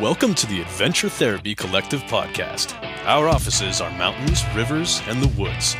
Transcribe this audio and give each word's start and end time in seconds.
Welcome 0.00 0.34
to 0.34 0.46
the 0.46 0.60
Adventure 0.60 1.08
Therapy 1.08 1.54
Collective 1.54 2.02
podcast. 2.02 2.74
Our 3.06 3.30
offices 3.30 3.80
are 3.80 3.90
mountains, 3.92 4.42
rivers, 4.54 5.00
and 5.06 5.22
the 5.22 5.40
woods. 5.40 5.74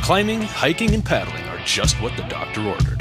Climbing, 0.00 0.40
hiking, 0.40 0.94
and 0.94 1.04
paddling 1.04 1.44
are 1.48 1.58
just 1.66 2.00
what 2.00 2.16
the 2.16 2.22
doctor 2.22 2.62
ordered. 2.62 2.98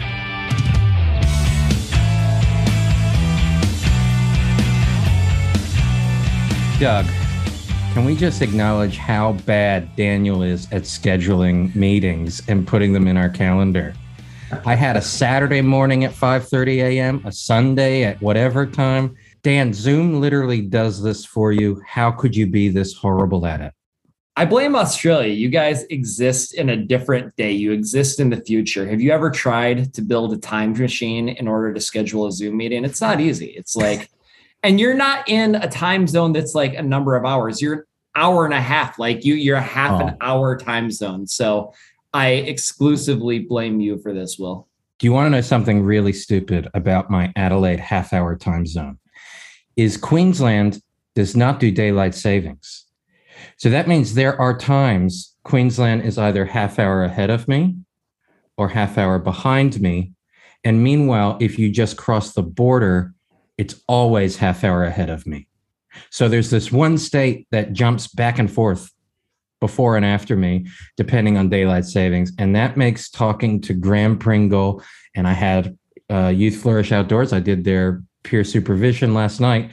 Doug, 6.82 7.06
can 7.94 8.04
we 8.04 8.14
just 8.14 8.42
acknowledge 8.42 8.98
how 8.98 9.32
bad 9.46 9.96
Daniel 9.96 10.44
is 10.44 10.66
at 10.74 10.82
scheduling 10.82 11.74
meetings 11.78 12.42
and 12.50 12.68
putting 12.68 12.92
them 12.92 13.08
in 13.08 13.16
our 13.16 13.30
calendar? 13.30 13.94
I 14.66 14.76
had 14.76 14.98
a 14.98 15.02
Saturday 15.02 15.62
morning 15.62 16.04
at 16.04 16.12
5:30 16.12 16.78
a.m., 16.80 17.22
a 17.26 17.32
Sunday 17.32 18.04
at 18.04 18.22
whatever 18.22 18.66
time. 18.66 19.16
Dan, 19.48 19.72
Zoom 19.72 20.20
literally 20.20 20.60
does 20.60 21.02
this 21.02 21.24
for 21.24 21.54
you. 21.54 21.82
How 21.88 22.12
could 22.12 22.36
you 22.36 22.48
be 22.48 22.68
this 22.68 22.94
horrible 22.94 23.46
at 23.46 23.62
it? 23.62 23.72
I 24.36 24.44
blame 24.44 24.76
Australia. 24.76 25.34
You 25.34 25.48
guys 25.48 25.86
exist 25.86 26.54
in 26.54 26.68
a 26.68 26.76
different 26.76 27.34
day. 27.38 27.54
You 27.54 27.72
exist 27.72 28.20
in 28.20 28.30
the 28.30 28.42
future. 28.42 28.86
Have 28.90 29.00
you 29.00 29.10
ever 29.12 29.32
tried 29.32 29.94
to 29.94 30.02
build 30.02 30.34
a 30.34 30.38
time 30.38 30.74
machine 30.74 31.30
in 31.30 31.48
order 31.48 31.74
to 31.74 31.80
schedule 31.80 32.28
a 32.28 32.32
Zoom 32.34 32.58
meeting? 32.58 32.84
It's 32.84 33.00
not 33.00 33.22
easy. 33.22 33.46
It's 33.46 33.78
like 33.78 34.10
and 34.64 34.82
you're 34.82 34.94
not 34.94 35.30
in 35.30 35.56
a 35.56 35.70
time 35.70 36.08
zone 36.08 36.34
that's 36.34 36.54
like 36.54 36.74
a 36.74 36.84
number 36.84 37.16
of 37.16 37.24
hours. 37.24 37.62
You're 37.62 37.74
an 37.74 37.84
hour 38.18 38.44
and 38.44 38.54
a 38.54 38.60
half. 38.60 39.00
Like 39.00 39.24
you, 39.24 39.36
you're 39.36 39.56
a 39.56 39.62
half 39.62 40.02
oh. 40.02 40.08
an 40.08 40.18
hour 40.20 40.58
time 40.58 40.92
zone. 40.92 41.26
So 41.26 41.74
I 42.14 42.32
exclusively 42.32 43.40
blame 43.40 43.80
you 43.80 43.98
for 43.98 44.14
this, 44.14 44.38
Will. 44.38 44.68
Do 45.00 45.08
you 45.08 45.14
want 45.14 45.28
to 45.28 45.30
know 45.30 45.40
something 45.40 45.84
really 45.84 46.12
stupid 46.12 46.68
about 46.74 47.10
my 47.10 47.32
Adelaide 47.38 47.80
half 47.80 48.12
hour 48.12 48.36
time 48.36 48.66
zone? 48.66 49.00
Is 49.78 49.96
Queensland 49.96 50.82
does 51.16 51.36
not 51.36 51.60
do 51.60 51.72
daylight 51.72 52.14
savings. 52.14 52.86
So 53.58 53.70
that 53.70 53.88
means 53.88 54.14
there 54.14 54.40
are 54.40 54.56
times 54.58 55.36
Queensland 55.44 56.04
is 56.04 56.18
either 56.18 56.46
half 56.46 56.78
hour 56.78 57.04
ahead 57.04 57.30
of 57.30 57.48
me 57.48 57.78
or 58.58 58.70
half 58.70 58.98
hour 58.98 59.18
behind 59.18 59.80
me. 59.80 60.12
And 60.64 60.84
meanwhile, 60.84 61.38
if 61.40 61.58
you 61.58 61.72
just 61.72 61.98
cross 61.98 62.34
the 62.34 62.44
border, 62.44 63.14
it's 63.58 63.82
always 63.88 64.38
half 64.38 64.64
hour 64.64 64.84
ahead 64.84 65.10
of 65.10 65.26
me. 65.26 65.48
So 66.12 66.28
there's 66.28 66.50
this 66.50 66.72
one 66.72 66.98
state 66.98 67.48
that 67.52 67.74
jumps 67.74 68.08
back 68.08 68.38
and 68.38 68.52
forth 68.52 68.92
before 69.60 69.96
and 69.96 70.06
after 70.06 70.36
me, 70.36 70.68
depending 70.98 71.38
on 71.38 71.50
daylight 71.50 71.86
savings. 71.86 72.32
And 72.38 72.56
that 72.56 72.78
makes 72.78 73.10
talking 73.10 73.60
to 73.62 73.74
Graham 73.74 74.20
Pringle, 74.20 74.84
and 75.16 75.28
I 75.28 75.34
had 75.34 75.76
uh, 76.12 76.28
Youth 76.28 76.58
Flourish 76.62 76.92
Outdoors, 76.92 77.34
I 77.34 77.40
did 77.40 77.64
their 77.64 78.04
peer 78.28 78.44
supervision 78.44 79.14
last 79.14 79.40
night, 79.40 79.72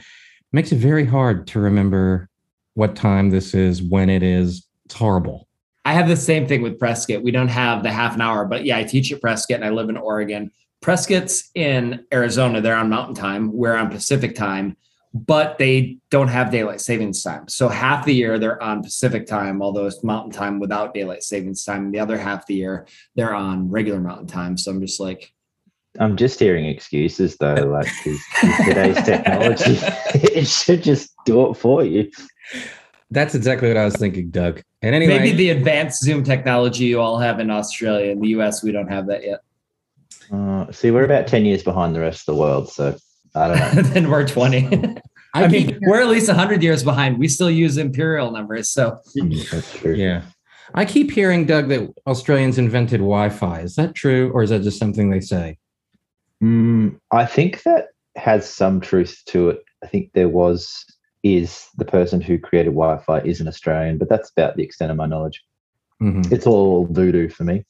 makes 0.51 0.71
it 0.71 0.77
very 0.77 1.05
hard 1.05 1.45
to 1.47 1.59
remember 1.59 2.29
what 2.73 2.95
time 2.95 3.29
this 3.29 3.53
is, 3.53 3.83
when 3.83 4.09
it 4.09 4.23
is. 4.23 4.67
It's 4.85 4.95
horrible. 4.95 5.47
I 5.83 5.93
have 5.93 6.07
the 6.07 6.15
same 6.15 6.47
thing 6.47 6.61
with 6.61 6.79
Prescott. 6.79 7.21
We 7.21 7.31
don't 7.31 7.49
have 7.49 7.83
the 7.83 7.91
half 7.91 8.15
an 8.15 8.21
hour, 8.21 8.45
but 8.45 8.65
yeah, 8.65 8.77
I 8.77 8.83
teach 8.83 9.11
at 9.11 9.21
Prescott 9.21 9.57
and 9.57 9.65
I 9.65 9.69
live 9.69 9.89
in 9.89 9.97
Oregon. 9.97 10.51
Prescott's 10.81 11.51
in 11.53 12.05
Arizona. 12.13 12.61
They're 12.61 12.75
on 12.75 12.89
Mountain 12.89 13.15
Time. 13.15 13.51
We're 13.53 13.75
on 13.75 13.89
Pacific 13.89 14.35
Time, 14.35 14.77
but 15.13 15.57
they 15.57 15.97
don't 16.09 16.27
have 16.27 16.51
daylight 16.51 16.81
savings 16.81 17.23
time. 17.23 17.47
So 17.47 17.69
half 17.69 18.05
the 18.05 18.15
year 18.15 18.39
they're 18.39 18.61
on 18.61 18.83
Pacific 18.83 19.27
Time, 19.27 19.61
although 19.61 19.85
it's 19.85 20.03
Mountain 20.03 20.31
Time 20.31 20.59
without 20.59 20.93
daylight 20.93 21.23
savings 21.23 21.63
time. 21.63 21.91
The 21.91 21.99
other 21.99 22.17
half 22.17 22.47
the 22.47 22.55
year 22.55 22.87
they're 23.15 23.35
on 23.35 23.69
regular 23.69 23.99
Mountain 23.99 24.27
Time. 24.27 24.57
So 24.57 24.71
I'm 24.71 24.81
just 24.81 24.99
like, 24.99 25.34
I'm 25.99 26.17
just 26.17 26.39
hearing 26.39 26.65
excuses 26.65 27.37
though, 27.37 27.53
like 27.55 27.91
today's 28.65 29.01
technology, 29.03 29.77
it 30.13 30.47
should 30.47 30.83
just 30.83 31.13
do 31.25 31.49
it 31.49 31.55
for 31.55 31.83
you. 31.83 32.11
That's 33.11 33.35
exactly 33.35 33.67
what 33.67 33.77
I 33.77 33.85
was 33.85 33.95
thinking, 33.95 34.29
Doug. 34.29 34.61
And 34.81 34.95
anyway, 34.95 35.19
maybe 35.19 35.31
the 35.31 35.49
advanced 35.51 36.03
Zoom 36.03 36.23
technology 36.23 36.85
you 36.85 36.99
all 36.99 37.17
have 37.19 37.39
in 37.39 37.49
Australia. 37.49 38.11
In 38.11 38.19
the 38.19 38.29
US, 38.29 38.63
we 38.63 38.71
don't 38.71 38.91
have 38.91 39.07
that 39.07 39.23
yet. 39.23 39.39
Uh, 40.31 40.71
see, 40.71 40.91
we're 40.91 41.05
about 41.05 41.27
10 41.27 41.45
years 41.45 41.63
behind 41.63 41.95
the 41.95 41.99
rest 41.99 42.27
of 42.27 42.35
the 42.35 42.41
world. 42.41 42.69
So 42.69 42.97
I 43.35 43.47
don't 43.47 43.57
know. 43.57 43.81
then 43.93 44.09
we're 44.09 44.27
20. 44.27 44.97
I, 45.33 45.47
mean, 45.47 45.79
we're 45.83 46.01
at 46.01 46.07
least 46.07 46.27
100 46.27 46.63
years 46.63 46.83
behind. 46.83 47.19
We 47.19 47.27
still 47.27 47.49
use 47.49 47.77
imperial 47.77 48.31
numbers. 48.31 48.69
So 48.69 48.99
mm, 49.17 49.49
that's 49.49 49.73
true. 49.77 49.93
Yeah. 49.93 50.23
I 50.73 50.85
keep 50.85 51.11
hearing, 51.11 51.45
Doug, 51.45 51.69
that 51.69 51.93
Australians 52.07 52.57
invented 52.57 52.99
Wi 52.99 53.29
Fi. 53.29 53.59
Is 53.59 53.75
that 53.75 53.93
true? 53.93 54.31
Or 54.33 54.43
is 54.43 54.49
that 54.49 54.63
just 54.63 54.79
something 54.79 55.09
they 55.09 55.19
say? 55.19 55.57
Mm, 56.43 56.99
I 57.11 57.25
think 57.25 57.63
that 57.63 57.87
has 58.15 58.47
some 58.47 58.81
truth 58.81 59.21
to 59.27 59.49
it. 59.49 59.63
I 59.83 59.87
think 59.87 60.11
there 60.13 60.29
was, 60.29 60.85
is 61.23 61.67
the 61.77 61.85
person 61.85 62.21
who 62.21 62.39
created 62.39 62.71
Wi 62.71 62.97
Fi 63.03 63.19
is 63.21 63.41
an 63.41 63.47
Australian, 63.47 63.97
but 63.97 64.09
that's 64.09 64.29
about 64.31 64.55
the 64.55 64.63
extent 64.63 64.91
of 64.91 64.97
my 64.97 65.05
knowledge. 65.05 65.43
Mm-hmm. 66.01 66.33
It's 66.33 66.45
all 66.45 66.87
voodoo 66.89 67.29
for 67.29 67.43
me. 67.43 67.65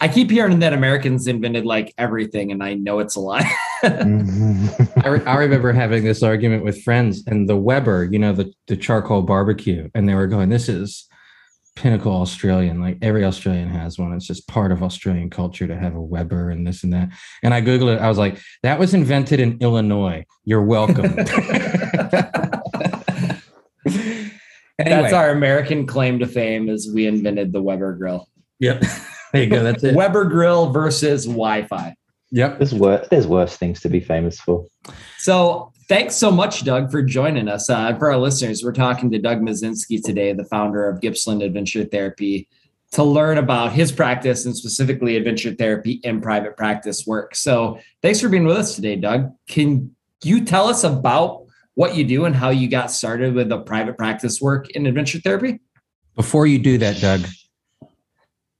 I 0.00 0.08
keep 0.08 0.30
hearing 0.30 0.58
that 0.58 0.72
Americans 0.72 1.26
invented 1.26 1.64
like 1.64 1.94
everything, 1.98 2.50
and 2.50 2.62
I 2.62 2.74
know 2.74 2.98
it's 2.98 3.16
a 3.16 3.20
lie. 3.20 3.50
I, 3.82 5.08
re- 5.08 5.24
I, 5.24 5.36
remember 5.36 5.72
having 5.72 6.02
this 6.02 6.22
argument 6.22 6.64
with 6.64 6.82
friends, 6.82 7.22
and 7.26 7.48
the 7.48 7.56
Weber, 7.56 8.08
you 8.10 8.18
know, 8.18 8.32
the, 8.32 8.52
the 8.66 8.76
charcoal 8.76 9.22
barbecue, 9.22 9.88
and 9.94 10.08
they 10.08 10.14
were 10.14 10.26
going, 10.26 10.48
This 10.48 10.68
is 10.68 11.07
pinnacle 11.78 12.12
Australian. 12.12 12.80
Like 12.80 12.98
every 13.02 13.24
Australian 13.24 13.68
has 13.68 13.98
one. 13.98 14.12
It's 14.12 14.26
just 14.26 14.48
part 14.48 14.72
of 14.72 14.82
Australian 14.82 15.30
culture 15.30 15.68
to 15.68 15.76
have 15.76 15.94
a 15.94 16.02
Weber 16.02 16.50
and 16.50 16.66
this 16.66 16.82
and 16.82 16.92
that. 16.92 17.10
And 17.42 17.54
I 17.54 17.62
Googled 17.62 17.94
it. 17.96 18.00
I 18.00 18.08
was 18.08 18.18
like, 18.18 18.40
That 18.62 18.78
was 18.78 18.94
invented 18.94 19.38
in 19.38 19.58
Illinois. 19.60 20.24
You're 20.44 20.62
welcome. 20.62 21.04
anyway. 23.86 24.32
That's 24.78 25.12
our 25.12 25.30
American 25.30 25.86
claim 25.86 26.18
to 26.18 26.26
fame 26.26 26.68
is 26.68 26.92
we 26.92 27.06
invented 27.06 27.52
the 27.52 27.62
Weber 27.62 27.94
grill. 27.94 28.28
Yep. 28.58 28.82
There 29.32 29.42
you 29.42 29.50
go. 29.50 29.62
That's 29.62 29.84
it. 29.84 29.94
Weber 29.96 30.24
Grill 30.24 30.72
versus 30.72 31.26
Wi-Fi. 31.26 31.94
Yep. 32.32 32.58
There's 32.58 32.74
worse. 32.74 33.06
There's 33.08 33.26
worse 33.26 33.56
things 33.56 33.80
to 33.82 33.88
be 33.88 34.00
famous 34.00 34.40
for. 34.40 34.66
So 35.18 35.72
thanks 35.88 36.14
so 36.14 36.30
much, 36.30 36.64
Doug, 36.64 36.90
for 36.90 37.02
joining 37.02 37.48
us. 37.48 37.70
Uh, 37.70 37.94
for 37.96 38.10
our 38.10 38.18
listeners, 38.18 38.62
we're 38.62 38.72
talking 38.72 39.10
to 39.10 39.18
Doug 39.18 39.40
Mazinski 39.40 40.02
today, 40.02 40.32
the 40.32 40.44
founder 40.44 40.88
of 40.88 41.00
Gippsland 41.00 41.42
Adventure 41.42 41.84
Therapy, 41.84 42.48
to 42.92 43.02
learn 43.02 43.38
about 43.38 43.72
his 43.72 43.92
practice 43.92 44.46
and 44.46 44.56
specifically 44.56 45.16
adventure 45.16 45.54
therapy 45.54 46.00
in 46.04 46.20
private 46.20 46.56
practice 46.56 47.06
work. 47.06 47.34
So 47.34 47.78
thanks 48.02 48.20
for 48.20 48.28
being 48.28 48.44
with 48.44 48.56
us 48.56 48.76
today, 48.76 48.96
Doug. 48.96 49.32
Can 49.46 49.94
you 50.22 50.44
tell 50.44 50.68
us 50.68 50.84
about 50.84 51.44
what 51.74 51.94
you 51.94 52.04
do 52.04 52.24
and 52.24 52.34
how 52.34 52.50
you 52.50 52.68
got 52.68 52.90
started 52.90 53.34
with 53.34 53.50
the 53.50 53.60
private 53.60 53.96
practice 53.96 54.40
work 54.40 54.70
in 54.70 54.86
adventure 54.86 55.20
therapy? 55.20 55.60
Before 56.16 56.46
you 56.46 56.58
do 56.58 56.78
that, 56.78 57.00
Doug, 57.00 57.20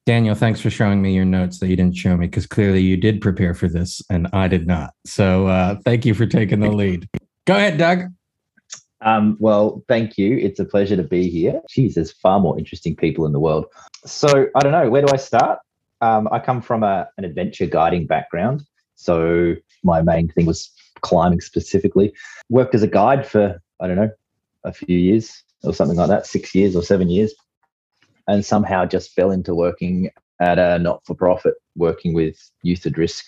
Daniel, 0.08 0.34
thanks 0.34 0.58
for 0.58 0.70
showing 0.70 1.02
me 1.02 1.12
your 1.12 1.26
notes 1.26 1.58
that 1.58 1.68
you 1.68 1.76
didn't 1.76 1.94
show 1.94 2.16
me 2.16 2.28
because 2.28 2.46
clearly 2.46 2.80
you 2.80 2.96
did 2.96 3.20
prepare 3.20 3.52
for 3.52 3.68
this 3.68 4.00
and 4.08 4.26
I 4.32 4.48
did 4.48 4.66
not. 4.66 4.94
So 5.04 5.48
uh, 5.48 5.76
thank 5.84 6.06
you 6.06 6.14
for 6.14 6.24
taking 6.24 6.60
the 6.60 6.70
lead. 6.70 7.06
Go 7.44 7.54
ahead, 7.54 7.76
Doug. 7.76 8.04
Um, 9.02 9.36
well, 9.38 9.84
thank 9.86 10.16
you. 10.16 10.38
It's 10.38 10.58
a 10.60 10.64
pleasure 10.64 10.96
to 10.96 11.02
be 11.02 11.28
here. 11.28 11.60
Geez, 11.68 11.96
there's 11.96 12.10
far 12.10 12.40
more 12.40 12.58
interesting 12.58 12.96
people 12.96 13.26
in 13.26 13.32
the 13.32 13.38
world. 13.38 13.66
So 14.06 14.46
I 14.56 14.60
don't 14.60 14.72
know, 14.72 14.88
where 14.88 15.02
do 15.02 15.12
I 15.12 15.18
start? 15.18 15.58
Um, 16.00 16.26
I 16.32 16.38
come 16.38 16.62
from 16.62 16.82
a, 16.82 17.06
an 17.18 17.26
adventure 17.26 17.66
guiding 17.66 18.06
background. 18.06 18.62
So 18.94 19.56
my 19.84 20.00
main 20.00 20.28
thing 20.28 20.46
was 20.46 20.70
climbing 21.02 21.42
specifically. 21.42 22.14
Worked 22.48 22.74
as 22.74 22.82
a 22.82 22.88
guide 22.88 23.26
for, 23.26 23.60
I 23.78 23.86
don't 23.86 23.96
know, 23.96 24.10
a 24.64 24.72
few 24.72 24.96
years 24.96 25.44
or 25.64 25.74
something 25.74 25.98
like 25.98 26.08
that, 26.08 26.24
six 26.24 26.54
years 26.54 26.74
or 26.74 26.82
seven 26.82 27.10
years 27.10 27.34
and 28.28 28.46
somehow 28.46 28.84
just 28.84 29.12
fell 29.12 29.30
into 29.30 29.54
working 29.54 30.10
at 30.40 30.58
a 30.58 30.78
not 30.78 31.04
for 31.04 31.14
profit, 31.14 31.54
working 31.74 32.14
with 32.14 32.38
youth 32.62 32.86
at 32.86 32.96
risk 32.96 33.24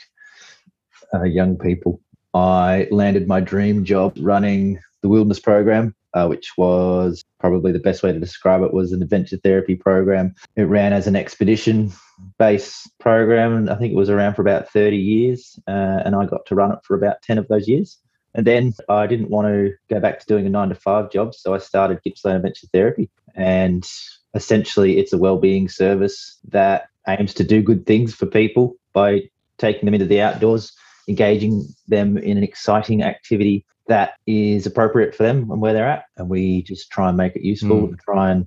uh, 1.14 1.24
young 1.24 1.56
people. 1.56 2.00
I 2.34 2.86
landed 2.90 3.26
my 3.26 3.40
dream 3.40 3.84
job 3.84 4.16
running 4.20 4.78
the 5.02 5.08
wilderness 5.08 5.40
program, 5.40 5.94
uh, 6.14 6.26
which 6.26 6.52
was 6.56 7.24
probably 7.40 7.72
the 7.72 7.78
best 7.78 8.02
way 8.02 8.12
to 8.12 8.20
describe 8.20 8.62
it 8.62 8.74
was 8.74 8.92
an 8.92 9.02
adventure 9.02 9.38
therapy 9.38 9.74
program. 9.74 10.34
It 10.56 10.64
ran 10.64 10.92
as 10.92 11.06
an 11.06 11.16
expedition 11.16 11.92
based 12.38 12.90
program, 12.98 13.56
and 13.56 13.70
I 13.70 13.76
think 13.76 13.92
it 13.92 13.96
was 13.96 14.10
around 14.10 14.34
for 14.34 14.42
about 14.42 14.70
30 14.70 14.96
years, 14.96 15.58
uh, 15.66 16.02
and 16.04 16.14
I 16.14 16.26
got 16.26 16.46
to 16.46 16.54
run 16.54 16.72
it 16.72 16.78
for 16.84 16.94
about 16.94 17.22
10 17.22 17.38
of 17.38 17.48
those 17.48 17.66
years. 17.66 17.98
And 18.34 18.46
then 18.46 18.74
I 18.88 19.08
didn't 19.08 19.30
want 19.30 19.48
to 19.48 19.72
go 19.88 19.98
back 19.98 20.20
to 20.20 20.26
doing 20.26 20.46
a 20.46 20.50
nine 20.50 20.68
to 20.68 20.74
five 20.76 21.10
job, 21.10 21.34
so 21.34 21.52
I 21.52 21.58
started 21.58 22.02
Gippsland 22.04 22.36
Adventure 22.36 22.68
Therapy. 22.72 23.10
And 23.34 23.84
essentially 24.34 24.98
it's 24.98 25.12
a 25.12 25.18
well-being 25.18 25.68
service 25.68 26.38
that 26.48 26.88
aims 27.08 27.34
to 27.34 27.44
do 27.44 27.62
good 27.62 27.86
things 27.86 28.14
for 28.14 28.26
people 28.26 28.76
by 28.92 29.22
taking 29.58 29.84
them 29.84 29.94
into 29.94 30.06
the 30.06 30.20
outdoors 30.20 30.72
engaging 31.10 31.66
them 31.88 32.16
in 32.16 32.38
an 32.38 32.44
exciting 32.44 33.02
activity 33.02 33.66
that 33.88 34.12
is 34.26 34.66
appropriate 34.66 35.14
for 35.14 35.24
them 35.24 35.50
and 35.50 35.60
where 35.60 35.72
they're 35.72 35.88
at. 35.88 36.04
And 36.16 36.28
we 36.28 36.62
just 36.62 36.90
try 36.90 37.08
and 37.08 37.16
make 37.16 37.34
it 37.34 37.42
useful 37.42 37.88
mm. 37.88 37.98
try 37.98 38.30
and 38.30 38.46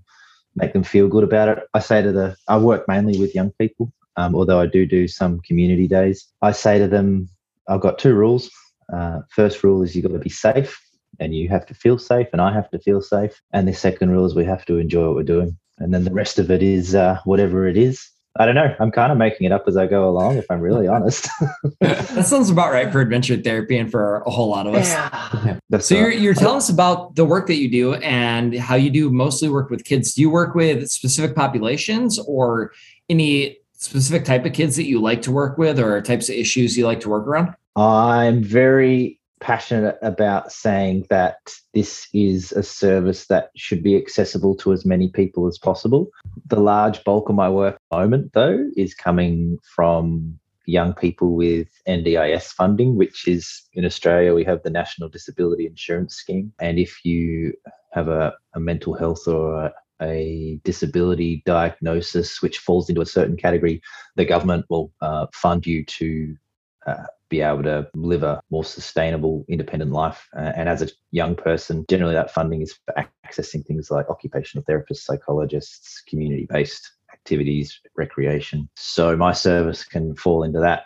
make 0.56 0.72
them 0.72 0.84
feel 0.84 1.10
good 1.10 1.26
about 1.26 1.50
it. 1.50 1.64
I 1.74 1.80
say 1.80 2.02
to 2.02 2.12
the 2.12 2.36
i 2.48 2.58
work 2.58 2.88
mainly 2.88 3.20
with 3.20 3.36
young 3.36 3.52
people 3.60 3.92
um, 4.16 4.36
although 4.36 4.60
i 4.60 4.68
do 4.68 4.86
do 4.86 5.08
some 5.08 5.40
community 5.42 5.88
days. 5.88 6.26
I 6.42 6.52
say 6.54 6.80
to 6.80 6.88
them 6.88 7.30
i've 7.68 7.82
got 7.82 8.00
two 8.00 8.14
rules. 8.14 8.50
Uh, 8.92 9.20
first 9.30 9.64
rule 9.64 9.82
is 9.84 9.96
you've 9.96 10.06
got 10.06 10.14
to 10.14 10.20
be 10.20 10.30
safe 10.30 10.80
and 11.20 11.36
you 11.36 11.50
have 11.50 11.66
to 11.68 11.74
feel 11.74 11.98
safe, 11.98 12.28
and 12.32 12.42
I 12.42 12.54
have 12.54 12.70
to 12.72 12.80
feel 12.80 13.02
safe. 13.02 13.42
And 13.52 13.68
the 13.68 13.74
second 13.74 14.12
rule 14.12 14.26
is 14.26 14.36
we 14.36 14.46
have 14.46 14.66
to 14.66 14.78
enjoy 14.78 15.08
what 15.08 15.16
we're 15.16 15.24
doing, 15.24 15.58
and 15.78 15.94
then 15.94 16.04
the 16.04 16.14
rest 16.14 16.40
of 16.40 16.52
it 16.52 16.64
is 16.64 16.96
uh, 16.96 17.20
whatever 17.26 17.68
it 17.68 17.78
is. 17.78 18.10
I 18.40 18.48
don't 18.48 18.56
know. 18.56 18.76
I'm 18.80 18.90
kind 18.90 19.12
of 19.12 19.18
making 19.20 19.46
it 19.46 19.52
up 19.52 19.66
as 19.68 19.78
I 19.78 19.86
go 19.86 20.10
along, 20.10 20.38
if 20.38 20.50
I'm 20.50 20.60
really 20.60 20.88
honest. 20.88 21.30
that 21.82 22.26
sounds 22.26 22.50
about 22.50 22.72
right 22.72 22.92
for 22.92 23.00
adventure 23.00 23.38
therapy 23.38 23.78
and 23.78 23.92
for 23.92 24.24
a 24.26 24.32
whole 24.32 24.50
lot 24.50 24.66
of 24.66 24.74
us. 24.74 24.92
Yeah, 24.92 25.78
so 25.78 25.94
you're, 25.94 26.12
you're 26.12 26.34
telling 26.34 26.58
us 26.58 26.68
about 26.68 27.16
the 27.16 27.26
work 27.26 27.46
that 27.46 27.58
you 27.58 27.70
do 27.70 27.94
and 27.96 28.58
how 28.58 28.74
you 28.74 28.90
do 28.90 29.12
mostly 29.12 29.50
work 29.50 29.70
with 29.70 29.84
kids. 29.84 30.16
Do 30.16 30.22
you 30.22 30.32
work 30.32 30.56
with 30.56 30.90
specific 30.90 31.36
populations 31.36 32.18
or 32.18 32.72
any 33.08 33.60
specific 33.74 34.26
type 34.26 34.46
of 34.46 34.54
kids 34.54 34.78
that 34.78 34.86
you 34.86 35.00
like 35.00 35.22
to 35.24 35.32
work 35.32 35.60
with 35.60 35.78
or 35.78 36.02
types 36.02 36.28
of 36.28 36.36
issues 36.36 36.76
you 36.76 36.88
like 36.88 37.02
to 37.02 37.10
work 37.10 37.28
around? 37.28 37.54
I'm 37.76 38.42
very 38.42 39.20
passionate 39.44 39.98
about 40.02 40.54
saying 40.54 41.06
that 41.10 41.38
this 41.74 42.08
is 42.14 42.54
a 42.54 42.64
service 42.64 43.28
that 43.28 43.50
should 43.58 43.84
be 43.84 43.98
accessible 43.98 44.56
to 44.56 44.72
as 44.72 44.86
many 44.86 45.10
people 45.10 45.48
as 45.48 45.58
possible. 45.58 46.08
The 46.48 46.62
large 46.62 47.04
bulk 47.04 47.28
of 47.28 47.36
my 47.36 47.50
work 47.50 47.78
moment, 47.92 48.32
though, 48.32 48.70
is 48.78 48.96
coming 48.96 49.60
from 49.76 50.40
young 50.66 50.94
people 50.94 51.36
with 51.36 51.68
NDIS 51.86 52.54
funding, 52.54 52.96
which 52.96 53.28
is 53.28 53.64
in 53.74 53.84
Australia, 53.84 54.34
we 54.34 54.46
have 54.46 54.64
the 54.64 54.70
National 54.70 55.10
Disability 55.10 55.66
Insurance 55.68 56.16
Scheme. 56.16 56.54
And 56.62 56.80
if 56.80 57.04
you 57.04 57.54
have 57.92 58.08
a, 58.08 58.34
a 58.56 58.62
mental 58.62 58.94
health 58.94 59.28
or 59.28 59.66
a, 59.66 59.74
a 60.02 60.62
disability 60.64 61.44
diagnosis 61.46 62.42
which 62.42 62.60
falls 62.60 62.88
into 62.88 63.02
a 63.02 63.06
certain 63.06 63.36
category, 63.36 63.82
the 64.16 64.24
government 64.24 64.66
will 64.70 64.94
uh, 65.02 65.26
fund 65.34 65.66
you 65.66 65.84
to 65.86 66.38
uh, 66.86 67.04
be 67.30 67.42
able 67.42 67.64
to 67.64 67.88
live 67.96 68.24
a 68.24 68.42
more 68.50 68.64
sustainable, 68.64 69.46
independent 69.48 69.92
life. 69.92 70.28
Uh, 70.36 70.52
and 70.56 70.70
as 70.70 70.82
a 70.82 70.90
young 71.12 71.36
person, 71.36 71.86
generally 71.90 72.14
that 72.14 72.32
funding 72.32 72.62
is 72.62 72.74
for 72.86 72.94
accessing 73.26 73.66
things 73.66 73.90
like 73.90 74.10
occupational 74.10 74.64
therapists, 74.66 74.98
psychologists, 74.98 76.02
community 76.08 76.48
based 76.50 76.92
activities, 77.12 77.80
recreation. 77.96 78.70
So 78.76 79.16
my 79.16 79.34
service 79.34 79.84
can 79.84 80.16
fall 80.16 80.44
into 80.44 80.60
that. 80.60 80.84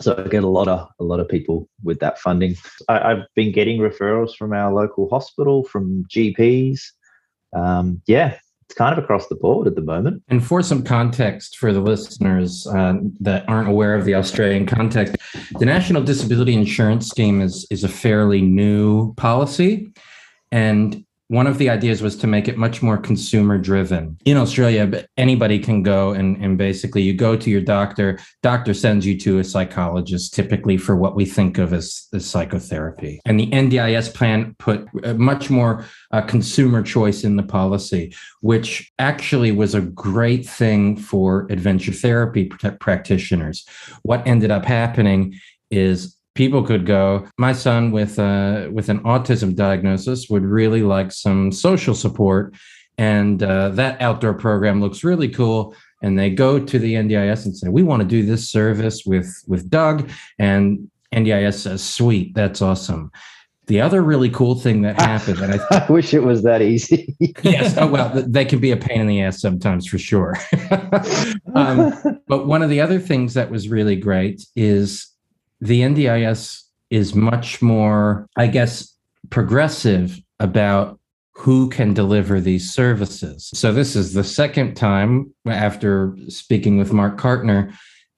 So 0.00 0.14
I 0.16 0.28
get 0.28 0.44
a 0.44 0.48
lot 0.48 0.68
of 0.68 0.88
a 0.98 1.04
lot 1.04 1.20
of 1.20 1.28
people 1.28 1.68
with 1.82 2.00
that 2.00 2.18
funding. 2.18 2.56
I, 2.88 3.10
have 3.10 3.26
been 3.34 3.52
getting 3.52 3.80
referrals 3.80 4.36
from 4.36 4.52
our 4.52 4.72
local 4.72 5.08
hospital, 5.08 5.64
from 5.64 6.04
GPs, 6.06 6.80
um, 7.54 8.02
yeah, 8.06 8.38
it's 8.64 8.74
kind 8.74 8.96
of 8.96 9.02
across 9.02 9.26
the 9.28 9.34
board 9.34 9.66
at 9.66 9.74
the 9.74 9.82
moment. 9.82 10.22
And 10.28 10.44
for 10.44 10.62
some 10.62 10.82
context 10.82 11.58
for 11.58 11.72
the 11.72 11.80
listeners 11.80 12.66
uh, 12.66 12.94
that 13.20 13.48
aren't 13.48 13.68
aware 13.68 13.94
of 13.94 14.04
the 14.04 14.14
Australian 14.14 14.66
context, 14.66 15.16
the 15.58 15.66
National 15.66 16.02
Disability 16.02 16.54
Insurance 16.54 17.08
Scheme 17.08 17.40
is 17.40 17.66
is 17.70 17.84
a 17.84 17.88
fairly 17.88 18.40
new 18.40 19.14
policy, 19.14 19.92
and 20.50 21.04
one 21.28 21.46
of 21.46 21.58
the 21.58 21.70
ideas 21.70 22.02
was 22.02 22.16
to 22.16 22.26
make 22.26 22.48
it 22.48 22.58
much 22.58 22.82
more 22.82 22.98
consumer 22.98 23.58
driven 23.58 24.16
in 24.24 24.36
australia 24.36 25.06
anybody 25.16 25.58
can 25.58 25.82
go 25.82 26.12
and, 26.12 26.36
and 26.42 26.58
basically 26.58 27.02
you 27.02 27.14
go 27.14 27.36
to 27.36 27.50
your 27.50 27.60
doctor 27.60 28.18
doctor 28.42 28.74
sends 28.74 29.06
you 29.06 29.18
to 29.18 29.38
a 29.38 29.44
psychologist 29.44 30.34
typically 30.34 30.76
for 30.76 30.96
what 30.96 31.14
we 31.16 31.24
think 31.24 31.58
of 31.58 31.72
as, 31.72 32.06
as 32.12 32.26
psychotherapy. 32.26 33.20
And 33.24 33.38
the 33.38 33.50
ndis 33.50 34.12
plan 34.12 34.54
put 34.58 34.86
much 35.16 35.50
more 35.50 35.84
uh, 36.10 36.22
consumer 36.22 36.82
choice 36.82 37.24
in 37.24 37.36
the 37.36 37.42
policy 37.42 38.14
which 38.40 38.92
actually 38.98 39.52
was 39.52 39.74
a 39.74 39.80
great 39.80 40.46
thing 40.46 40.96
for 40.96 41.46
adventure 41.50 41.92
therapy 41.92 42.50
practitioners. 42.80 43.66
What 44.02 44.26
ended 44.26 44.50
up 44.50 44.64
happening 44.64 45.38
is 45.70 46.16
people 46.34 46.62
could 46.62 46.86
go 46.86 47.26
my 47.38 47.52
son 47.52 47.90
with 47.90 48.18
uh, 48.18 48.68
with 48.72 48.88
an 48.88 49.00
autism 49.00 49.54
diagnosis 49.54 50.28
would 50.28 50.44
really 50.44 50.82
like 50.82 51.12
some 51.12 51.52
social 51.52 51.94
support 51.94 52.54
and 52.98 53.42
uh, 53.42 53.68
that 53.70 54.00
outdoor 54.00 54.34
program 54.34 54.80
looks 54.80 55.04
really 55.04 55.28
cool 55.28 55.74
and 56.02 56.18
they 56.18 56.30
go 56.30 56.58
to 56.58 56.78
the 56.78 56.94
ndis 56.94 57.44
and 57.44 57.56
say 57.56 57.68
we 57.68 57.82
want 57.82 58.00
to 58.00 58.08
do 58.08 58.24
this 58.24 58.48
service 58.48 59.04
with 59.04 59.42
with 59.46 59.70
doug 59.70 60.08
and 60.38 60.90
ndis 61.12 61.54
says 61.54 61.82
sweet 61.82 62.34
that's 62.34 62.62
awesome 62.62 63.10
the 63.66 63.80
other 63.80 64.02
really 64.02 64.28
cool 64.28 64.54
thing 64.54 64.82
that 64.82 65.00
happened, 65.00 65.38
and 65.38 65.54
I, 65.54 65.86
I 65.88 65.92
wish 65.92 66.12
it 66.12 66.22
was 66.22 66.42
that 66.42 66.60
easy. 66.60 67.16
yes, 67.42 67.76
oh 67.78 67.86
well, 67.86 68.10
they 68.26 68.44
can 68.44 68.58
be 68.58 68.72
a 68.72 68.76
pain 68.76 69.00
in 69.00 69.06
the 69.06 69.22
ass 69.22 69.40
sometimes 69.40 69.86
for 69.86 69.98
sure. 69.98 70.36
um, 71.54 71.94
but 72.28 72.46
one 72.46 72.62
of 72.62 72.68
the 72.68 72.80
other 72.80 72.98
things 72.98 73.34
that 73.34 73.50
was 73.50 73.68
really 73.68 73.96
great 73.96 74.46
is 74.54 75.13
the 75.64 75.80
NDIS 75.80 76.62
is 76.90 77.14
much 77.14 77.62
more, 77.62 78.28
I 78.36 78.48
guess, 78.48 78.94
progressive 79.30 80.20
about 80.38 81.00
who 81.32 81.70
can 81.70 81.94
deliver 81.94 82.38
these 82.38 82.70
services. 82.72 83.50
So, 83.54 83.72
this 83.72 83.96
is 83.96 84.12
the 84.12 84.24
second 84.24 84.74
time 84.74 85.32
after 85.46 86.16
speaking 86.28 86.76
with 86.76 86.92
Mark 86.92 87.18
Cartner 87.18 87.74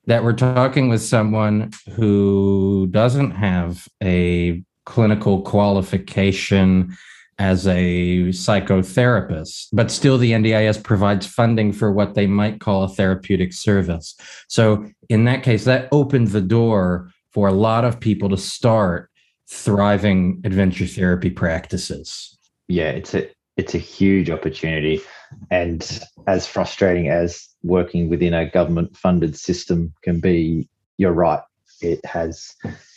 that 0.06 0.24
we're 0.24 0.32
talking 0.32 0.88
with 0.88 1.02
someone 1.02 1.70
who 1.94 2.88
doesn't 2.90 3.30
have 3.30 3.86
a 4.02 4.62
clinical 4.84 5.42
qualification 5.42 6.96
as 7.38 7.66
a 7.68 8.24
psychotherapist, 8.30 9.68
but 9.72 9.90
still 9.90 10.18
the 10.18 10.32
NDIS 10.32 10.82
provides 10.82 11.26
funding 11.26 11.72
for 11.72 11.92
what 11.92 12.14
they 12.14 12.26
might 12.26 12.60
call 12.60 12.82
a 12.82 12.88
therapeutic 12.88 13.52
service. 13.52 14.16
So, 14.48 14.90
in 15.08 15.26
that 15.26 15.44
case, 15.44 15.64
that 15.64 15.88
opened 15.92 16.28
the 16.28 16.40
door 16.40 17.12
for 17.36 17.48
a 17.48 17.52
lot 17.52 17.84
of 17.84 18.00
people 18.00 18.30
to 18.30 18.36
start 18.38 19.10
thriving 19.46 20.40
adventure 20.42 20.86
therapy 20.86 21.28
practices. 21.28 22.38
Yeah, 22.66 22.88
it's 22.88 23.12
a 23.12 23.28
it's 23.58 23.74
a 23.74 23.78
huge 23.78 24.30
opportunity 24.30 25.02
and 25.50 26.00
as 26.26 26.46
frustrating 26.46 27.10
as 27.10 27.46
working 27.62 28.08
within 28.08 28.32
a 28.32 28.48
government 28.50 28.96
funded 28.96 29.36
system 29.36 29.92
can 30.02 30.18
be, 30.18 30.66
you're 30.96 31.12
right. 31.12 31.42
It 31.82 32.02
has 32.06 32.54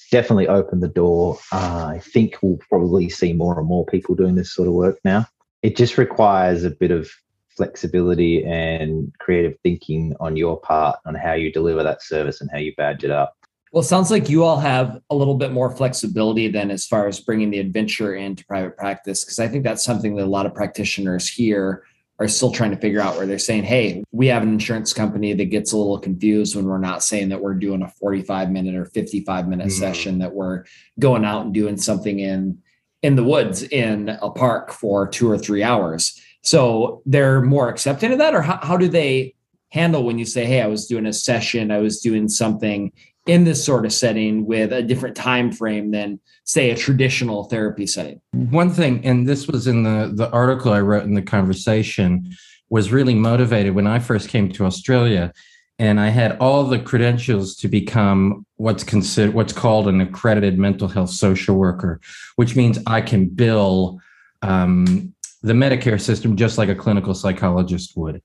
definitely 0.10 0.48
opened 0.48 0.84
the 0.84 0.88
door. 0.88 1.38
Uh, 1.52 1.92
I 1.96 2.00
think 2.00 2.38
we'll 2.42 2.60
probably 2.70 3.10
see 3.10 3.34
more 3.34 3.60
and 3.60 3.68
more 3.68 3.86
people 3.86 4.16
doing 4.16 4.36
this 4.36 4.54
sort 4.54 4.70
of 4.70 4.74
work 4.74 5.00
now. 5.04 5.26
It 5.64 5.76
just 5.76 5.98
requires 5.98 6.64
a 6.64 6.70
bit 6.70 6.92
of 6.92 7.12
flexibility 7.50 8.46
and 8.46 9.12
creative 9.20 9.58
thinking 9.64 10.16
on 10.22 10.38
your 10.38 10.62
part 10.62 10.98
on 11.06 11.14
how 11.14 11.34
you 11.34 11.52
deliver 11.52 11.84
that 11.84 12.02
service 12.02 12.40
and 12.40 12.50
how 12.54 12.58
you 12.58 12.74
badge 12.78 13.04
it 13.04 13.12
up. 13.12 13.36
Well, 13.72 13.82
it 13.82 13.88
sounds 13.88 14.10
like 14.10 14.30
you 14.30 14.44
all 14.44 14.60
have 14.60 15.00
a 15.10 15.16
little 15.16 15.36
bit 15.36 15.52
more 15.52 15.70
flexibility 15.70 16.48
than 16.48 16.72
as 16.72 16.88
far 16.88 17.08
as 17.08 17.20
bringing 17.20 17.52
the 17.52 17.60
adventure 17.60 18.16
into 18.16 18.46
private 18.46 18.76
practice, 18.76 19.24
because 19.24 19.40
I 19.40 19.48
think 19.48 19.64
that's 19.64 19.84
something 19.84 20.16
that 20.16 20.26
a 20.26 20.26
lot 20.26 20.48
of 20.48 20.56
practitioners 20.56 21.30
here 21.30 21.84
are 22.20 22.28
still 22.28 22.52
trying 22.52 22.72
to 22.72 22.78
figure 22.78 23.00
out 23.00 23.16
where 23.16 23.26
they're 23.26 23.40
saying, 23.40 23.64
hey, 23.64 24.04
we 24.12 24.28
have 24.28 24.44
an 24.44 24.50
insurance 24.50 24.92
company 24.92 25.34
that 25.34 25.46
gets 25.46 25.72
a 25.72 25.78
little 25.78 26.00
confused 26.00 26.56
when 26.56 26.66
we're 26.66 26.78
not 26.78 27.04
saying 27.04 27.30
that 27.30 27.42
we're 27.42 27.54
doing 27.54 27.82
a 27.82 27.88
45 27.88 28.52
minute 28.52 28.76
or 28.76 28.86
55 28.86 29.48
minute 29.48 29.68
mm-hmm. 29.68 29.80
session, 29.80 30.20
that 30.20 30.34
we're 30.34 30.66
going 31.00 31.24
out 31.24 31.46
and 31.46 31.54
doing 31.54 31.78
something 31.78 32.20
in 32.20 32.60
in 33.02 33.16
the 33.16 33.24
woods 33.24 33.64
in 33.64 34.10
a 34.22 34.30
park 34.30 34.74
for 34.74 35.08
two 35.08 35.30
or 35.30 35.38
three 35.38 35.64
hours. 35.64 36.20
So 36.42 37.02
they're 37.06 37.42
more 37.42 37.70
accepting 37.70 38.12
of 38.12 38.18
that, 38.18 38.36
or 38.36 38.42
how, 38.42 38.60
how 38.62 38.76
do 38.76 38.90
they 38.90 39.36
handle 39.70 40.04
when 40.04 40.18
you 40.18 40.26
say, 40.26 40.46
hey, 40.46 40.62
I 40.62 40.68
was 40.68 40.88
doing 40.88 41.06
a 41.06 41.14
session, 41.14 41.72
I 41.72 41.78
was 41.78 42.02
doing 42.02 42.28
something 42.28 42.92
in 43.30 43.44
this 43.44 43.64
sort 43.64 43.86
of 43.86 43.94
setting 43.94 44.46
with 44.46 44.74
a 44.74 44.82
different 44.82 45.16
time 45.16 45.52
frame 45.52 45.92
than 45.92 46.20
say 46.44 46.72
a 46.72 46.76
traditional 46.76 47.44
therapy 47.46 47.86
setting. 47.86 48.20
One 48.32 48.72
thing 48.72 49.06
and 49.06 49.28
this 49.28 49.48
was 49.48 49.68
in 49.68 49.84
the 49.84 50.12
the 50.14 50.30
article 50.32 50.74
i 50.74 50.82
wrote 50.82 51.04
in 51.04 51.14
the 51.14 51.22
conversation 51.22 52.32
was 52.70 52.92
really 52.92 53.16
motivated 53.16 53.76
when 53.76 53.88
i 53.88 54.00
first 54.00 54.30
came 54.30 54.52
to 54.52 54.66
australia 54.66 55.32
and 55.78 56.00
i 56.00 56.10
had 56.10 56.38
all 56.40 56.64
the 56.64 56.80
credentials 56.80 57.56
to 57.56 57.68
become 57.68 58.46
what's 58.58 58.84
considered 58.84 59.34
what's 59.34 59.54
called 59.54 59.88
an 59.88 60.02
accredited 60.02 60.58
mental 60.58 60.88
health 60.88 61.10
social 61.10 61.56
worker 61.56 62.00
which 62.36 62.56
means 62.56 62.80
i 62.88 63.02
can 63.02 63.28
bill 63.28 64.00
um, 64.42 65.14
the 65.42 65.54
medicare 65.54 66.00
system 66.00 66.36
just 66.36 66.58
like 66.58 66.70
a 66.70 66.76
clinical 66.76 67.14
psychologist 67.14 67.96
would. 67.96 68.22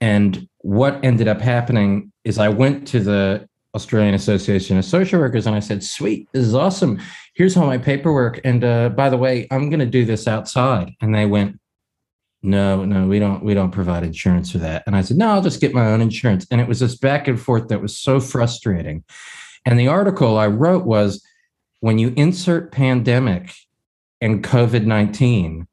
And 0.00 0.48
what 0.58 1.00
ended 1.02 1.28
up 1.28 1.40
happening 1.40 2.12
is 2.24 2.38
i 2.38 2.48
went 2.48 2.86
to 2.88 3.00
the 3.00 3.47
Australian 3.74 4.14
Association 4.14 4.78
of 4.78 4.84
Social 4.84 5.20
Workers, 5.20 5.46
and 5.46 5.54
I 5.54 5.60
said, 5.60 5.82
"Sweet, 5.82 6.28
this 6.32 6.46
is 6.46 6.54
awesome. 6.54 7.00
Here's 7.34 7.56
all 7.56 7.66
my 7.66 7.78
paperwork, 7.78 8.40
and 8.44 8.64
uh, 8.64 8.88
by 8.90 9.10
the 9.10 9.16
way, 9.16 9.46
I'm 9.50 9.68
going 9.68 9.80
to 9.80 9.86
do 9.86 10.04
this 10.04 10.26
outside." 10.26 10.92
And 11.00 11.14
they 11.14 11.26
went, 11.26 11.60
"No, 12.42 12.84
no, 12.84 13.06
we 13.06 13.18
don't. 13.18 13.44
We 13.44 13.54
don't 13.54 13.70
provide 13.70 14.04
insurance 14.04 14.50
for 14.50 14.58
that." 14.58 14.84
And 14.86 14.96
I 14.96 15.02
said, 15.02 15.18
"No, 15.18 15.28
I'll 15.28 15.42
just 15.42 15.60
get 15.60 15.74
my 15.74 15.86
own 15.86 16.00
insurance." 16.00 16.46
And 16.50 16.60
it 16.60 16.68
was 16.68 16.80
this 16.80 16.96
back 16.96 17.28
and 17.28 17.40
forth 17.40 17.68
that 17.68 17.82
was 17.82 17.96
so 17.96 18.20
frustrating. 18.20 19.04
And 19.66 19.78
the 19.78 19.88
article 19.88 20.38
I 20.38 20.46
wrote 20.46 20.86
was, 20.86 21.22
when 21.80 21.98
you 21.98 22.14
insert 22.16 22.72
pandemic 22.72 23.52
and 24.20 24.42
COVID 24.42 24.86
nineteen, 24.86 25.68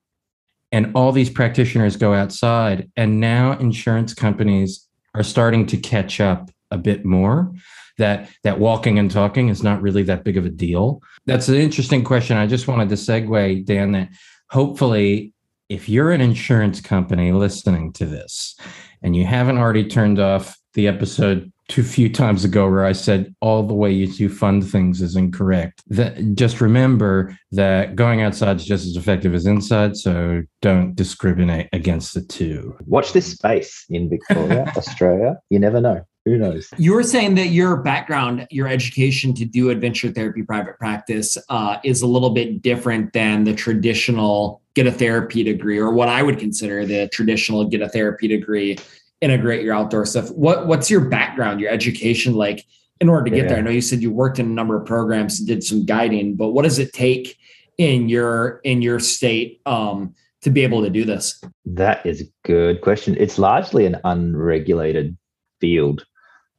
and 0.72 0.92
all 0.96 1.14
these 1.14 1.30
practitioners 1.30 1.96
go 1.96 2.14
outside, 2.14 2.92
and 2.98 3.22
now 3.22 3.54
insurance 3.54 4.14
companies 4.14 4.86
are 5.14 5.24
starting 5.24 5.66
to 5.68 5.78
catch 5.78 6.20
up 6.20 6.52
a 6.72 6.78
bit 6.78 7.06
more 7.06 7.54
that 7.98 8.30
that 8.44 8.60
walking 8.60 9.00
and 9.00 9.10
talking 9.10 9.50
is 9.50 9.64
not 9.64 9.82
really 9.82 10.04
that 10.04 10.24
big 10.24 10.38
of 10.38 10.46
a 10.46 10.50
deal? 10.50 11.02
That's 11.26 11.48
an 11.48 11.56
interesting 11.56 12.04
question. 12.04 12.38
I 12.38 12.48
just 12.48 12.68
wanted 12.68 12.90
to 12.90 12.96
segue, 12.96 13.66
Dan, 13.66 13.92
that 13.94 14.10
hopefully 14.50 15.34
if 15.70 15.90
you're 15.90 16.12
an 16.12 16.22
insurance 16.22 16.80
company 16.80 17.32
listening 17.32 17.92
to 17.94 18.06
this 18.06 18.56
and 19.02 19.16
you 19.16 19.26
haven't 19.26 19.58
already 19.58 19.88
turned 19.88 20.20
off 20.20 20.58
the 20.74 20.88
episode 20.88 21.52
too 21.68 21.84
few 21.84 22.10
times 22.10 22.46
ago 22.46 22.70
where 22.70 22.86
I 22.86 22.92
said 22.92 23.34
all 23.42 23.64
the 23.64 23.74
way 23.74 23.92
you 23.92 24.30
fund 24.30 24.70
things 24.70 25.02
is 25.02 25.16
incorrect. 25.16 25.82
That 25.88 26.36
just 26.36 26.62
remember 26.62 27.36
that 27.54 27.96
going 27.96 28.22
outside 28.22 28.58
is 28.58 28.66
just 28.66 28.86
as 28.86 28.96
effective 28.96 29.34
as 29.34 29.48
inside, 29.48 29.98
so 29.98 30.44
don't 30.62 30.96
discriminate 30.96 31.70
against 31.74 32.14
the 32.14 32.22
two. 32.22 32.78
Watch 32.86 33.14
this 33.14 33.32
space 33.32 33.86
in 33.90 34.10
Victoria, 34.10 34.72
Australia. 34.78 35.38
You 35.50 35.60
never 35.60 35.82
know. 35.82 36.06
Who 36.26 36.38
knows? 36.38 36.70
You 36.78 36.94
were 36.94 37.04
saying 37.04 37.36
that 37.36 37.48
your 37.48 37.78
background, 37.78 38.48
your 38.50 38.68
education 38.68 39.34
to 39.36 39.46
do 39.46 39.70
adventure 39.70 40.12
therapy 40.12 40.42
private 40.42 40.80
practice 40.80 41.38
uh, 41.50 41.78
is 41.84 42.02
a 42.02 42.08
little 42.08 42.32
bit 42.32 42.64
different 42.64 43.14
than 43.14 43.44
the 43.44 43.54
traditional 43.54 44.62
get 44.74 44.88
a 44.88 44.92
therapy 44.92 45.44
degree, 45.44 45.78
or 45.78 45.94
what 45.94 46.10
I 46.10 46.24
would 46.24 46.40
consider 46.40 46.84
the 46.84 47.08
traditional 47.10 47.66
get 47.66 47.82
a 47.82 47.90
therapy 47.90 48.28
degree 48.28 48.78
integrate 49.22 49.64
your 49.64 49.74
outdoor 49.74 50.06
stuff. 50.06 50.30
What 50.32 50.68
what's 50.68 50.90
your 50.90 51.02
background, 51.02 51.60
your 51.60 51.72
education 51.72 52.34
like 52.34 52.66
in 53.00 53.10
order 53.10 53.26
to 53.26 53.30
get 53.30 53.44
yeah. 53.44 53.50
there? 53.50 53.58
I 53.58 53.62
know 53.62 53.70
you 53.70 53.82
said 53.82 54.02
you 54.02 54.12
worked 54.12 54.40
in 54.40 54.48
a 54.48 54.50
number 54.50 54.80
of 54.80 54.86
programs, 54.86 55.40
and 55.40 55.48
did 55.48 55.64
some 55.64 55.86
guiding, 55.86 56.36
but 56.36 56.50
what 56.50 56.64
does 56.64 56.80
it 56.80 56.92
take 56.92 57.38
in 57.78 58.10
your 58.10 58.62
in 58.64 58.82
your 58.82 59.00
state 59.00 59.62
um, 59.66 60.16
to 60.42 60.50
be 60.50 60.64
able 60.64 60.82
to 60.84 60.90
do 60.90 61.06
this? 61.06 61.40
That 61.66 62.06
is 62.06 62.22
a 62.22 62.26
good 62.44 62.82
question. 62.82 63.16
It's 63.20 63.38
largely 63.38 63.86
an 63.86 63.98
unregulated 64.04 65.16
field. 65.62 66.06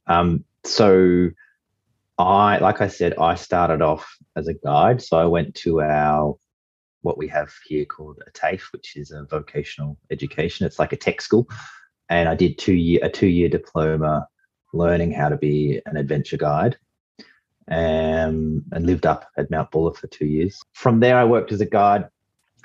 Um, 0.07 0.43
so 0.63 1.29
I, 2.17 2.57
like 2.57 2.81
I 2.81 2.87
said, 2.87 3.17
I 3.17 3.35
started 3.35 3.81
off 3.81 4.17
as 4.35 4.47
a 4.47 4.53
guide. 4.53 5.01
So 5.01 5.17
I 5.17 5.25
went 5.25 5.55
to 5.55 5.81
our 5.81 6.35
what 7.01 7.17
we 7.17 7.27
have 7.27 7.53
here 7.65 7.85
called 7.85 8.19
a 8.25 8.31
TAFE, 8.31 8.71
which 8.73 8.97
is 8.97 9.11
a 9.11 9.23
vocational 9.29 9.97
education. 10.11 10.65
It's 10.65 10.79
like 10.79 10.93
a 10.93 10.97
tech 10.97 11.21
school 11.21 11.47
and 12.09 12.29
I 12.29 12.35
did 12.35 12.57
two 12.57 12.73
year 12.73 12.99
a 13.03 13.09
two 13.09 13.27
year 13.27 13.49
diploma 13.49 14.27
learning 14.73 15.11
how 15.11 15.29
to 15.29 15.37
be 15.37 15.81
an 15.85 15.97
adventure 15.97 16.37
guide. 16.37 16.77
Um, 17.69 18.63
and 18.71 18.85
lived 18.85 19.05
up 19.05 19.27
at 19.37 19.51
Mount 19.51 19.71
Buller 19.71 19.93
for 19.93 20.07
two 20.07 20.25
years. 20.25 20.57
From 20.71 21.01
there, 21.01 21.17
I 21.17 21.25
worked 21.25 21.51
as 21.51 21.59
a 21.59 21.65
guide 21.65 22.07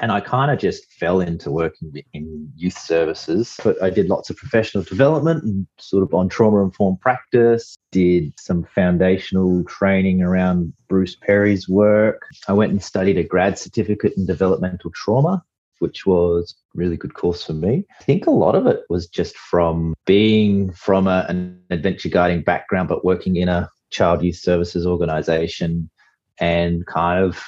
and 0.03 0.11
I 0.11 0.21
kind 0.21 0.51
of 0.51 0.59
just 0.59 0.93
fell 0.93 1.21
into 1.21 1.51
working 1.51 1.95
in 2.13 2.53
youth 2.57 2.77
services. 2.77 3.57
But 3.63 3.81
I 3.81 3.89
did 3.89 4.09
lots 4.09 4.31
of 4.31 4.37
professional 4.37 4.83
development 4.83 5.45
and 5.45 5.67
sort 5.79 6.03
of 6.03 6.13
on 6.13 6.29
trauma 6.29 6.63
informed 6.63 7.01
practice, 7.01 7.77
did 7.93 8.35
some 8.39 8.65
foundational 8.65 9.65
training 9.65 10.21
around 10.21 10.73
Bruce 10.89 11.15
Perry's 11.15 11.69
work. 11.69 12.27
I 12.49 12.53
went 12.53 12.73
and 12.73 12.83
studied 12.83 13.17
a 13.17 13.23
grad 13.23 13.59
certificate 13.59 14.15
in 14.17 14.27
developmental 14.27 14.91
trauma 14.91 15.43
which 15.79 16.07
was 16.07 16.55
really 16.75 16.97
good 16.97 17.15
course 17.15 17.45
for 17.45 17.55
me. 17.55 17.85
I 18.01 18.05
think 18.05 18.29
a 18.29 18.31
lot 18.31 18.55
of 18.55 18.69
it 18.69 18.83
was 18.89 19.09
just 19.09 19.37
from 19.37 19.95
being 20.07 20.73
from 20.73 21.09
a, 21.09 21.27
an 21.29 21.61
adventure 21.71 22.09
guiding 22.09 22.43
background, 22.43 22.89
but 22.89 23.05
working 23.05 23.35
in 23.35 23.49
a 23.49 23.69
child 23.91 24.23
youth 24.23 24.37
services 24.37 24.87
organization 24.87 25.91
and 26.39 26.87
kind 26.87 27.25
of, 27.25 27.43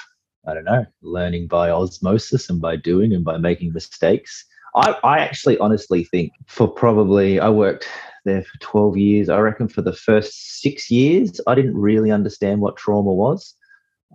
I 0.46 0.54
don't 0.54 0.64
know, 0.64 0.86
learning 1.02 1.46
by 1.46 1.70
osmosis 1.70 2.50
and 2.50 2.60
by 2.60 2.76
doing 2.76 3.12
and 3.12 3.24
by 3.24 3.38
making 3.38 3.72
mistakes. 3.72 4.44
I, 4.74 4.96
I 5.04 5.18
actually 5.20 5.58
honestly 5.58 6.04
think 6.04 6.32
for 6.46 6.68
probably, 6.68 7.40
I 7.40 7.48
worked 7.48 7.88
there 8.24 8.42
for 8.42 8.58
12 8.60 8.96
years. 8.96 9.28
I 9.28 9.38
reckon 9.38 9.68
for 9.68 9.82
the 9.82 9.92
first 9.92 10.60
six 10.60 10.90
years, 10.90 11.40
I 11.46 11.54
didn't 11.54 11.76
really 11.76 12.10
understand 12.10 12.60
what 12.60 12.76
trauma 12.76 13.12
was 13.12 13.54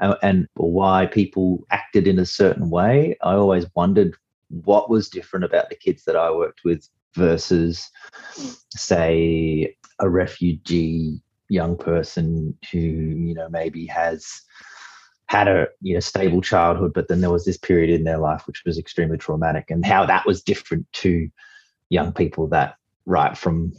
uh, 0.02 0.16
and 0.22 0.48
why 0.56 1.06
people 1.08 1.66
acted 1.72 2.08
in 2.08 2.20
a 2.20 2.26
certain 2.26 2.70
way. 2.70 3.18
I 3.24 3.34
always 3.34 3.66
wondered 3.76 4.16
what 4.50 4.90
was 4.90 5.10
different 5.10 5.46
about 5.46 5.70
the 5.70 5.76
kids 5.76 6.04
that 6.06 6.16
I 6.16 6.32
worked 6.32 6.62
with 6.66 6.88
versus, 7.16 7.90
say, 8.76 9.76
a 10.00 10.10
refugee 10.10 11.22
young 11.50 11.76
person 11.76 12.56
who 12.72 12.78
you 12.78 13.34
know 13.34 13.50
maybe 13.50 13.86
has 13.88 14.44
had 15.30 15.48
a 15.48 15.68
you 15.82 15.94
know 15.94 16.00
stable 16.00 16.42
childhood 16.42 16.92
but 16.94 17.08
then 17.08 17.22
there 17.22 17.32
was 17.32 17.46
this 17.46 17.58
period 17.58 17.90
in 17.90 18.04
their 18.04 18.18
life 18.18 18.48
which 18.48 18.64
was 18.66 18.78
extremely 18.78 19.18
traumatic 19.18 19.70
and 19.70 19.86
how 19.86 20.06
that 20.06 20.26
was 20.26 20.42
different 20.42 20.92
to 20.92 21.30
young 21.90 22.12
people 22.12 22.48
that 22.48 22.76
right 23.06 23.38
from 23.38 23.72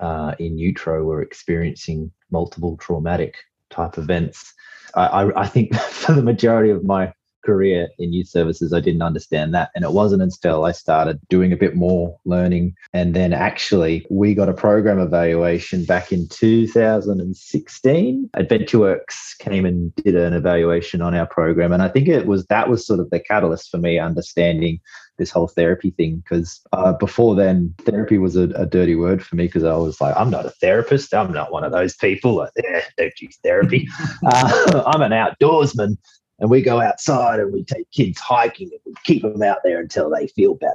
uh, 0.00 0.34
in 0.38 0.58
utero 0.58 1.04
were 1.04 1.22
experiencing 1.22 2.10
multiple 2.30 2.76
traumatic 2.78 3.36
type 3.70 3.98
events. 3.98 4.52
I, 4.94 5.30
I 5.36 5.46
think 5.46 5.74
for 5.74 6.12
the 6.12 6.22
majority 6.22 6.70
of 6.70 6.84
my 6.84 7.12
career 7.46 7.88
in 7.98 8.12
youth 8.12 8.28
services, 8.28 8.72
I 8.72 8.80
didn't 8.80 9.02
understand 9.02 9.54
that. 9.54 9.70
And 9.74 9.84
it 9.84 9.92
wasn't 9.92 10.22
until 10.22 10.64
I 10.64 10.72
started 10.72 11.20
doing 11.28 11.52
a 11.52 11.56
bit 11.56 11.76
more 11.76 12.18
learning. 12.24 12.74
And 12.92 13.14
then 13.14 13.32
actually, 13.32 14.06
we 14.10 14.34
got 14.34 14.48
a 14.48 14.54
program 14.54 14.98
evaluation 14.98 15.84
back 15.84 16.12
in 16.12 16.28
2016. 16.28 18.30
AdventureWorks 18.36 19.38
came 19.38 19.64
and 19.64 19.94
did 19.96 20.16
an 20.16 20.34
evaluation 20.34 21.00
on 21.00 21.14
our 21.14 21.26
program. 21.26 21.72
And 21.72 21.82
I 21.82 21.88
think 21.88 22.08
it 22.08 22.26
was 22.26 22.44
that 22.46 22.68
was 22.68 22.86
sort 22.86 23.00
of 23.00 23.10
the 23.10 23.20
catalyst 23.20 23.70
for 23.70 23.78
me 23.78 23.98
understanding 23.98 24.80
this 25.18 25.30
whole 25.30 25.48
therapy 25.48 25.90
thing 25.90 26.16
because 26.16 26.60
uh, 26.72 26.92
before 26.92 27.34
then 27.34 27.74
therapy 27.80 28.18
was 28.18 28.36
a, 28.36 28.44
a 28.50 28.66
dirty 28.66 28.94
word 28.94 29.24
for 29.24 29.36
me 29.36 29.46
because 29.46 29.64
I 29.64 29.76
was 29.76 30.00
like 30.00 30.14
I'm 30.16 30.30
not 30.30 30.46
a 30.46 30.50
therapist 30.50 31.14
I'm 31.14 31.32
not 31.32 31.52
one 31.52 31.64
of 31.64 31.72
those 31.72 31.96
people 31.96 32.36
like 32.36 32.50
eh, 32.62 32.82
don't 32.96 33.20
use 33.20 33.38
therapy 33.42 33.88
uh, 34.26 34.82
I'm 34.86 35.02
an 35.02 35.12
outdoorsman 35.12 35.96
and 36.38 36.50
we 36.50 36.62
go 36.62 36.80
outside 36.80 37.40
and 37.40 37.52
we 37.52 37.64
take 37.64 37.90
kids 37.90 38.18
hiking 38.20 38.68
and 38.70 38.80
we 38.84 38.94
keep 39.04 39.22
them 39.22 39.42
out 39.42 39.58
there 39.64 39.80
until 39.80 40.10
they 40.10 40.26
feel 40.28 40.54
better 40.54 40.74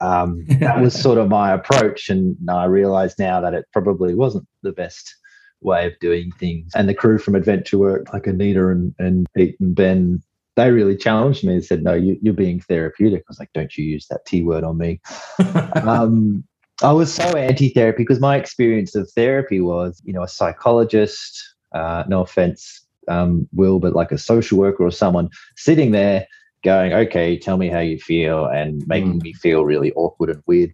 um, 0.00 0.44
that 0.60 0.80
was 0.80 1.00
sort 1.00 1.18
of 1.18 1.28
my 1.28 1.52
approach 1.52 2.10
and 2.10 2.36
I 2.48 2.64
realize 2.64 3.18
now 3.18 3.40
that 3.40 3.54
it 3.54 3.66
probably 3.72 4.14
wasn't 4.14 4.46
the 4.62 4.72
best 4.72 5.14
way 5.60 5.86
of 5.86 5.92
doing 6.00 6.32
things 6.32 6.72
and 6.74 6.88
the 6.88 6.94
crew 6.94 7.18
from 7.18 7.36
adventure 7.36 7.78
work 7.78 8.12
like 8.12 8.26
Anita 8.26 8.68
and, 8.68 8.94
and 8.98 9.26
Pete 9.34 9.56
and 9.60 9.74
Ben 9.74 10.22
they 10.56 10.70
really 10.70 10.96
challenged 10.96 11.44
me 11.44 11.54
and 11.54 11.64
said, 11.64 11.82
"No, 11.82 11.94
you, 11.94 12.18
are 12.30 12.34
being 12.34 12.60
therapeutic." 12.60 13.22
I 13.22 13.24
was 13.28 13.38
like, 13.38 13.52
"Don't 13.54 13.76
you 13.76 13.84
use 13.84 14.06
that 14.08 14.26
T 14.26 14.42
word 14.42 14.64
on 14.64 14.76
me." 14.76 15.00
um, 15.82 16.44
I 16.82 16.92
was 16.92 17.12
so 17.12 17.22
anti-therapy 17.36 18.02
because 18.02 18.20
my 18.20 18.36
experience 18.36 18.94
of 18.94 19.10
therapy 19.12 19.60
was, 19.60 20.02
you 20.04 20.12
know, 20.12 20.22
a 20.22 20.28
psychologist. 20.28 21.42
Uh, 21.74 22.04
no 22.06 22.20
offense, 22.20 22.81
um, 23.08 23.48
Will, 23.52 23.78
but 23.78 23.94
like 23.94 24.12
a 24.12 24.18
social 24.18 24.58
worker 24.58 24.84
or 24.84 24.90
someone 24.90 25.28
sitting 25.56 25.90
there 25.92 26.26
going, 26.64 26.92
"Okay, 26.92 27.38
tell 27.38 27.56
me 27.56 27.68
how 27.68 27.80
you 27.80 27.98
feel," 27.98 28.46
and 28.46 28.86
making 28.86 29.20
mm. 29.20 29.22
me 29.22 29.32
feel 29.32 29.64
really 29.64 29.92
awkward 29.92 30.30
and 30.30 30.42
weird. 30.46 30.72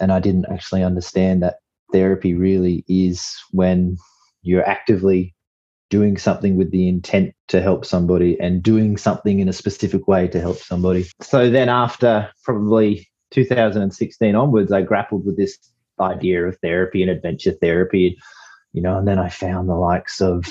And 0.00 0.12
I 0.12 0.20
didn't 0.20 0.46
actually 0.50 0.82
understand 0.82 1.42
that 1.42 1.56
therapy 1.92 2.34
really 2.34 2.84
is 2.88 3.36
when 3.50 3.96
you're 4.42 4.66
actively 4.66 5.34
doing 5.88 6.16
something 6.16 6.56
with 6.56 6.70
the 6.72 6.88
intent 6.88 7.34
to 7.48 7.60
help 7.60 7.84
somebody 7.84 8.38
and 8.40 8.62
doing 8.62 8.96
something 8.96 9.38
in 9.40 9.48
a 9.48 9.52
specific 9.52 10.08
way 10.08 10.26
to 10.28 10.40
help 10.40 10.58
somebody. 10.58 11.06
So 11.20 11.48
then 11.48 11.68
after 11.68 12.28
probably 12.44 13.08
2016 13.30 14.34
onwards, 14.34 14.72
I 14.72 14.82
grappled 14.82 15.24
with 15.24 15.36
this 15.36 15.56
idea 16.00 16.44
of 16.46 16.58
therapy 16.58 17.02
and 17.02 17.10
adventure 17.10 17.52
therapy, 17.52 18.18
you 18.72 18.82
know, 18.82 18.98
and 18.98 19.06
then 19.06 19.18
I 19.18 19.28
found 19.28 19.68
the 19.68 19.74
likes 19.74 20.20
of 20.20 20.44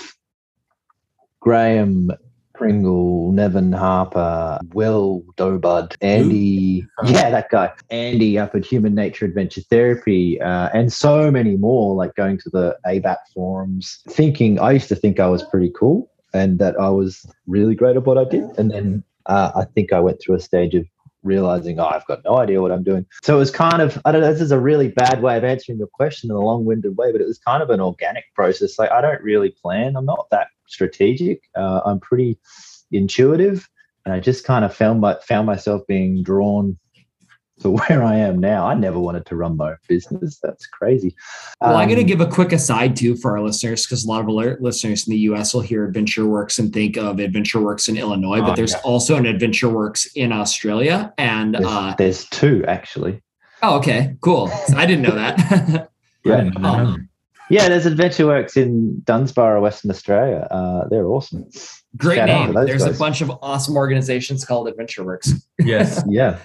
Graham 1.46 2.10
Pringle, 2.56 3.32
Nevin 3.32 3.72
Harper, 3.72 4.60
Will 4.74 5.24
Dobud, 5.38 5.96
Andy, 6.02 6.84
yeah, 7.06 7.30
that 7.30 7.52
guy, 7.52 7.72
Andy 7.92 8.40
up 8.40 8.56
at 8.56 8.66
Human 8.66 8.96
Nature 8.96 9.26
Adventure 9.26 9.62
Therapy, 9.70 10.42
uh, 10.42 10.70
and 10.74 10.92
so 10.92 11.30
many 11.30 11.56
more, 11.56 11.94
like 11.94 12.16
going 12.16 12.40
to 12.40 12.50
the 12.50 12.76
ABAT 12.88 13.18
forums, 13.32 14.02
thinking, 14.10 14.60
I 14.60 14.72
used 14.72 14.88
to 14.90 14.96
think 14.96 15.20
I 15.20 15.28
was 15.28 15.44
pretty 15.44 15.72
cool 15.78 16.10
and 16.34 16.58
that 16.58 16.80
I 16.80 16.90
was 16.90 17.26
really 17.46 17.76
great 17.76 17.96
at 17.96 18.06
what 18.08 18.18
I 18.18 18.24
did. 18.24 18.44
And 18.58 18.72
then 18.72 19.04
uh, 19.28 19.52
I 19.56 19.66
think 19.66 19.94
I 19.94 20.00
went 20.00 20.20
through 20.20 20.36
a 20.36 20.40
stage 20.40 20.74
of 20.74 20.88
realizing, 21.22 21.80
oh, 21.80 21.86
I've 21.86 22.06
got 22.08 22.24
no 22.26 22.38
idea 22.38 22.62
what 22.62 22.72
I'm 22.72 22.84
doing. 22.84 23.06
So 23.22 23.36
it 23.36 23.40
was 23.40 23.52
kind 23.52 23.82
of, 23.82 24.02
I 24.06 24.12
don't 24.12 24.22
know, 24.22 24.32
this 24.32 24.42
is 24.42 24.52
a 24.52 24.60
really 24.60 24.88
bad 24.88 25.22
way 25.22 25.38
of 25.38 25.44
answering 25.44 25.78
your 25.78 25.88
question 25.88 26.32
in 26.32 26.36
a 26.36 26.42
long 26.42 26.66
winded 26.66 26.98
way, 26.98 27.12
but 27.12 27.22
it 27.22 27.28
was 27.28 27.38
kind 27.38 27.62
of 27.62 27.70
an 27.70 27.80
organic 27.80 28.26
process. 28.34 28.80
Like, 28.80 28.92
I 28.92 29.02
don't 29.02 29.22
really 29.22 29.50
plan. 29.50 29.96
I'm 29.96 30.06
not 30.06 30.28
that 30.32 30.48
strategic. 30.68 31.42
Uh, 31.56 31.82
I'm 31.86 32.00
pretty 32.00 32.38
intuitive, 32.92 33.68
and 34.06 34.14
I 34.14 34.20
just 34.20 34.46
kind 34.46 34.66
of 34.66 34.74
found 34.74 35.02
my 35.02 35.18
found 35.28 35.46
myself 35.48 35.82
being 35.88 36.24
drawn 36.24 36.78
to 37.62 37.70
where 37.72 38.04
I 38.04 38.16
am 38.16 38.40
now. 38.40 38.68
I 38.68 38.74
never 38.74 39.00
wanted 39.00 39.26
to 39.28 39.36
run 39.36 39.58
my 39.58 39.72
own 39.72 39.78
business. 39.88 40.40
That's 40.42 40.66
crazy. 40.68 41.16
Well, 41.62 41.72
um, 41.72 41.78
I'm 41.78 41.88
going 41.88 42.00
to 42.00 42.04
give 42.04 42.22
a 42.22 42.28
quick 42.28 42.52
aside 42.52 42.96
too 42.96 43.16
for 43.16 43.38
our 43.38 43.44
listeners 43.44 43.86
because 43.86 44.04
a 44.04 44.08
lot 44.08 44.22
of 44.22 44.30
our 44.30 44.58
listeners 44.60 45.08
in 45.08 45.12
the 45.12 45.20
US 45.20 45.54
will 45.54 45.62
hear 45.62 45.86
Adventure 45.86 46.26
Works 46.26 46.60
and 46.60 46.74
think 46.74 46.98
of 46.98 47.20
Adventure 47.20 47.62
Works 47.62 47.88
in 47.88 47.98
Illinois, 47.98 48.42
but 48.42 48.52
oh, 48.52 48.56
there's 48.56 48.74
yeah. 48.74 48.82
also 48.84 49.16
an 49.16 49.26
Adventure 49.26 49.70
Works 49.70 50.06
in 50.16 50.32
Australia. 50.32 51.14
And 51.18 51.56
there's, 51.56 51.66
uh, 51.66 51.96
there's 51.98 52.26
two 52.30 52.66
actually. 52.68 53.22
Oh, 53.62 53.78
okay, 53.78 54.16
cool. 54.22 54.52
I 54.76 54.86
didn't 54.86 55.04
know 55.04 55.16
that. 55.16 55.90
yeah. 56.24 56.50
Um, 56.58 57.10
Yeah, 57.50 57.70
there's 57.70 57.86
Adventure 57.86 58.26
Works 58.26 58.58
in 58.58 59.02
Dunsborough, 59.02 59.62
Western 59.62 59.92
Australia. 59.92 60.48
Uh, 60.50 60.88
they're 60.90 61.06
awesome. 61.06 61.48
Great 61.98 62.16
Shout 62.16 62.28
name. 62.28 62.54
There's 62.54 62.84
guys. 62.84 62.96
a 62.96 63.00
bunch 63.00 63.22
of 63.22 63.32
awesome 63.42 63.76
organizations 63.76 64.44
called 64.44 64.68
Adventure 64.68 65.04
Works. 65.04 65.34
Yes. 65.60 66.04
Yeah. 66.10 66.40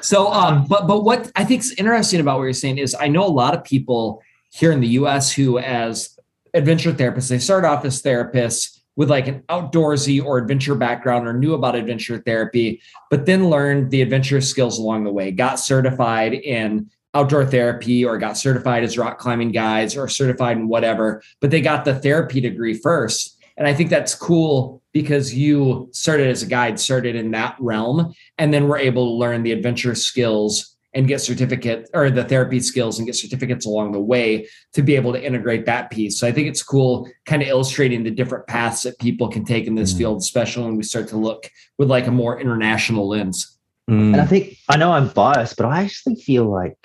So, 0.00 0.26
um, 0.32 0.66
but 0.66 0.88
but 0.88 1.04
what 1.04 1.30
I 1.36 1.44
think 1.44 1.60
is 1.60 1.72
interesting 1.78 2.18
about 2.18 2.38
what 2.38 2.44
you're 2.44 2.52
saying 2.54 2.78
is 2.78 2.94
I 2.98 3.06
know 3.06 3.24
a 3.24 3.30
lot 3.30 3.54
of 3.54 3.62
people 3.62 4.20
here 4.50 4.72
in 4.72 4.80
the 4.80 4.88
U.S. 4.88 5.30
who, 5.30 5.58
as 5.58 6.18
adventure 6.54 6.92
therapists, 6.92 7.28
they 7.28 7.38
start 7.38 7.64
off 7.64 7.84
as 7.84 8.02
therapists 8.02 8.80
with 8.96 9.10
like 9.10 9.28
an 9.28 9.42
outdoorsy 9.48 10.22
or 10.22 10.38
adventure 10.38 10.74
background 10.74 11.26
or 11.26 11.32
knew 11.32 11.54
about 11.54 11.76
adventure 11.76 12.18
therapy, 12.18 12.82
but 13.10 13.26
then 13.26 13.48
learned 13.48 13.90
the 13.90 14.02
adventure 14.02 14.40
skills 14.40 14.78
along 14.78 15.04
the 15.04 15.12
way, 15.12 15.30
got 15.30 15.58
certified 15.60 16.34
in 16.34 16.90
outdoor 17.14 17.44
therapy 17.44 18.04
or 18.04 18.18
got 18.18 18.38
certified 18.38 18.84
as 18.84 18.96
rock 18.96 19.18
climbing 19.18 19.52
guides 19.52 19.96
or 19.96 20.08
certified 20.08 20.56
in 20.56 20.68
whatever, 20.68 21.22
but 21.40 21.50
they 21.50 21.60
got 21.60 21.84
the 21.84 21.94
therapy 21.94 22.40
degree 22.40 22.74
first. 22.74 23.38
And 23.56 23.66
I 23.66 23.74
think 23.74 23.90
that's 23.90 24.14
cool 24.14 24.82
because 24.92 25.34
you 25.34 25.88
started 25.92 26.28
as 26.28 26.42
a 26.42 26.46
guide, 26.46 26.80
started 26.80 27.16
in 27.16 27.30
that 27.32 27.56
realm, 27.60 28.14
and 28.38 28.52
then 28.52 28.66
were 28.66 28.78
able 28.78 29.06
to 29.06 29.12
learn 29.12 29.42
the 29.42 29.52
adventure 29.52 29.94
skills 29.94 30.74
and 30.94 31.08
get 31.08 31.20
certificate 31.20 31.88
or 31.94 32.10
the 32.10 32.24
therapy 32.24 32.60
skills 32.60 32.98
and 32.98 33.06
get 33.06 33.14
certificates 33.14 33.64
along 33.64 33.92
the 33.92 34.00
way 34.00 34.46
to 34.74 34.82
be 34.82 34.94
able 34.94 35.12
to 35.12 35.22
integrate 35.22 35.64
that 35.64 35.90
piece. 35.90 36.18
So 36.18 36.26
I 36.26 36.32
think 36.32 36.48
it's 36.48 36.62
cool 36.62 37.08
kind 37.24 37.40
of 37.40 37.48
illustrating 37.48 38.02
the 38.04 38.10
different 38.10 38.46
paths 38.46 38.82
that 38.82 38.98
people 38.98 39.28
can 39.28 39.44
take 39.44 39.66
in 39.66 39.74
this 39.74 39.94
Mm. 39.94 39.98
field, 39.98 40.18
especially 40.18 40.64
when 40.64 40.76
we 40.76 40.82
start 40.82 41.08
to 41.08 41.16
look 41.16 41.50
with 41.78 41.88
like 41.90 42.06
a 42.06 42.10
more 42.10 42.38
international 42.38 43.08
lens. 43.08 43.58
Mm. 43.90 44.12
And 44.12 44.20
I 44.20 44.26
think 44.26 44.56
I 44.68 44.76
know 44.76 44.92
I'm 44.92 45.08
biased, 45.08 45.56
but 45.56 45.66
I 45.66 45.82
actually 45.82 46.16
feel 46.16 46.44
like 46.44 46.76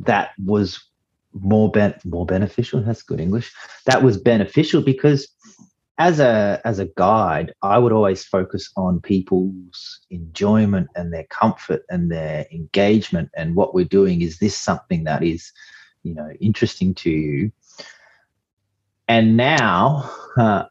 that 0.00 0.30
was 0.44 0.82
more 1.32 1.70
ben- 1.70 1.98
more 2.04 2.26
beneficial. 2.26 2.82
That's 2.82 3.02
good 3.02 3.20
English. 3.20 3.52
That 3.86 4.02
was 4.02 4.16
beneficial 4.16 4.82
because 4.82 5.28
as 5.98 6.18
a 6.18 6.60
as 6.64 6.78
a 6.78 6.90
guide, 6.96 7.54
I 7.62 7.78
would 7.78 7.92
always 7.92 8.24
focus 8.24 8.70
on 8.76 9.00
people's 9.00 10.00
enjoyment 10.10 10.88
and 10.96 11.12
their 11.12 11.24
comfort 11.24 11.82
and 11.88 12.10
their 12.10 12.46
engagement 12.52 13.30
and 13.36 13.54
what 13.54 13.74
we're 13.74 13.84
doing. 13.84 14.22
Is 14.22 14.38
this 14.38 14.56
something 14.56 15.04
that 15.04 15.22
is, 15.22 15.52
you 16.02 16.14
know, 16.14 16.30
interesting 16.40 16.94
to 16.96 17.10
you? 17.10 17.52
And 19.06 19.36
now, 19.36 20.10
uh, 20.36 20.64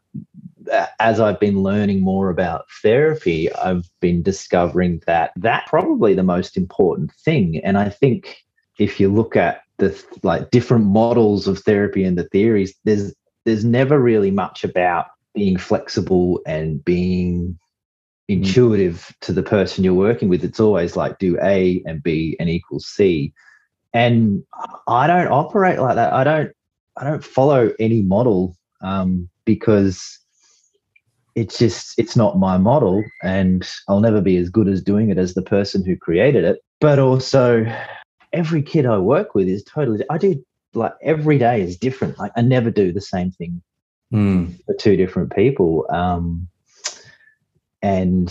as 0.98 1.20
I've 1.20 1.40
been 1.40 1.62
learning 1.62 2.00
more 2.00 2.30
about 2.30 2.64
therapy, 2.82 3.52
I've 3.54 3.88
been 4.00 4.22
discovering 4.22 5.02
that 5.06 5.32
that's 5.36 5.68
probably 5.68 6.14
the 6.14 6.22
most 6.22 6.56
important 6.56 7.12
thing. 7.12 7.58
And 7.58 7.78
I 7.78 7.88
think 7.88 8.44
if 8.78 9.00
you 9.00 9.08
look 9.08 9.36
at 9.36 9.62
the 9.78 10.02
like 10.22 10.50
different 10.50 10.86
models 10.86 11.46
of 11.48 11.58
therapy 11.60 12.04
and 12.04 12.18
the 12.18 12.28
theories, 12.28 12.74
there's 12.84 13.14
there's 13.44 13.64
never 13.64 13.98
really 13.98 14.30
much 14.30 14.64
about 14.64 15.06
being 15.34 15.56
flexible 15.56 16.40
and 16.46 16.84
being 16.84 17.58
intuitive 18.28 19.14
to 19.20 19.32
the 19.32 19.42
person 19.42 19.84
you're 19.84 19.92
working 19.94 20.28
with. 20.28 20.44
It's 20.44 20.60
always 20.60 20.96
like 20.96 21.18
do 21.18 21.38
A 21.42 21.82
and 21.86 22.02
B 22.02 22.36
and 22.40 22.48
equals 22.48 22.86
C. 22.86 23.32
And 23.92 24.42
I 24.88 25.06
don't 25.06 25.28
operate 25.28 25.78
like 25.78 25.96
that. 25.96 26.12
I 26.12 26.24
don't 26.24 26.52
I 26.96 27.04
don't 27.04 27.24
follow 27.24 27.72
any 27.78 28.02
model 28.02 28.56
um, 28.80 29.28
because 29.44 30.18
it's 31.34 31.58
just 31.58 31.98
it's 31.98 32.16
not 32.16 32.38
my 32.38 32.56
model 32.56 33.02
and 33.22 33.68
I'll 33.88 34.00
never 34.00 34.20
be 34.20 34.36
as 34.36 34.50
good 34.50 34.68
as 34.68 34.80
doing 34.82 35.10
it 35.10 35.18
as 35.18 35.34
the 35.34 35.42
person 35.42 35.84
who 35.84 35.96
created 35.96 36.44
it. 36.44 36.58
But 36.80 36.98
also 36.98 37.64
every 38.34 38.62
kid 38.62 38.84
I 38.84 38.98
work 38.98 39.34
with 39.34 39.48
is 39.48 39.64
totally 39.64 40.04
I 40.10 40.18
do 40.18 40.44
like 40.74 40.92
every 41.02 41.38
day 41.38 41.62
is 41.62 41.78
different. 41.78 42.18
Like 42.18 42.32
I 42.36 42.42
never 42.42 42.70
do 42.70 42.92
the 42.92 43.00
same 43.00 43.30
thing 43.30 43.62
Mm. 44.12 44.64
for 44.64 44.74
two 44.74 44.96
different 44.96 45.34
people. 45.34 45.86
Um, 45.90 46.46
and 47.82 48.28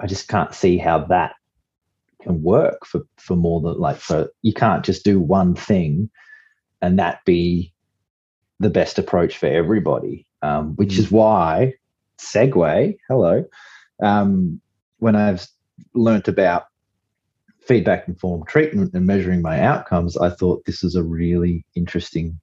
I 0.00 0.06
just 0.06 0.28
can't 0.28 0.52
see 0.54 0.76
how 0.76 0.98
that 1.06 1.34
can 2.20 2.42
work 2.42 2.84
for, 2.84 3.02
for 3.16 3.36
more 3.36 3.60
than 3.60 3.78
like 3.78 3.96
for 3.96 4.28
you 4.42 4.52
can't 4.52 4.84
just 4.84 5.04
do 5.04 5.18
one 5.20 5.54
thing 5.54 6.10
and 6.82 6.98
that 6.98 7.24
be 7.24 7.72
the 8.60 8.70
best 8.70 8.98
approach 8.98 9.38
for 9.38 9.46
everybody. 9.46 10.26
Um, 10.42 10.74
which 10.76 10.98
is 10.98 11.10
why 11.10 11.72
segue, 12.18 12.98
hello. 13.08 13.44
Um, 14.02 14.60
when 14.98 15.16
I've 15.16 15.46
learnt 15.94 16.28
about 16.28 16.64
feedback 17.66 18.08
informed 18.08 18.46
treatment 18.48 18.92
and 18.94 19.06
measuring 19.06 19.42
my 19.42 19.60
outcomes, 19.60 20.16
I 20.16 20.30
thought 20.30 20.64
this 20.64 20.84
is 20.84 20.94
a 20.94 21.02
really 21.02 21.64
interesting 21.74 22.38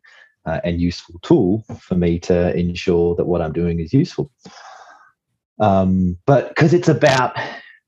uh, 0.45 0.60
and 0.63 0.81
useful 0.81 1.19
tool 1.21 1.63
for 1.79 1.95
me 1.95 2.19
to 2.19 2.55
ensure 2.57 3.15
that 3.15 3.25
what 3.25 3.41
I'm 3.41 3.53
doing 3.53 3.79
is 3.79 3.93
useful. 3.93 4.31
Um, 5.60 6.17
but 6.25 6.49
because 6.49 6.73
it's 6.73 6.89
about, 6.89 7.38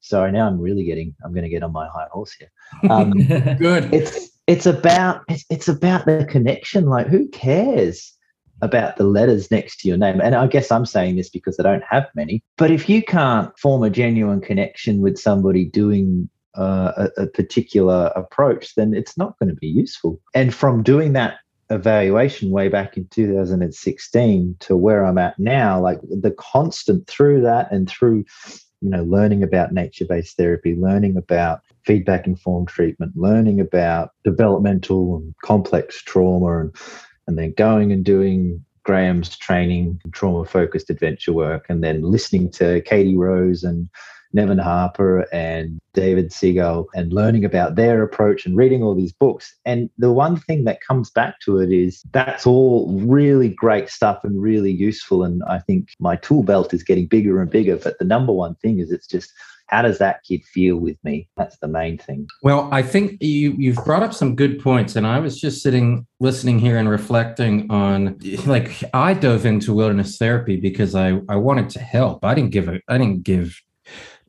sorry, 0.01 0.31
now 0.31 0.47
I'm 0.47 0.59
really 0.59 0.83
getting, 0.83 1.15
I'm 1.23 1.33
going 1.33 1.43
to 1.43 1.49
get 1.49 1.63
on 1.63 1.71
my 1.71 1.87
high 1.87 2.07
horse 2.11 2.33
here. 2.33 2.51
Um, 2.89 3.11
Good. 3.57 3.93
it's 3.93 4.29
it's 4.47 4.65
about 4.65 5.21
it's, 5.29 5.45
it's 5.49 5.67
about 5.67 6.05
the 6.05 6.25
connection. 6.29 6.85
Like, 6.85 7.07
who 7.07 7.27
cares 7.29 8.13
about 8.61 8.97
the 8.97 9.05
letters 9.05 9.49
next 9.49 9.79
to 9.79 9.87
your 9.87 9.97
name? 9.97 10.19
And 10.21 10.35
I 10.35 10.47
guess 10.47 10.71
I'm 10.71 10.85
saying 10.85 11.15
this 11.15 11.29
because 11.29 11.59
I 11.59 11.63
don't 11.63 11.83
have 11.89 12.07
many. 12.15 12.43
But 12.57 12.69
if 12.69 12.89
you 12.89 13.01
can't 13.01 13.57
form 13.57 13.83
a 13.83 13.89
genuine 13.89 14.41
connection 14.41 15.01
with 15.01 15.17
somebody 15.17 15.65
doing 15.65 16.29
uh, 16.55 17.07
a, 17.17 17.23
a 17.23 17.27
particular 17.27 18.11
approach, 18.15 18.75
then 18.75 18.93
it's 18.93 19.17
not 19.17 19.37
going 19.39 19.49
to 19.49 19.55
be 19.55 19.67
useful. 19.67 20.21
And 20.33 20.53
from 20.53 20.83
doing 20.83 21.13
that 21.13 21.37
evaluation 21.69 22.51
way 22.51 22.67
back 22.67 22.97
in 22.97 23.07
2016 23.07 24.55
to 24.59 24.77
where 24.77 25.05
I'm 25.05 25.17
at 25.17 25.39
now, 25.39 25.79
like 25.81 25.99
the 26.01 26.31
constant 26.31 27.07
through 27.07 27.41
that 27.41 27.71
and 27.71 27.89
through, 27.89 28.25
you 28.81 28.89
know, 28.89 29.03
learning 29.03 29.43
about 29.43 29.73
nature 29.73 30.05
based 30.05 30.37
therapy, 30.37 30.75
learning 30.75 31.17
about 31.17 31.61
feedback 31.85 32.27
informed 32.27 32.67
treatment, 32.67 33.13
learning 33.15 33.59
about 33.59 34.11
developmental 34.23 35.17
and 35.17 35.33
complex 35.43 36.01
trauma, 36.01 36.59
and, 36.61 36.75
and 37.27 37.37
then 37.37 37.53
going 37.57 37.91
and 37.91 38.05
doing 38.05 38.63
Graham's 38.83 39.37
training, 39.37 39.99
trauma 40.11 40.45
focused 40.45 40.89
adventure 40.89 41.33
work, 41.33 41.65
and 41.69 41.83
then 41.83 42.01
listening 42.01 42.51
to 42.51 42.81
Katie 42.81 43.17
Rose 43.17 43.63
and 43.63 43.89
Nevin 44.33 44.57
Harper 44.57 45.27
and 45.31 45.79
David 45.93 46.33
Seagull 46.33 46.87
and 46.95 47.13
learning 47.13 47.45
about 47.45 47.75
their 47.75 48.01
approach 48.01 48.45
and 48.45 48.57
reading 48.57 48.83
all 48.83 48.95
these 48.95 49.13
books. 49.13 49.55
And 49.65 49.89
the 49.97 50.11
one 50.11 50.37
thing 50.37 50.63
that 50.65 50.81
comes 50.81 51.09
back 51.11 51.39
to 51.41 51.59
it 51.59 51.71
is 51.71 52.03
that's 52.11 52.47
all 52.47 52.91
really 53.03 53.49
great 53.49 53.89
stuff 53.89 54.23
and 54.23 54.41
really 54.41 54.71
useful. 54.71 55.23
And 55.23 55.43
I 55.47 55.59
think 55.59 55.89
my 55.99 56.15
tool 56.15 56.43
belt 56.43 56.73
is 56.73 56.83
getting 56.83 57.07
bigger 57.07 57.41
and 57.41 57.49
bigger. 57.49 57.77
But 57.77 57.99
the 57.99 58.05
number 58.05 58.33
one 58.33 58.55
thing 58.55 58.79
is 58.79 58.91
it's 58.91 59.07
just 59.07 59.31
how 59.67 59.81
does 59.81 59.97
that 59.97 60.23
kid 60.23 60.43
feel 60.45 60.77
with 60.77 60.97
me? 61.03 61.27
That's 61.37 61.57
the 61.57 61.67
main 61.67 61.97
thing. 61.97 62.27
Well, 62.43 62.69
I 62.71 62.83
think 62.83 63.17
you 63.21 63.55
you've 63.57 63.83
brought 63.83 64.03
up 64.03 64.13
some 64.13 64.35
good 64.35 64.59
points, 64.59 64.95
and 64.95 65.07
I 65.07 65.19
was 65.19 65.39
just 65.39 65.63
sitting 65.63 66.05
listening 66.19 66.59
here 66.59 66.77
and 66.77 66.89
reflecting 66.89 67.71
on 67.71 68.19
like 68.45 68.83
I 68.93 69.13
dove 69.13 69.45
into 69.45 69.73
wilderness 69.73 70.17
therapy 70.17 70.57
because 70.57 70.95
I 70.95 71.21
I 71.29 71.37
wanted 71.37 71.69
to 71.71 71.79
help. 71.79 72.23
I 72.23 72.35
didn't 72.35 72.51
give 72.51 72.67
a 72.67 72.81
I 72.87 72.97
didn't 72.97 73.23
give 73.23 73.59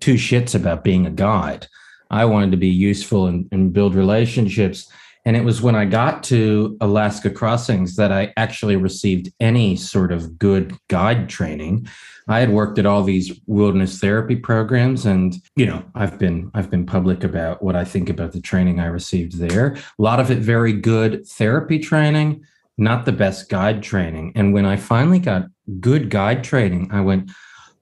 two 0.01 0.15
shits 0.15 0.55
about 0.55 0.85
being 0.85 1.07
a 1.07 1.11
guide. 1.11 1.67
I 2.11 2.25
wanted 2.27 2.51
to 2.53 2.57
be 2.57 2.69
useful 2.69 3.27
and, 3.27 3.49
and 3.51 3.73
build 3.73 3.95
relationships. 3.95 4.89
And 5.27 5.37
it 5.37 5.45
was 5.45 5.63
when 5.63 5.75
I 5.75 5.87
got 5.87 6.23
to 6.25 6.77
Alaska 6.81 7.31
Crossings 7.31 7.97
that 7.97 8.13
I 8.13 8.33
actually 8.37 8.77
received 8.77 9.33
any 9.41 9.75
sort 9.75 10.13
of 10.13 10.39
good 10.39 10.77
guide 10.89 11.29
training. 11.31 11.89
I 12.29 12.41
had 12.41 12.51
worked 12.51 12.79
at 12.79 12.87
all 12.87 13.03
these 13.03 13.41
wilderness 13.47 13.99
therapy 13.99 14.37
programs 14.37 15.07
and 15.07 15.35
you 15.57 15.67
know, 15.67 15.83
I've 15.95 16.19
been 16.19 16.51
I've 16.55 16.71
been 16.71 16.87
public 16.87 17.25
about 17.25 17.63
what 17.63 17.75
I 17.75 17.85
think 17.85 18.11
about 18.11 18.33
the 18.33 18.41
training 18.41 18.81
I 18.81 18.87
received 18.87 19.39
there. 19.39 19.77
A 19.77 20.03
lot 20.03 20.21
of 20.21 20.31
it 20.31 20.39
very 20.39 20.73
good 20.73 21.27
therapy 21.27 21.79
training, 21.79 22.45
not 22.77 23.07
the 23.07 23.13
best 23.13 23.49
guide 23.49 23.83
training. 23.83 24.33
And 24.35 24.53
when 24.53 24.67
I 24.67 24.77
finally 24.77 25.19
got 25.19 25.47
good 25.81 26.11
guide 26.11 26.45
training, 26.45 26.91
I 26.93 27.01
went, 27.01 27.31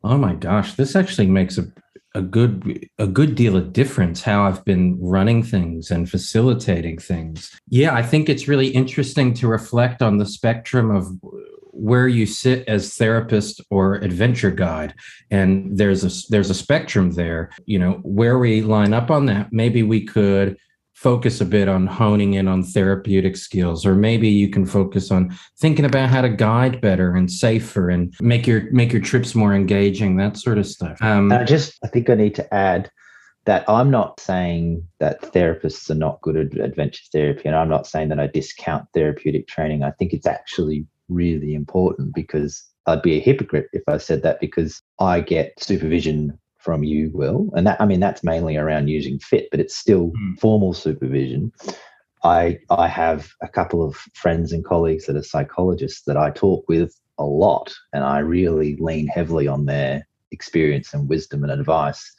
"Oh 0.04 0.16
my 0.16 0.34
gosh, 0.34 0.74
this 0.74 0.94
actually 0.94 1.26
makes 1.26 1.58
a 1.58 1.66
a 2.14 2.22
good 2.22 2.88
a 2.98 3.06
good 3.06 3.34
deal 3.34 3.56
of 3.56 3.72
difference 3.72 4.22
how 4.22 4.44
I've 4.44 4.64
been 4.64 4.98
running 5.00 5.42
things 5.42 5.90
and 5.90 6.10
facilitating 6.10 6.98
things. 6.98 7.50
Yeah, 7.68 7.94
I 7.94 8.02
think 8.02 8.28
it's 8.28 8.48
really 8.48 8.68
interesting 8.68 9.32
to 9.34 9.48
reflect 9.48 10.02
on 10.02 10.18
the 10.18 10.26
spectrum 10.26 10.90
of 10.90 11.08
where 11.72 12.06
you 12.06 12.26
sit 12.26 12.68
as 12.68 12.94
therapist 12.94 13.60
or 13.70 13.94
adventure 13.94 14.50
guide 14.50 14.94
and 15.30 15.76
there's 15.78 16.04
a 16.04 16.30
there's 16.30 16.50
a 16.50 16.54
spectrum 16.54 17.12
there 17.12 17.50
you 17.64 17.78
know 17.78 17.92
where 18.02 18.38
we 18.38 18.60
line 18.60 18.92
up 18.92 19.10
on 19.10 19.24
that 19.24 19.50
maybe 19.52 19.82
we 19.82 20.04
could 20.04 20.58
focus 20.94 21.40
a 21.40 21.44
bit 21.44 21.68
on 21.68 21.86
honing 21.86 22.34
in 22.34 22.46
on 22.46 22.62
therapeutic 22.62 23.36
skills 23.36 23.84
or 23.84 23.94
maybe 23.94 24.28
you 24.28 24.48
can 24.48 24.64
focus 24.64 25.10
on 25.10 25.36
thinking 25.58 25.84
about 25.84 26.08
how 26.08 26.20
to 26.20 26.28
guide 26.28 26.80
better 26.80 27.14
and 27.14 27.30
safer 27.30 27.90
and 27.90 28.14
make 28.20 28.46
your 28.46 28.70
make 28.72 28.92
your 28.92 29.02
trips 29.02 29.34
more 29.34 29.54
engaging 29.54 30.16
that 30.16 30.36
sort 30.36 30.58
of 30.58 30.66
stuff 30.66 31.00
um 31.02 31.32
I 31.32 31.44
just, 31.44 31.78
I 31.82 31.88
think 31.88 32.08
I 32.08 32.14
need 32.14 32.34
to 32.36 32.54
add 32.54 32.90
that 33.44 33.68
I'm 33.68 33.90
not 33.90 34.20
saying 34.20 34.86
that 35.00 35.20
therapists 35.20 35.90
are 35.90 35.96
not 35.96 36.20
good 36.20 36.36
at 36.36 36.58
adventure 36.60 37.02
therapy, 37.10 37.42
and 37.46 37.56
I'm 37.56 37.68
not 37.68 37.86
saying 37.86 38.08
that 38.10 38.20
I 38.20 38.28
discount 38.28 38.86
therapeutic 38.94 39.48
training. 39.48 39.82
I 39.82 39.90
think 39.90 40.12
it's 40.12 40.26
actually 40.26 40.86
really 41.08 41.54
important 41.54 42.14
because 42.14 42.64
I'd 42.86 43.02
be 43.02 43.16
a 43.16 43.20
hypocrite 43.20 43.68
if 43.72 43.82
I 43.88 43.96
said 43.96 44.22
that 44.22 44.40
because 44.40 44.80
I 45.00 45.20
get 45.20 45.52
supervision 45.58 46.38
from 46.62 46.84
you, 46.84 47.10
Will, 47.12 47.50
and 47.54 47.66
that 47.66 47.80
I 47.80 47.86
mean 47.86 48.00
that's 48.00 48.24
mainly 48.24 48.56
around 48.56 48.88
using 48.88 49.18
fit, 49.18 49.48
but 49.50 49.60
it's 49.60 49.76
still 49.76 50.10
mm. 50.10 50.38
formal 50.38 50.72
supervision. 50.72 51.52
I 52.24 52.58
I 52.70 52.88
have 52.88 53.30
a 53.42 53.48
couple 53.48 53.82
of 53.82 53.96
friends 54.14 54.52
and 54.52 54.64
colleagues 54.64 55.06
that 55.06 55.16
are 55.16 55.22
psychologists 55.22 56.02
that 56.06 56.16
I 56.16 56.30
talk 56.30 56.64
with 56.68 56.94
a 57.18 57.24
lot, 57.24 57.74
and 57.92 58.04
I 58.04 58.18
really 58.18 58.76
lean 58.76 59.08
heavily 59.08 59.48
on 59.48 59.66
their 59.66 60.06
experience 60.30 60.94
and 60.94 61.08
wisdom 61.08 61.42
and 61.42 61.52
advice. 61.52 62.14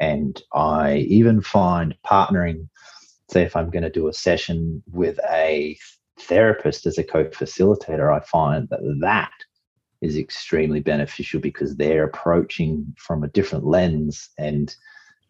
And 0.00 0.40
I 0.52 0.96
even 1.08 1.40
find 1.40 1.94
partnering, 2.06 2.68
say, 3.30 3.42
if 3.42 3.56
I'm 3.56 3.70
going 3.70 3.84
to 3.84 3.90
do 3.90 4.08
a 4.08 4.12
session 4.12 4.82
with 4.92 5.18
a 5.30 5.78
therapist 6.18 6.86
as 6.86 6.98
a 6.98 7.04
co-facilitator, 7.04 8.12
I 8.14 8.20
find 8.24 8.68
that 8.70 8.80
that 9.00 9.32
is 10.04 10.16
extremely 10.16 10.80
beneficial 10.80 11.40
because 11.40 11.76
they're 11.76 12.04
approaching 12.04 12.86
from 12.98 13.24
a 13.24 13.28
different 13.28 13.64
lens 13.64 14.28
and 14.38 14.76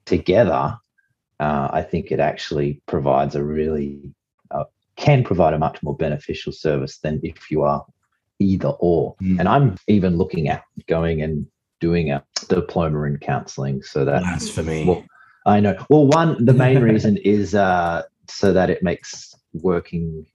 together 0.04 0.76
uh, 1.40 1.68
i 1.72 1.80
think 1.80 2.10
it 2.10 2.20
actually 2.20 2.82
provides 2.86 3.34
a 3.34 3.44
really 3.44 4.12
uh, 4.50 4.64
can 4.96 5.22
provide 5.22 5.54
a 5.54 5.58
much 5.58 5.82
more 5.82 5.96
beneficial 5.96 6.52
service 6.52 6.98
than 6.98 7.20
if 7.22 7.50
you 7.50 7.62
are 7.62 7.84
either 8.40 8.72
or. 8.80 9.14
Mm. 9.22 9.38
and 9.40 9.48
i'm 9.48 9.76
even 9.86 10.18
looking 10.18 10.48
at 10.48 10.62
going 10.88 11.22
and 11.22 11.46
doing 11.80 12.10
a 12.10 12.24
diploma 12.48 13.02
in 13.02 13.18
counseling 13.18 13.82
so 13.82 14.04
that 14.04 14.22
that's 14.22 14.50
for 14.50 14.62
me. 14.62 14.84
Well, 14.84 15.04
i 15.46 15.60
know. 15.60 15.76
Well 15.90 16.06
one 16.06 16.44
the 16.44 16.54
main 16.54 16.80
reason 16.90 17.18
is 17.18 17.54
uh, 17.54 18.02
so 18.28 18.52
that 18.52 18.70
it 18.70 18.82
makes 18.82 19.34
working 19.52 20.26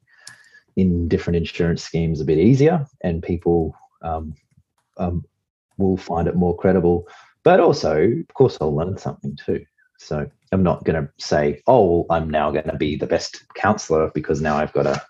in 0.76 1.08
different 1.08 1.38
insurance 1.38 1.84
schemes 1.84 2.22
a 2.22 2.26
bit 2.26 2.38
easier 2.38 2.86
and 3.04 3.22
people 3.22 3.76
um, 4.02 4.34
um, 4.98 5.26
will 5.78 5.98
find 5.98 6.28
it 6.28 6.36
more 6.36 6.56
credible. 6.56 7.08
But 7.44 7.60
also, 7.60 8.02
of 8.02 8.34
course, 8.34 8.58
I'll 8.60 8.76
learn 8.76 8.98
something 8.98 9.38
too. 9.44 9.66
So 9.98 10.30
I'm 10.52 10.64
not 10.64 10.84
going 10.84 11.02
to 11.02 11.12
say, 11.24 11.62
oh, 11.68 12.06
I'm 12.10 12.30
now 12.30 12.52
going 12.52 12.70
to 12.70 12.78
be 12.78 12.96
the 12.96 13.08
best 13.08 13.44
counselor 13.56 14.12
because 14.14 14.42
now 14.42 14.58
I've 14.58 14.74
got 14.74 14.86
a 14.86 15.02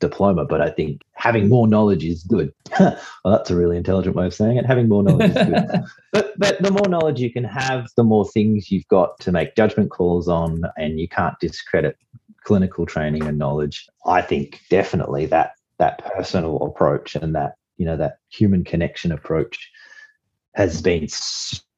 diploma. 0.00 0.44
But 0.44 0.60
I 0.60 0.70
think 0.70 1.02
having 1.14 1.48
more 1.48 1.68
knowledge 1.68 2.04
is 2.04 2.24
good. 2.24 2.52
well, 2.80 2.98
that's 3.24 3.50
a 3.50 3.56
really 3.56 3.76
intelligent 3.76 4.16
way 4.16 4.26
of 4.26 4.34
saying 4.34 4.56
it. 4.56 4.66
Having 4.66 4.88
more 4.88 5.02
knowledge 5.02 5.36
is 5.36 5.46
good. 5.46 5.84
but, 6.12 6.32
but 6.38 6.62
the 6.62 6.70
more 6.70 6.88
knowledge 6.88 7.20
you 7.20 7.32
can 7.32 7.44
have, 7.44 7.88
the 7.96 8.04
more 8.04 8.28
things 8.28 8.70
you've 8.70 8.88
got 8.88 9.18
to 9.20 9.32
make 9.32 9.56
judgment 9.56 9.90
calls 9.90 10.28
on, 10.28 10.62
and 10.76 10.98
you 10.98 11.08
can't 11.08 11.38
discredit 11.40 11.96
clinical 12.44 12.84
training 12.84 13.24
and 13.24 13.38
knowledge. 13.38 13.88
I 14.06 14.22
think 14.22 14.60
definitely 14.70 15.26
that 15.26 15.52
that 15.78 16.04
personal 16.04 16.62
approach 16.62 17.16
and 17.16 17.34
that 17.34 17.54
you 17.82 17.88
know 17.88 17.96
that 17.96 18.18
human 18.28 18.62
connection 18.62 19.10
approach 19.10 19.58
has 20.54 20.80
been 20.80 21.08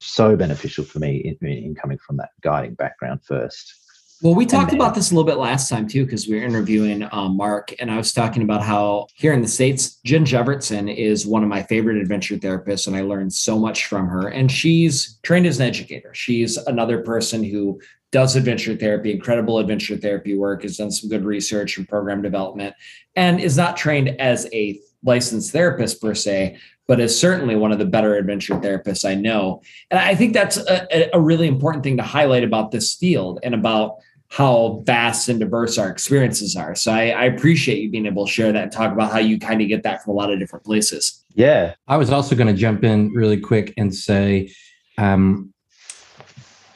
so 0.01 0.37
beneficial 0.37 0.85
for 0.85 0.99
me 0.99 1.35
in, 1.41 1.49
in 1.49 1.75
coming 1.75 1.97
from 1.97 2.19
that 2.19 2.29
guiding 2.43 2.75
background 2.75 3.25
first. 3.25 3.73
Well, 4.21 4.35
we 4.35 4.45
talked 4.45 4.73
then, 4.73 4.79
about 4.79 4.95
this 4.95 5.11
a 5.11 5.15
little 5.15 5.27
bit 5.27 5.39
last 5.39 5.71
time 5.71 5.89
too, 5.89 6.05
because 6.05 6.29
we 6.29 6.35
were 6.35 6.45
interviewing 6.45 7.09
um, 7.11 7.39
Mark, 7.39 7.73
and 7.79 7.91
I 7.91 7.97
was 7.97 8.13
talking 8.13 8.43
about 8.43 8.63
how 8.63 9.07
here 9.15 9.33
in 9.33 9.41
the 9.41 9.49
states, 9.49 9.99
Jen 10.05 10.27
Jevertson 10.27 10.95
is 10.95 11.27
one 11.27 11.43
of 11.43 11.49
my 11.49 11.63
favorite 11.63 11.97
adventure 11.97 12.37
therapists, 12.37 12.87
and 12.87 12.95
I 12.95 13.01
learned 13.01 13.33
so 13.33 13.59
much 13.59 13.87
from 13.87 14.07
her. 14.09 14.29
And 14.29 14.53
she's 14.53 15.19
trained 15.23 15.47
as 15.47 15.59
an 15.59 15.67
educator. 15.67 16.13
She's 16.13 16.59
another 16.59 16.99
person 17.01 17.43
who 17.43 17.81
does 18.13 18.37
adventure 18.37 18.77
therapy, 18.77 19.11
incredible 19.11 19.59
adventure 19.59 19.97
therapy 19.97 20.37
work, 20.37 20.65
has 20.65 20.77
done 20.77 20.91
some 20.91 21.09
good 21.09 21.25
research 21.25 21.79
and 21.79 21.89
program 21.89 22.21
development, 22.21 22.75
and 23.17 23.41
is 23.41 23.57
not 23.57 23.79
trained 23.79 24.21
as 24.21 24.47
a 24.53 24.79
licensed 25.05 25.53
therapist 25.53 26.01
per 26.01 26.15
se, 26.15 26.59
but 26.87 27.01
is 27.01 27.19
certainly 27.19 27.57
one 27.57 27.73
of 27.73 27.79
the 27.79 27.85
better 27.85 28.17
adventure 28.17 28.55
therapists 28.55 29.09
I 29.09 29.15
know. 29.15 29.63
And 29.91 30.01
I 30.01 30.15
think 30.15 30.33
that's 30.35 30.57
a, 30.57 31.15
a 31.15 31.21
really 31.21 31.47
important 31.47 31.85
thing 31.85 31.97
to 31.97 32.03
highlight 32.03 32.45
about 32.45 32.71
this 32.71 32.95
field 32.95 33.39
and 33.43 33.55
about 33.55 33.97
how 34.29 34.83
vast 34.85 35.29
and 35.29 35.39
diverse 35.39 35.79
our 35.79 35.89
experiences 35.89 36.57
are. 36.57 36.75
So 36.75 36.93
I, 36.93 37.11
I, 37.11 37.25
appreciate 37.27 37.81
you 37.81 37.89
being 37.89 38.07
able 38.07 38.27
to 38.27 38.33
share 38.33 38.51
that 38.51 38.63
and 38.65 38.73
talk 38.73 38.93
about 38.93 39.13
how 39.13 39.21
you 39.21 39.39
kind 39.39 39.63
of 39.63 39.69
get 39.69 39.85
that 39.85 40.03
from 40.03 40.13
a 40.13 40.17
lot 40.17 40.33
of 40.33 40.41
different 40.41 40.65
places. 40.65 41.25
Yeah. 41.35 41.75
I 41.87 41.97
was 41.99 42.11
also 42.11 42.35
going 42.35 42.49
to 42.49 42.61
jump 42.61 42.83
in 42.83 43.13
really 43.13 43.39
quick 43.39 43.75
and 43.77 43.95
say, 43.95 44.51
um, 44.99 45.53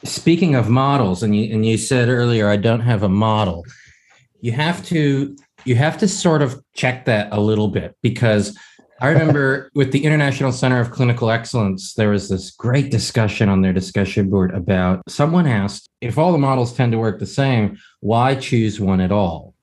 speaking 0.05 0.55
of 0.55 0.69
models, 0.69 1.21
and 1.21 1.35
you, 1.35 1.53
and 1.53 1.65
you 1.65 1.77
said 1.77 2.07
earlier, 2.07 2.47
I 2.47 2.55
don't 2.55 2.79
have 2.79 3.03
a 3.03 3.09
model. 3.09 3.65
You 4.39 4.53
have 4.53 4.85
to 4.85 5.35
you 5.65 5.75
have 5.75 5.97
to 5.99 6.07
sort 6.07 6.41
of 6.41 6.61
check 6.73 7.05
that 7.05 7.29
a 7.31 7.39
little 7.39 7.67
bit 7.67 7.95
because 8.01 8.57
I 9.01 9.07
remember 9.09 9.71
with 9.75 9.91
the 9.91 10.03
International 10.03 10.51
Center 10.51 10.79
of 10.79 10.91
Clinical 10.91 11.29
Excellence, 11.29 11.93
there 11.93 12.09
was 12.09 12.29
this 12.29 12.51
great 12.51 12.91
discussion 12.91 13.49
on 13.49 13.61
their 13.61 13.73
discussion 13.73 14.29
board 14.29 14.53
about 14.53 15.01
someone 15.07 15.47
asked 15.47 15.89
if 16.01 16.17
all 16.17 16.31
the 16.31 16.37
models 16.37 16.73
tend 16.73 16.91
to 16.91 16.97
work 16.97 17.19
the 17.19 17.25
same, 17.25 17.77
why 17.99 18.35
choose 18.35 18.79
one 18.79 19.01
at 19.01 19.11
all? 19.11 19.53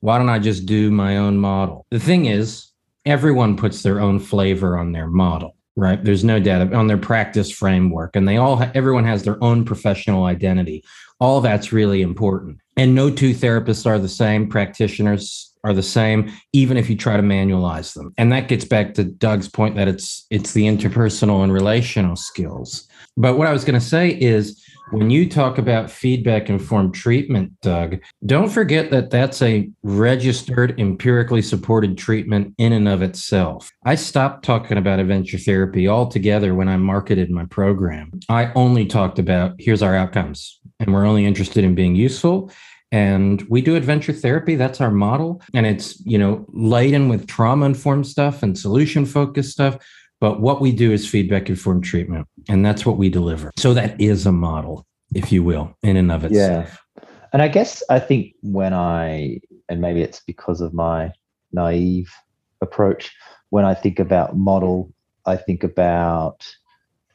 Why 0.00 0.18
don't 0.18 0.28
I 0.28 0.38
just 0.38 0.66
do 0.66 0.90
my 0.90 1.18
own 1.18 1.36
model? 1.36 1.86
The 1.90 2.00
thing 2.00 2.26
is, 2.26 2.68
everyone 3.04 3.56
puts 3.56 3.82
their 3.82 4.00
own 4.00 4.18
flavor 4.18 4.78
on 4.78 4.92
their 4.92 5.08
model, 5.08 5.56
right? 5.76 6.02
There's 6.02 6.24
no 6.24 6.40
data 6.40 6.74
on 6.74 6.86
their 6.86 6.98
practice 6.98 7.50
framework, 7.50 8.16
and 8.16 8.26
they 8.26 8.36
all, 8.36 8.62
everyone 8.74 9.04
has 9.04 9.24
their 9.24 9.42
own 9.42 9.64
professional 9.64 10.24
identity. 10.24 10.84
All 11.18 11.40
that's 11.40 11.72
really 11.72 12.02
important. 12.02 12.59
And 12.76 12.94
no 12.94 13.10
two 13.10 13.34
therapists 13.34 13.86
are 13.86 13.98
the 13.98 14.08
same, 14.08 14.48
practitioners 14.48 15.52
are 15.64 15.74
the 15.74 15.82
same, 15.82 16.32
even 16.52 16.76
if 16.76 16.88
you 16.88 16.96
try 16.96 17.16
to 17.16 17.22
manualize 17.22 17.94
them. 17.94 18.14
And 18.16 18.32
that 18.32 18.48
gets 18.48 18.64
back 18.64 18.94
to 18.94 19.04
Doug's 19.04 19.48
point 19.48 19.76
that 19.76 19.88
it's 19.88 20.26
it's 20.30 20.52
the 20.52 20.64
interpersonal 20.64 21.42
and 21.42 21.52
relational 21.52 22.16
skills. 22.16 22.88
But 23.16 23.36
what 23.36 23.48
I 23.48 23.52
was 23.52 23.64
going 23.64 23.78
to 23.78 23.84
say 23.84 24.10
is 24.10 24.62
when 24.92 25.10
you 25.10 25.28
talk 25.28 25.58
about 25.58 25.90
feedback 25.90 26.48
informed 26.48 26.94
treatment, 26.94 27.52
Doug, 27.60 27.98
don't 28.26 28.48
forget 28.48 28.90
that 28.90 29.10
that's 29.10 29.40
a 29.40 29.70
registered, 29.82 30.78
empirically 30.80 31.42
supported 31.42 31.96
treatment 31.96 32.54
in 32.58 32.72
and 32.72 32.88
of 32.88 33.02
itself. 33.02 33.70
I 33.84 33.94
stopped 33.94 34.44
talking 34.44 34.78
about 34.78 34.98
adventure 34.98 35.38
therapy 35.38 35.86
altogether 35.86 36.54
when 36.54 36.68
I 36.68 36.76
marketed 36.76 37.30
my 37.30 37.44
program. 37.44 38.20
I 38.28 38.52
only 38.54 38.86
talked 38.86 39.18
about 39.18 39.54
here's 39.58 39.82
our 39.82 39.94
outcomes, 39.94 40.59
and 40.80 40.92
we're 40.92 41.06
only 41.06 41.24
interested 41.24 41.62
in 41.62 41.74
being 41.74 41.94
useful. 41.94 42.50
And 42.92 43.42
we 43.48 43.60
do 43.60 43.76
adventure 43.76 44.12
therapy 44.12 44.56
that's 44.56 44.80
our 44.80 44.90
model. 44.90 45.40
And 45.54 45.64
it's 45.64 46.00
you 46.04 46.18
know 46.18 46.44
laden 46.48 47.08
with 47.08 47.28
trauma 47.28 47.66
informed 47.66 48.06
stuff 48.06 48.42
and 48.42 48.58
solution 48.58 49.06
focused 49.06 49.52
stuff. 49.52 49.78
But 50.20 50.40
what 50.40 50.60
we 50.60 50.72
do 50.72 50.92
is 50.92 51.08
feedback 51.08 51.48
informed 51.48 51.84
treatment 51.84 52.26
and 52.48 52.66
that's 52.66 52.84
what 52.84 52.96
we 52.96 53.08
deliver. 53.08 53.52
So 53.58 53.72
that 53.74 53.98
is 54.00 54.26
a 54.26 54.32
model 54.32 54.86
if 55.14 55.32
you 55.32 55.42
will 55.42 55.76
in 55.82 55.96
and 55.96 56.10
of 56.10 56.24
itself. 56.24 56.80
Yeah. 56.96 57.04
And 57.32 57.42
i 57.42 57.48
guess 57.48 57.82
i 57.88 57.98
think 57.98 58.34
when 58.42 58.74
i 58.74 59.40
and 59.68 59.80
maybe 59.80 60.02
it's 60.02 60.20
because 60.20 60.60
of 60.60 60.74
my 60.74 61.12
naive 61.52 62.12
approach 62.60 63.14
when 63.50 63.64
i 63.64 63.74
think 63.74 63.98
about 63.98 64.36
model 64.36 64.92
i 65.26 65.36
think 65.36 65.62
about 65.62 66.46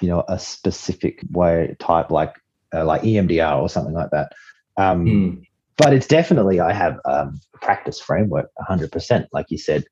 you 0.02 0.08
know 0.08 0.24
a 0.28 0.40
specific 0.40 1.22
way 1.32 1.76
type 1.80 2.12
like 2.12 2.36
uh, 2.76 2.86
like 2.86 3.02
emdr 3.04 3.62
or 3.62 3.70
something 3.70 3.94
like 3.94 4.10
that. 4.12 4.34
Um, 4.78 5.06
mm 5.06 5.42
but 5.78 5.94
it's 5.94 6.08
definitely 6.08 6.60
I 6.60 6.74
have 6.74 7.00
um, 7.06 7.40
a 7.54 7.58
practice 7.58 8.00
framework 8.00 8.50
100% 8.70 9.28
like 9.34 9.48
you 9.50 9.58
said 9.58 9.84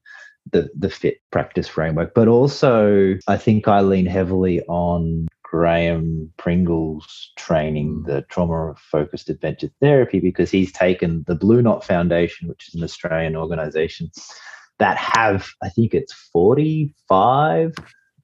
the 0.51 0.69
the 0.77 0.89
fit 0.89 1.17
practice 1.31 1.67
framework. 1.67 2.13
But 2.13 2.27
also 2.27 3.15
I 3.27 3.37
think 3.37 3.67
I 3.67 3.81
lean 3.81 4.05
heavily 4.05 4.61
on 4.63 5.27
Graham 5.43 6.31
Pringle's 6.37 7.31
training 7.37 8.03
the 8.03 8.23
trauma 8.23 8.75
focused 8.75 9.29
adventure 9.29 9.69
therapy 9.81 10.19
because 10.19 10.51
he's 10.51 10.71
taken 10.71 11.23
the 11.27 11.35
Blue 11.35 11.61
Knot 11.61 11.83
Foundation 11.83 12.47
which 12.47 12.67
is 12.67 12.75
an 12.75 12.83
Australian 12.83 13.35
organization 13.35 14.09
that 14.79 14.97
have 14.97 15.47
I 15.61 15.69
think 15.69 15.93
it's 15.93 16.13
45 16.13 17.73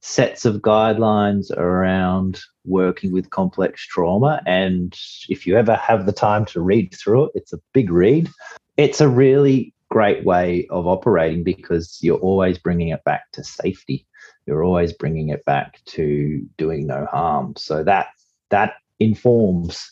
sets 0.01 0.45
of 0.45 0.61
guidelines 0.61 1.51
around 1.51 2.39
working 2.65 3.11
with 3.11 3.29
complex 3.29 3.85
trauma. 3.85 4.41
And 4.45 4.97
if 5.27 5.45
you 5.45 5.57
ever 5.57 5.75
have 5.75 6.05
the 6.05 6.13
time 6.13 6.45
to 6.45 6.61
read 6.61 6.93
through 6.93 7.25
it, 7.25 7.31
it's 7.35 7.53
a 7.53 7.59
big 7.73 7.91
read. 7.91 8.29
It's 8.77 9.01
a 9.01 9.09
really 9.09 9.73
great 9.89 10.23
way 10.23 10.67
of 10.69 10.87
operating 10.87 11.43
because 11.43 11.97
you're 12.01 12.19
always 12.19 12.57
bringing 12.57 12.89
it 12.89 13.03
back 13.03 13.31
to 13.33 13.43
safety. 13.43 14.05
You're 14.45 14.63
always 14.63 14.93
bringing 14.93 15.29
it 15.29 15.43
back 15.45 15.83
to 15.87 16.47
doing 16.57 16.87
no 16.87 17.05
harm. 17.11 17.53
So 17.57 17.83
that 17.83 18.07
that 18.49 18.73
informs 18.99 19.91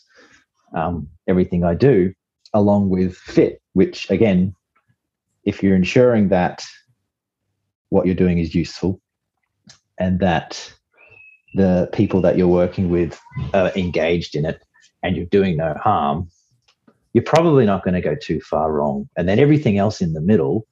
um, 0.74 1.08
everything 1.26 1.64
I 1.64 1.74
do, 1.74 2.12
along 2.54 2.88
with 2.88 3.16
fit, 3.16 3.60
which 3.74 4.10
again, 4.10 4.54
if 5.44 5.62
you're 5.62 5.76
ensuring 5.76 6.28
that 6.28 6.64
what 7.90 8.06
you're 8.06 8.14
doing 8.14 8.38
is 8.38 8.54
useful 8.54 9.00
and 9.98 10.20
that 10.20 10.72
the 11.54 11.88
people 11.92 12.20
that 12.20 12.36
you're 12.36 12.48
working 12.48 12.88
with 12.88 13.20
are 13.54 13.72
engaged 13.74 14.34
in 14.34 14.44
it 14.44 14.62
and 15.02 15.16
you're 15.16 15.26
doing 15.26 15.56
no 15.56 15.74
harm, 15.74 16.28
you're 17.12 17.24
probably 17.24 17.64
not 17.64 17.82
going 17.84 17.94
to 17.94 18.00
go 18.00 18.14
too 18.14 18.40
far 18.40 18.72
wrong. 18.72 19.08
And 19.16 19.28
then 19.28 19.38
everything 19.38 19.78
else 19.78 20.00
in 20.00 20.12
the 20.12 20.20
middle 20.20 20.66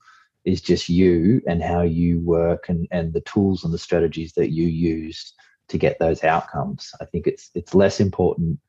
is 0.45 0.61
just 0.61 0.89
you 0.89 1.43
and 1.49 1.63
how 1.63 1.83
you 1.83 2.21
work 2.21 2.69
and, 2.69 2.87
and 2.91 3.13
the 3.13 3.23
tools 3.23 3.65
and 3.65 3.75
the 3.75 3.79
strategies 3.79 4.33
that 4.35 4.51
you 4.51 4.67
use 4.67 5.35
to 5.69 5.79
get 5.79 5.99
those 5.99 6.23
outcomes. 6.23 6.93
I 7.01 7.05
think 7.05 7.27
it's 7.27 7.51
it's 7.55 7.75
less 7.75 7.99
important 7.99 8.61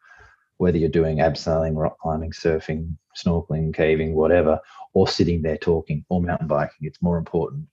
whether 0.58 0.78
you're 0.80 0.90
doing 0.90 1.18
abseiling, 1.18 1.78
rock 1.78 2.00
climbing, 2.00 2.32
surfing, 2.32 2.96
snorkeling, 3.16 3.76
caving, 3.76 4.16
whatever, 4.16 4.60
or 4.94 5.08
sitting 5.08 5.44
there 5.44 5.58
talking 5.58 6.04
or 6.10 6.20
mountain 6.20 6.48
biking. 6.48 6.88
It's 6.88 7.02
more 7.02 7.18
important 7.18 7.68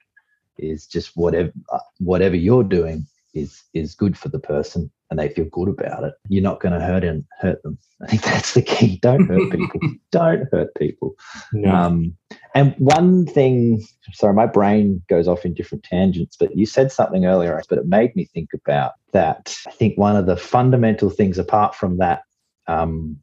is 0.58 0.86
just 0.86 1.16
whatever 1.16 1.52
whatever 1.98 2.36
you're 2.36 2.64
doing 2.64 3.06
is 3.34 3.62
is 3.74 3.94
good 3.94 4.16
for 4.16 4.28
the 4.28 4.38
person 4.38 4.90
and 5.10 5.18
they 5.18 5.28
feel 5.28 5.44
good 5.46 5.68
about 5.68 6.04
it. 6.04 6.14
You're 6.28 6.42
not 6.42 6.60
going 6.60 6.78
to 6.78 6.84
hurt 6.84 7.04
and 7.04 7.24
hurt 7.40 7.62
them. 7.62 7.78
I 8.02 8.06
think 8.06 8.22
that's 8.22 8.54
the 8.54 8.62
key. 8.62 8.98
Don't 8.98 9.26
hurt 9.26 9.50
people. 9.50 9.80
Don't 10.10 10.48
hurt 10.50 10.74
people. 10.74 11.14
No. 11.52 11.72
Um, 11.72 12.16
and 12.54 12.74
one 12.78 13.26
thing, 13.26 13.84
sorry, 14.12 14.34
my 14.34 14.46
brain 14.46 15.02
goes 15.08 15.28
off 15.28 15.44
in 15.44 15.54
different 15.54 15.84
tangents, 15.84 16.36
but 16.36 16.56
you 16.56 16.66
said 16.66 16.90
something 16.90 17.26
earlier, 17.26 17.60
but 17.68 17.78
it 17.78 17.86
made 17.86 18.14
me 18.16 18.24
think 18.24 18.50
about 18.54 18.92
that. 19.12 19.56
I 19.66 19.70
think 19.72 19.96
one 19.96 20.16
of 20.16 20.26
the 20.26 20.36
fundamental 20.36 21.10
things, 21.10 21.38
apart 21.38 21.74
from 21.74 21.98
that 21.98 22.22
um, 22.66 23.18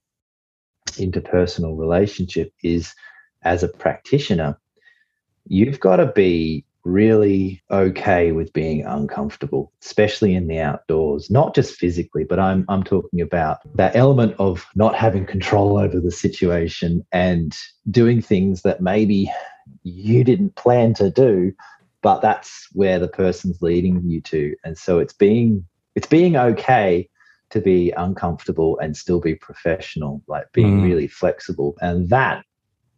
interpersonal 0.92 1.78
relationship, 1.78 2.54
is 2.64 2.94
as 3.44 3.64
a 3.64 3.68
practitioner, 3.68 4.58
you've 5.48 5.80
got 5.80 5.98
to 5.98 6.08
be 6.08 6.66
really 6.84 7.62
okay 7.72 8.32
with 8.32 8.52
being 8.54 8.86
uncomfortable, 8.86 9.72
especially 9.82 10.36
in 10.36 10.48
the 10.48 10.60
outdoors, 10.60 11.30
not 11.30 11.56
just 11.56 11.76
physically, 11.76 12.24
but 12.24 12.39
I'm 12.39 12.65
I'm 12.70 12.84
talking 12.84 13.22
about 13.22 13.60
that 13.76 13.96
element 13.96 14.36
of 14.39 14.65
not 14.76 14.96
having 14.96 15.26
control 15.26 15.78
over 15.78 16.00
the 16.00 16.12
situation 16.12 17.06
and 17.12 17.56
doing 17.89 18.22
things 18.22 18.62
that 18.63 18.82
maybe 18.82 19.32
you 19.84 20.24
didn't 20.24 20.56
plan 20.56 20.94
to 20.96 21.10
do, 21.10 21.54
but 22.02 22.22
that's 22.22 22.67
where 22.74 23.00
the 23.00 23.08
person's 23.08 23.62
leading 23.62 24.02
you 24.04 24.22
to. 24.22 24.56
And 24.63 24.78
so 24.78 25.00
it's 25.00 25.13
being 25.13 25.65
it's 25.96 26.08
being 26.08 26.36
okay 26.36 27.10
to 27.52 27.60
be 27.60 27.91
uncomfortable 27.91 28.80
and 28.80 28.96
still 28.96 29.20
be 29.20 29.36
professional, 29.36 30.24
like 30.28 30.52
being 30.54 30.80
mm. 30.80 30.84
really 30.84 31.08
flexible. 31.08 31.76
And 31.82 32.10
that 32.10 32.46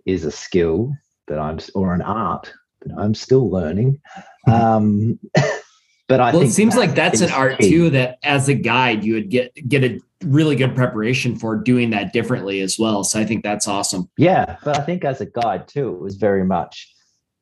is 0.05 0.25
a 0.25 0.31
skill 0.31 0.93
that 1.27 1.39
I'm 1.39 1.59
or 1.73 1.93
an 1.93 2.01
art 2.01 2.53
I'm 2.97 3.15
still 3.15 3.49
learning. 3.49 3.99
Um, 4.45 5.21
but 6.09 6.19
I 6.19 6.33
well, 6.33 6.41
it 6.41 6.51
seems 6.51 6.75
like 6.75 6.95
that's 6.95 7.21
an 7.21 7.31
art 7.31 7.59
key. 7.59 7.69
too. 7.69 7.89
That 7.91 8.19
as 8.23 8.49
a 8.49 8.53
guide, 8.53 9.05
you 9.05 9.13
would 9.13 9.29
get 9.29 9.53
get 9.69 9.85
a 9.85 10.01
really 10.25 10.57
good 10.57 10.75
preparation 10.75 11.37
for 11.37 11.55
doing 11.55 11.91
that 11.91 12.11
differently 12.11 12.59
as 12.59 12.77
well. 12.77 13.05
So 13.05 13.21
I 13.21 13.23
think 13.23 13.41
that's 13.41 13.69
awesome. 13.69 14.09
Yeah, 14.17 14.57
but 14.65 14.77
I 14.77 14.83
think 14.83 15.05
as 15.05 15.21
a 15.21 15.27
guide 15.27 15.69
too, 15.69 15.95
it 15.95 16.01
was 16.01 16.17
very 16.17 16.43
much. 16.43 16.93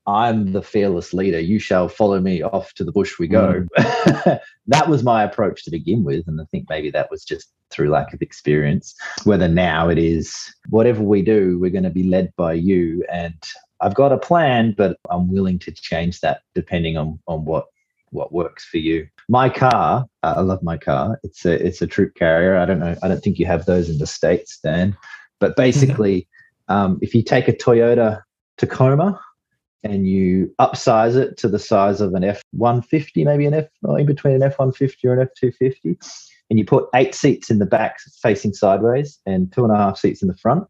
I'm 0.07 0.51
the 0.51 0.63
fearless 0.63 1.13
leader. 1.13 1.39
You 1.39 1.59
shall 1.59 1.87
follow 1.87 2.19
me 2.19 2.41
off 2.41 2.73
to 2.73 2.83
the 2.83 2.91
bush 2.91 3.19
we 3.19 3.27
go. 3.27 3.65
Mm. 3.77 4.39
that 4.67 4.89
was 4.89 5.03
my 5.03 5.23
approach 5.23 5.63
to 5.63 5.71
begin 5.71 6.03
with. 6.03 6.27
And 6.27 6.41
I 6.41 6.45
think 6.45 6.67
maybe 6.69 6.89
that 6.91 7.11
was 7.11 7.23
just 7.23 7.51
through 7.69 7.89
lack 7.89 8.13
of 8.13 8.21
experience. 8.21 8.95
Whether 9.25 9.47
now 9.47 9.89
it 9.89 9.99
is 9.99 10.35
whatever 10.69 11.03
we 11.03 11.21
do, 11.21 11.59
we're 11.59 11.71
going 11.71 11.83
to 11.83 11.91
be 11.91 12.03
led 12.03 12.33
by 12.35 12.53
you. 12.53 13.05
And 13.11 13.41
I've 13.81 13.95
got 13.95 14.11
a 14.11 14.17
plan, 14.17 14.73
but 14.77 14.97
I'm 15.09 15.31
willing 15.31 15.59
to 15.59 15.71
change 15.71 16.21
that 16.21 16.41
depending 16.55 16.97
on 16.97 17.19
on 17.27 17.45
what 17.45 17.65
what 18.11 18.33
works 18.33 18.65
for 18.65 18.77
you. 18.77 19.07
My 19.27 19.49
car, 19.49 20.05
uh, 20.23 20.33
I 20.37 20.41
love 20.41 20.61
my 20.61 20.77
car. 20.77 21.19
It's 21.23 21.45
a 21.45 21.65
it's 21.65 21.81
a 21.81 21.87
troop 21.87 22.15
carrier. 22.15 22.55
I 22.57 22.65
don't 22.65 22.79
know. 22.79 22.95
I 23.01 23.07
don't 23.07 23.23
think 23.23 23.39
you 23.39 23.45
have 23.45 23.65
those 23.65 23.89
in 23.89 23.97
the 23.97 24.07
states, 24.07 24.59
Dan. 24.63 24.95
But 25.39 25.55
basically, 25.57 26.27
um, 26.67 26.99
if 27.01 27.15
you 27.15 27.23
take 27.23 27.47
a 27.47 27.53
Toyota 27.53 28.21
Tacoma 28.57 29.19
and 29.83 30.07
you 30.07 30.53
upsize 30.59 31.15
it 31.15 31.37
to 31.37 31.47
the 31.47 31.57
size 31.57 32.01
of 32.01 32.13
an 32.13 32.23
F 32.23 32.41
one 32.51 32.81
fifty, 32.81 33.23
maybe 33.23 33.45
an 33.45 33.53
F 33.53 33.67
or 33.83 33.99
in 33.99 34.05
between 34.05 34.35
an 34.35 34.43
F 34.43 34.59
one 34.59 34.71
fifty 34.71 35.07
or 35.07 35.13
an 35.13 35.21
F 35.21 35.29
two 35.35 35.51
fifty, 35.51 35.97
and 36.49 36.59
you 36.59 36.65
put 36.65 36.87
eight 36.93 37.15
seats 37.15 37.49
in 37.49 37.57
the 37.57 37.65
back 37.65 37.97
facing 38.21 38.53
sideways 38.53 39.19
and 39.25 39.51
two 39.51 39.63
and 39.63 39.73
a 39.73 39.77
half 39.77 39.97
seats 39.97 40.21
in 40.21 40.27
the 40.27 40.37
front 40.37 40.67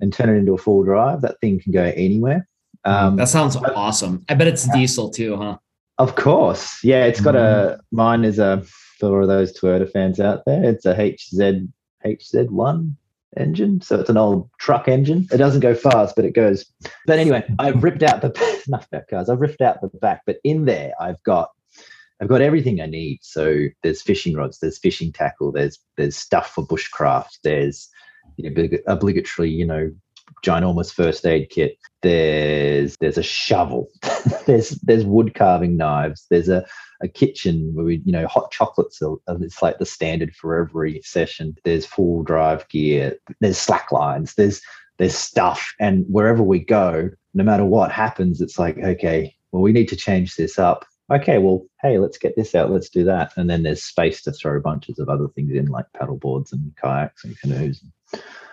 and 0.00 0.12
turn 0.12 0.28
it 0.28 0.38
into 0.38 0.52
a 0.54 0.58
full 0.58 0.82
drive, 0.82 1.22
that 1.22 1.40
thing 1.40 1.60
can 1.60 1.72
go 1.72 1.92
anywhere. 1.96 2.48
Um, 2.84 3.16
that 3.16 3.28
sounds 3.28 3.56
but, 3.56 3.74
awesome. 3.74 4.24
I 4.28 4.34
bet 4.34 4.46
it's 4.46 4.68
diesel 4.72 5.10
too, 5.10 5.36
huh? 5.36 5.58
Of 5.98 6.14
course. 6.14 6.82
Yeah, 6.82 7.04
it's 7.04 7.20
got 7.20 7.34
mm. 7.34 7.38
a 7.38 7.80
mine 7.92 8.24
is 8.24 8.38
a 8.38 8.64
for 8.98 9.26
those 9.26 9.58
Toyota 9.58 9.90
fans 9.90 10.20
out 10.20 10.42
there, 10.46 10.62
it's 10.62 10.86
a 10.86 10.94
HZ 10.94 11.68
HZ1 12.04 12.94
engine. 13.36 13.80
So 13.80 14.00
it's 14.00 14.10
an 14.10 14.16
old 14.16 14.50
truck 14.58 14.88
engine. 14.88 15.26
It 15.32 15.38
doesn't 15.38 15.60
go 15.60 15.74
fast, 15.74 16.16
but 16.16 16.24
it 16.24 16.34
goes. 16.34 16.64
But 17.06 17.18
anyway, 17.18 17.44
I've 17.58 17.82
ripped 17.82 18.02
out 18.02 18.20
the 18.22 18.62
enough 18.66 18.86
about 18.86 19.08
cars. 19.08 19.28
I've 19.28 19.40
ripped 19.40 19.60
out 19.60 19.80
the 19.80 19.88
back, 19.88 20.22
but 20.26 20.38
in 20.44 20.64
there 20.64 20.92
I've 21.00 21.22
got 21.22 21.50
I've 22.20 22.28
got 22.28 22.42
everything 22.42 22.80
I 22.80 22.86
need. 22.86 23.20
So 23.22 23.66
there's 23.82 24.02
fishing 24.02 24.36
rods, 24.36 24.58
there's 24.58 24.78
fishing 24.78 25.12
tackle, 25.12 25.52
there's 25.52 25.78
there's 25.96 26.16
stuff 26.16 26.52
for 26.54 26.66
bushcraft, 26.66 27.38
there's 27.42 27.88
know, 28.38 28.78
obligatory, 28.86 29.50
you 29.50 29.66
know, 29.66 29.90
ginormous 30.44 30.92
first 30.92 31.26
aid 31.26 31.50
kit. 31.50 31.76
There's 32.02 32.96
there's 32.98 33.18
a 33.18 33.22
shovel. 33.22 33.88
there's 34.46 34.70
there's 34.82 35.04
wood 35.04 35.34
carving 35.34 35.76
knives. 35.76 36.26
There's 36.30 36.48
a 36.48 36.64
a 37.02 37.08
kitchen 37.08 37.72
where 37.74 37.84
we, 37.84 38.02
you 38.04 38.12
know, 38.12 38.26
hot 38.26 38.50
chocolates. 38.50 39.00
Are, 39.02 39.16
it's 39.28 39.62
like 39.62 39.78
the 39.78 39.86
standard 39.86 40.34
for 40.34 40.56
every 40.56 41.00
session. 41.02 41.56
There's 41.64 41.86
full 41.86 42.22
drive 42.22 42.68
gear. 42.68 43.18
There's 43.40 43.58
slack 43.58 43.92
lines. 43.92 44.34
There's 44.34 44.60
there's 44.98 45.14
stuff, 45.16 45.72
and 45.80 46.04
wherever 46.08 46.42
we 46.42 46.58
go, 46.58 47.10
no 47.34 47.44
matter 47.44 47.64
what 47.64 47.90
happens, 47.90 48.40
it's 48.40 48.58
like 48.58 48.78
okay, 48.78 49.34
well, 49.52 49.62
we 49.62 49.72
need 49.72 49.88
to 49.88 49.96
change 49.96 50.36
this 50.36 50.58
up. 50.58 50.84
Okay, 51.12 51.38
well, 51.38 51.66
hey, 51.82 51.98
let's 51.98 52.18
get 52.18 52.36
this 52.36 52.54
out. 52.54 52.70
Let's 52.70 52.88
do 52.88 53.02
that. 53.04 53.32
And 53.36 53.50
then 53.50 53.64
there's 53.64 53.82
space 53.82 54.22
to 54.22 54.32
throw 54.32 54.60
bunches 54.60 55.00
of 55.00 55.08
other 55.08 55.26
things 55.26 55.50
in, 55.52 55.66
like 55.66 55.86
paddle 55.98 56.16
boards 56.16 56.52
and 56.52 56.72
kayaks 56.80 57.24
and 57.24 57.36
canoes. 57.40 57.82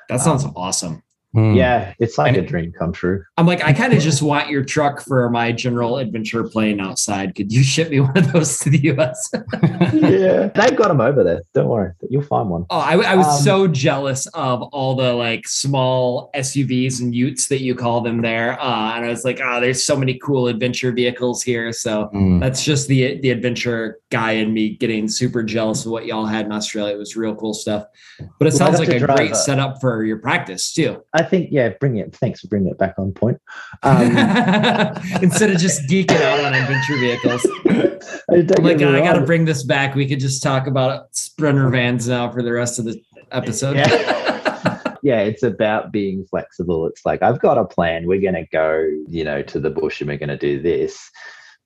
That 0.10 0.22
sounds 0.22 0.46
um, 0.46 0.54
awesome. 0.56 1.04
Mm. 1.36 1.56
Yeah, 1.56 1.94
it's 2.00 2.18
like 2.18 2.30
and 2.30 2.38
a 2.38 2.42
dream 2.42 2.72
come 2.72 2.94
true. 2.94 3.24
I'm 3.38 3.46
like, 3.46 3.64
I 3.64 3.74
kind 3.74 3.94
of 3.94 4.00
just 4.00 4.22
want 4.22 4.50
your 4.50 4.64
truck 4.64 5.02
for 5.02 5.30
my 5.30 5.52
general 5.52 5.98
adventure 5.98 6.44
plane 6.44 6.80
outside. 6.80 7.36
Could 7.36 7.52
you 7.52 7.64
ship 7.64 7.90
me 7.90 8.00
one 8.02 8.18
of 8.18 8.32
those 8.32 8.60
to 8.60 8.70
the 8.70 8.80
US? 8.94 9.30
yeah, 9.94 10.48
they've 10.48 10.76
got 10.76 10.88
them 10.88 11.02
over 11.02 11.24
there. 11.24 11.42
Don't 11.54 11.68
worry, 11.68 11.92
you'll 12.10 12.24
find 12.24 12.50
one. 12.50 12.66
Oh, 12.70 12.80
I, 12.80 12.94
I 12.94 13.16
was 13.16 13.28
um, 13.28 13.44
so 13.44 13.68
jealous 13.68 14.26
of 14.28 14.64
all 14.64 14.96
the 14.96 15.14
like 15.14 15.48
small 15.48 16.32
SUVs 16.34 17.02
and 17.02 17.14
Utes 17.14 17.48
that 17.50 17.62
you 17.62 17.76
call 17.76 18.02
them 18.02 18.22
there, 18.22 18.60
uh, 18.62 18.96
and 18.96 19.06
I 19.06 19.10
was 19.10 19.26
like, 19.26 19.40
oh, 19.44 19.60
there's 19.60 19.84
so 19.84 19.96
many 19.96 20.18
cool 20.20 20.48
adventure 20.48 20.92
vehicles 20.92 21.44
here. 21.44 21.74
So 21.74 22.10
mm. 22.14 22.40
that's 22.40 22.64
just 22.64 22.88
the 22.88 23.20
the 23.20 23.32
adventure 23.32 24.00
guy 24.10 24.34
in 24.34 24.54
me 24.54 24.70
getting 24.70 25.08
super 25.08 25.44
jealous 25.44 25.86
of 25.86 25.92
what 25.92 26.06
y'all 26.06 26.26
had 26.26 26.46
in 26.46 26.52
Australia. 26.52 26.96
It 26.96 27.00
was 27.00 27.16
real 27.16 27.36
cool 27.36 27.54
stuff. 27.54 27.86
But 28.18 28.48
it 28.48 28.52
well, 28.52 28.52
sounds 28.52 28.80
like 28.80 28.90
a 28.90 29.00
great 29.00 29.32
a, 29.32 29.36
setup 29.36 29.82
for 29.82 30.04
your 30.04 30.18
practice 30.18 30.74
too. 30.74 31.04
I 31.18 31.24
think, 31.24 31.50
yeah, 31.52 31.70
bring 31.80 31.98
it. 31.98 32.16
Thanks 32.16 32.42
for 32.42 32.48
bringing 32.48 32.70
it 32.70 32.78
back 32.78 32.94
on 33.00 33.12
point. 33.12 33.42
Um, 33.82 34.12
Instead 35.22 35.50
of 35.50 35.58
just 35.58 35.90
geeking 35.90 36.22
out 36.22 36.46
on 36.46 36.54
adventure 36.54 36.96
vehicles. 36.98 37.44
I'm 38.30 38.64
like, 38.64 38.82
I 38.82 39.00
got 39.00 39.14
to 39.14 39.26
bring 39.26 39.46
this 39.46 39.64
back. 39.64 39.96
We 39.96 40.08
could 40.08 40.20
just 40.20 40.44
talk 40.44 40.68
about 40.68 41.16
Sprinter 41.16 41.70
vans 41.70 42.08
now 42.08 42.32
for 42.32 42.44
the 42.44 42.52
rest 42.52 42.78
of 42.78 42.86
the 42.86 43.02
episode. 43.32 43.78
Yeah. 43.78 44.94
yeah, 45.02 45.22
it's 45.22 45.42
about 45.42 45.92
being 45.92 46.24
flexible. 46.26 46.86
It's 46.86 47.04
like, 47.04 47.24
I've 47.24 47.40
got 47.40 47.58
a 47.58 47.66
plan. 47.66 48.06
We're 48.06 48.22
going 48.22 48.36
to 48.36 48.46
go, 48.52 48.88
you 49.08 49.24
know, 49.24 49.42
to 49.42 49.60
the 49.60 49.72
bush 49.72 50.02
and 50.02 50.10
we're 50.10 50.18
going 50.18 50.30
to 50.30 50.38
do 50.38 50.62
this. 50.62 51.10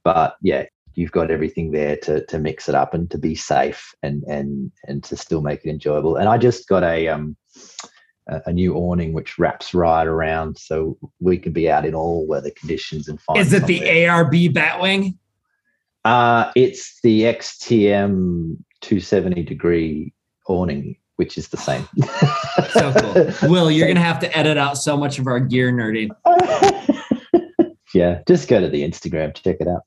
But 0.05 0.37
yeah, 0.41 0.63
you've 0.93 1.11
got 1.11 1.29
everything 1.29 1.71
there 1.71 1.97
to 1.97 2.25
to 2.25 2.39
mix 2.39 2.69
it 2.69 2.75
up 2.75 2.93
and 2.93 3.09
to 3.11 3.17
be 3.17 3.35
safe 3.35 3.93
and 4.01 4.23
and 4.23 4.71
and 4.87 5.03
to 5.03 5.17
still 5.17 5.41
make 5.41 5.65
it 5.65 5.69
enjoyable. 5.69 6.15
And 6.15 6.29
I 6.29 6.37
just 6.37 6.67
got 6.67 6.83
a 6.83 7.07
um 7.07 7.35
a 8.46 8.54
new 8.54 8.76
awning 8.76 9.13
which 9.13 9.38
wraps 9.38 9.74
right 9.74 10.08
around 10.08 10.58
so 10.58 10.98
we 11.20 11.38
can 11.38 11.52
be 11.52 11.70
out 11.70 11.86
in 11.86 11.94
all 11.94 12.26
weather 12.26 12.52
conditions 12.52 13.08
and 13.08 13.20
find. 13.22 13.39
Is 13.39 13.54
it 13.54 13.65
the 13.65 13.82
ARB 13.82 14.54
Batwing? 14.54 15.17
Uh 16.04 16.52
it's 16.56 17.00
the 17.02 17.22
XTM 17.22 18.58
270 18.82 19.44
degree 19.44 20.13
awning 20.48 20.96
which 21.22 21.38
is 21.38 21.50
the 21.50 21.58
same. 21.58 21.88
so 22.72 22.91
cool. 22.94 23.50
Will, 23.52 23.70
you're 23.70 23.86
going 23.86 23.96
to 23.96 24.02
have 24.02 24.20
to 24.22 24.36
edit 24.36 24.58
out 24.58 24.76
so 24.76 24.98
much 24.98 25.20
of 25.20 25.28
our 25.28 25.39
gear 25.39 25.72
nerding. 25.72 26.10
yeah, 27.94 28.22
just 28.28 28.48
go 28.48 28.60
to 28.60 28.67
the 28.67 28.82
Instagram, 28.82 29.32
check 29.36 29.58
it 29.60 29.67
out. 29.67 29.84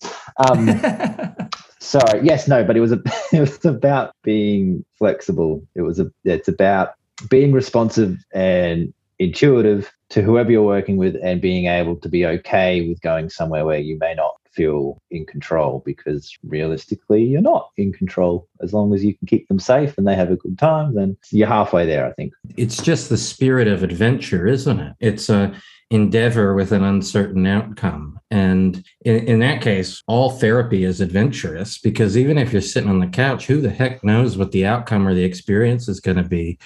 Um, 0.49 1.49
sorry, 1.81 2.21
yes, 2.23 2.47
no, 2.47 2.63
but 2.63 2.77
it 2.77 2.81
was 2.81 2.93
a, 2.93 3.03
it 3.33 3.41
was 3.41 3.65
about 3.65 4.15
being 4.23 4.85
flexible. 4.97 5.67
It 5.75 5.83
was 5.83 5.99
a, 5.99 6.09
it's 6.23 6.47
about 6.47 6.95
being 7.29 7.53
responsive 7.53 8.19
and 8.33 8.93
intuitive 9.19 9.93
to 10.11 10.23
whoever 10.23 10.51
you're 10.51 10.63
working 10.63 10.97
with, 10.97 11.17
and 11.23 11.41
being 11.41 11.67
able 11.67 11.97
to 11.97 12.09
be 12.09 12.27
okay 12.27 12.87
with 12.87 13.01
going 13.01 13.31
somewhere 13.31 13.65
where 13.65 13.79
you 13.79 13.99
may 13.99 14.15
not 14.15 14.35
feel 14.53 15.01
in 15.11 15.27
control 15.27 15.83
because 15.85 16.37
realistically, 16.45 17.25
you're 17.25 17.41
not 17.41 17.71
in 17.77 17.93
control. 17.93 18.49
As 18.61 18.73
long 18.73 18.95
as 18.95 19.05
you 19.05 19.17
can 19.17 19.27
keep 19.27 19.49
them 19.49 19.59
safe 19.59 19.99
and 19.99 20.07
they 20.07 20.15
have 20.15 20.31
a 20.31 20.37
good 20.37 20.59
time, 20.59 20.95
then 20.95 21.17
you're 21.31 21.49
halfway 21.49 21.87
there, 21.87 22.07
I 22.07 22.13
think. 22.13 22.33
It's 22.57 22.81
just 22.81 23.09
the 23.09 23.17
spirit 23.17 23.67
of 23.67 23.83
adventure, 23.83 24.47
isn't 24.47 24.79
it? 24.79 24.95
It's 25.01 25.29
a 25.29 25.53
endeavor 25.91 26.55
with 26.55 26.73
an 26.73 26.83
uncertain 26.83 27.47
outcome. 27.47 28.19
And 28.31 28.85
in, 29.05 29.17
in, 29.29 29.39
that 29.41 29.61
case, 29.61 30.03
all 30.07 30.31
therapy 30.31 30.85
is 30.85 31.01
adventurous 31.01 31.79
because 31.79 32.17
even 32.17 32.39
if 32.39 32.53
you're 32.53 32.63
sitting 32.63 32.91
on 32.91 32.99
the 32.99 33.07
couch, 33.07 33.47
who 33.47 33.61
the 33.61 33.71
heck 33.71 34.03
knows 34.03 34.37
what 34.37 34.51
the 34.51 34.67
outcome 34.67 35.07
or 35.07 35.15
the 35.15 35.25
experience 35.25 35.89
is 35.89 36.01
going 36.01 36.17
to 36.17 36.29
be? 36.29 36.59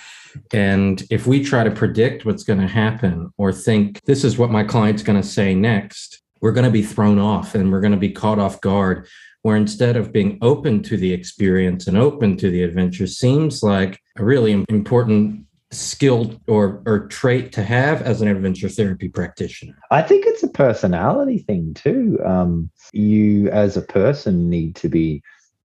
And 0.53 1.03
if 1.11 1.27
we 1.27 1.43
try 1.43 1.65
to 1.65 1.71
predict 1.71 2.25
what's 2.25 2.45
going 2.45 2.61
to 2.61 2.69
happen 2.69 3.33
or 3.37 3.53
think 3.53 4.01
this 4.05 4.25
is 4.25 4.39
what 4.39 4.51
my 4.51 4.65
client's 4.65 5.03
going 5.03 5.21
to 5.21 5.27
say 5.27 5.55
next, 5.55 6.23
we're 6.41 6.53
going 6.53 6.65
to 6.65 6.71
be 6.71 6.83
thrown 6.83 7.19
off 7.19 7.55
and 7.55 7.73
we're 7.73 7.81
going 7.81 7.93
to 7.93 7.99
be 7.99 8.13
caught 8.13 8.39
off 8.39 8.61
guard. 8.61 9.07
Where 9.43 9.57
instead 9.57 9.97
of 9.97 10.13
being 10.13 10.39
open 10.43 10.83
to 10.85 10.97
the 10.97 11.13
experience 11.13 11.87
and 11.87 11.97
open 11.97 12.37
to 12.39 12.51
the 12.51 12.65
adventure 12.65 13.07
seems 13.07 13.63
like 13.63 14.01
a 14.17 14.25
really 14.25 14.65
important 14.69 15.47
skill 15.71 16.35
or 16.47 16.83
or 16.87 17.07
trait 17.09 17.53
to 17.53 17.63
have 17.63 18.01
as 18.03 18.23
an 18.23 18.29
adventure 18.29 18.71
therapy 18.71 19.09
practitioner 19.09 19.77
i 19.91 20.01
think 20.01 20.25
it's 20.27 20.43
a 20.43 20.49
personality 20.49 21.39
thing 21.39 21.75
too 21.75 22.19
um, 22.25 22.71
you 22.93 23.51
as 23.51 23.77
a 23.77 23.83
person 23.83 24.49
need 24.49 24.75
to 24.75 24.89
be 24.89 25.23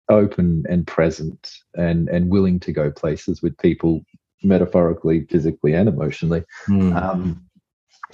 open 0.09 0.63
and 0.67 0.87
present 0.87 1.51
and 1.75 2.09
and 2.09 2.29
willing 2.29 2.59
to 2.59 2.71
go 2.71 2.89
places 2.89 3.43
with 3.43 3.55
people 3.59 4.01
metaphorically 4.41 5.25
physically 5.29 5.73
and 5.73 5.87
emotionally 5.87 6.43
mm. 6.67 6.95
um, 6.99 7.39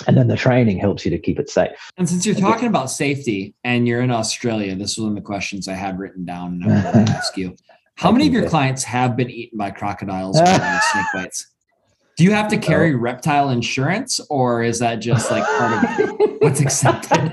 and 0.06 0.18
then 0.18 0.28
the 0.28 0.36
training 0.36 0.78
helps 0.78 1.06
you 1.06 1.12
to 1.12 1.18
keep 1.18 1.40
it 1.40 1.50
safe. 1.50 1.92
And 1.98 2.08
since 2.08 2.24
you're 2.24 2.36
talking 2.36 2.68
about 2.68 2.92
safety 2.92 3.56
and 3.64 3.88
you're 3.88 4.02
in 4.02 4.12
Australia, 4.12 4.76
this 4.76 4.96
was 4.96 5.06
one 5.06 5.14
of 5.14 5.16
the 5.16 5.26
questions 5.26 5.68
I 5.68 5.74
had 5.74 5.98
written 5.98 6.24
down 6.24 6.62
and 6.62 6.72
I 6.72 6.92
want 6.92 7.08
to 7.08 7.14
ask 7.14 7.36
you. 7.36 7.56
How 7.96 8.12
many 8.12 8.28
of 8.28 8.34
your 8.34 8.48
clients 8.50 8.84
have 8.84 9.18
been 9.18 9.32
eaten 9.32 9.58
by 9.58 9.72
crocodiles 9.72 10.40
or 10.40 10.46
snake 10.46 11.06
bites? 11.16 11.48
Do 12.18 12.24
you 12.24 12.32
have 12.32 12.48
to 12.48 12.58
carry 12.58 12.96
oh. 12.96 12.98
reptile 12.98 13.52
insurance, 13.52 14.20
or 14.32 14.64
is 14.64 14.80
that 14.80 14.96
just 14.96 15.30
like 15.30 15.44
part 15.44 15.84
of 16.02 16.20
what's 16.40 16.60
accepted? 16.60 17.32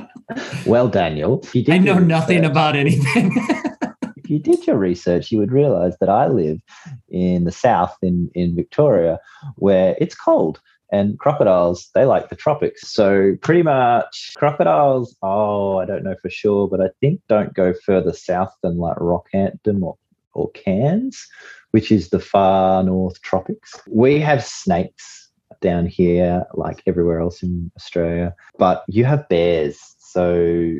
well, 0.66 0.86
Daniel, 0.86 1.44
I 1.68 1.78
know 1.78 1.98
nothing 1.98 2.44
about 2.44 2.76
anything. 2.76 3.32
if 4.16 4.30
you 4.30 4.38
did 4.38 4.64
your 4.64 4.76
research, 4.78 5.32
you 5.32 5.38
would 5.38 5.50
realize 5.50 5.96
that 5.98 6.08
I 6.08 6.28
live 6.28 6.60
in 7.08 7.42
the 7.42 7.50
south 7.50 7.96
in, 8.00 8.30
in 8.36 8.54
Victoria 8.54 9.18
where 9.56 9.96
it's 9.98 10.14
cold 10.14 10.60
and 10.92 11.18
crocodiles, 11.18 11.90
they 11.92 12.04
like 12.04 12.28
the 12.28 12.36
tropics. 12.36 12.92
So, 12.92 13.34
pretty 13.42 13.62
much, 13.64 14.34
crocodiles, 14.36 15.16
oh, 15.22 15.78
I 15.78 15.84
don't 15.84 16.04
know 16.04 16.14
for 16.22 16.30
sure, 16.30 16.68
but 16.68 16.80
I 16.80 16.90
think 17.00 17.20
don't 17.28 17.54
go 17.54 17.74
further 17.84 18.12
south 18.12 18.54
than 18.62 18.78
like 18.78 18.98
Rockhampton 18.98 19.82
or, 19.82 19.96
or 20.32 20.50
Cairns 20.52 21.26
which 21.72 21.90
is 21.90 22.10
the 22.10 22.20
far 22.20 22.82
north 22.82 23.20
tropics. 23.22 23.74
We 23.88 24.20
have 24.20 24.44
snakes 24.44 25.30
down 25.60 25.86
here, 25.86 26.44
like 26.54 26.82
everywhere 26.86 27.20
else 27.20 27.42
in 27.42 27.70
Australia, 27.76 28.34
but 28.58 28.84
you 28.88 29.04
have 29.04 29.28
bears. 29.28 29.78
So 29.98 30.74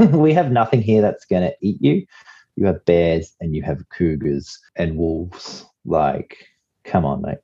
we 0.10 0.32
have 0.32 0.52
nothing 0.52 0.82
here 0.82 1.02
that's 1.02 1.24
going 1.24 1.42
to 1.42 1.54
eat 1.60 1.80
you. 1.80 2.06
You 2.56 2.66
have 2.66 2.84
bears 2.84 3.34
and 3.40 3.54
you 3.54 3.62
have 3.62 3.88
cougars 3.90 4.58
and 4.76 4.96
wolves. 4.96 5.64
Like, 5.84 6.36
come 6.84 7.04
on, 7.04 7.22
mate. 7.22 7.38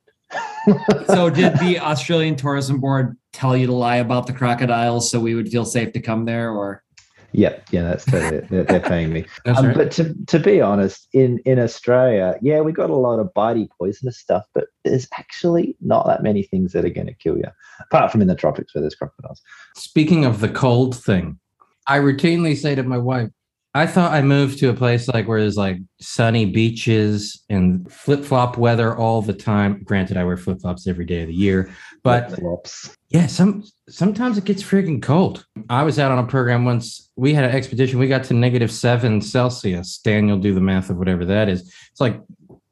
so, 1.07 1.29
did 1.29 1.57
the 1.57 1.79
Australian 1.79 2.35
Tourism 2.35 2.79
Board 2.79 3.17
tell 3.33 3.57
you 3.57 3.67
to 3.67 3.73
lie 3.73 3.97
about 3.97 4.27
the 4.27 4.33
crocodiles 4.33 5.09
so 5.09 5.19
we 5.19 5.35
would 5.35 5.49
feel 5.49 5.65
safe 5.65 5.91
to 5.93 5.99
come 5.99 6.25
there, 6.25 6.51
or? 6.51 6.83
Yeah, 7.33 7.57
yeah, 7.71 7.83
that's 7.83 8.05
totally 8.05 8.45
they're, 8.49 8.63
they're 8.63 8.79
paying 8.79 9.13
me. 9.13 9.25
Um, 9.45 9.67
right. 9.67 9.75
But 9.75 9.91
to 9.91 10.13
to 10.27 10.39
be 10.39 10.61
honest, 10.61 11.07
in 11.13 11.39
in 11.45 11.59
Australia, 11.59 12.35
yeah, 12.41 12.61
we 12.61 12.71
got 12.71 12.89
a 12.89 12.95
lot 12.95 13.19
of 13.19 13.33
bitey 13.35 13.69
poisonous 13.77 14.17
stuff, 14.17 14.45
but 14.53 14.67
there's 14.83 15.07
actually 15.17 15.75
not 15.81 16.05
that 16.07 16.21
many 16.23 16.43
things 16.43 16.73
that 16.73 16.85
are 16.85 16.89
going 16.89 17.07
to 17.07 17.13
kill 17.13 17.37
you, 17.37 17.47
apart 17.79 18.11
from 18.11 18.21
in 18.21 18.27
the 18.27 18.35
tropics 18.35 18.75
where 18.75 18.81
there's 18.81 18.95
crocodiles. 18.95 19.41
Speaking 19.75 20.25
of 20.25 20.41
the 20.41 20.49
cold 20.49 20.95
thing, 20.95 21.39
I 21.87 21.99
routinely 21.99 22.55
say 22.55 22.75
to 22.75 22.83
my 22.83 22.97
wife, 22.97 23.29
I 23.73 23.87
thought 23.87 24.11
I 24.11 24.21
moved 24.21 24.59
to 24.59 24.69
a 24.69 24.73
place 24.73 25.07
like 25.07 25.27
where 25.27 25.39
there's 25.39 25.55
like 25.55 25.77
sunny 26.01 26.45
beaches 26.45 27.41
and 27.49 27.89
flip 27.91 28.25
flop 28.25 28.57
weather 28.57 28.95
all 28.97 29.21
the 29.21 29.33
time. 29.33 29.81
Granted, 29.83 30.17
I 30.17 30.25
wear 30.25 30.35
flip 30.35 30.59
flops 30.61 30.87
every 30.87 31.05
day 31.05 31.21
of 31.21 31.27
the 31.27 31.33
year, 31.33 31.71
but 32.03 32.27
Flip-flops. 32.29 32.97
yeah, 33.09 33.27
some 33.27 33.63
sometimes 33.87 34.37
it 34.37 34.43
gets 34.43 34.61
freaking 34.61 35.01
cold. 35.01 35.45
I 35.69 35.83
was 35.83 35.99
out 35.99 36.11
on 36.11 36.19
a 36.19 36.27
program 36.27 36.65
once. 36.65 37.09
We 37.15 37.33
had 37.33 37.45
an 37.45 37.55
expedition. 37.55 37.97
We 37.97 38.07
got 38.09 38.25
to 38.25 38.33
negative 38.33 38.71
seven 38.71 39.21
Celsius. 39.21 39.99
Daniel, 39.99 40.37
do 40.37 40.53
the 40.53 40.59
math 40.61 40.89
of 40.89 40.97
whatever 40.97 41.23
that 41.25 41.47
is. 41.47 41.61
It's 41.91 42.01
like 42.01 42.19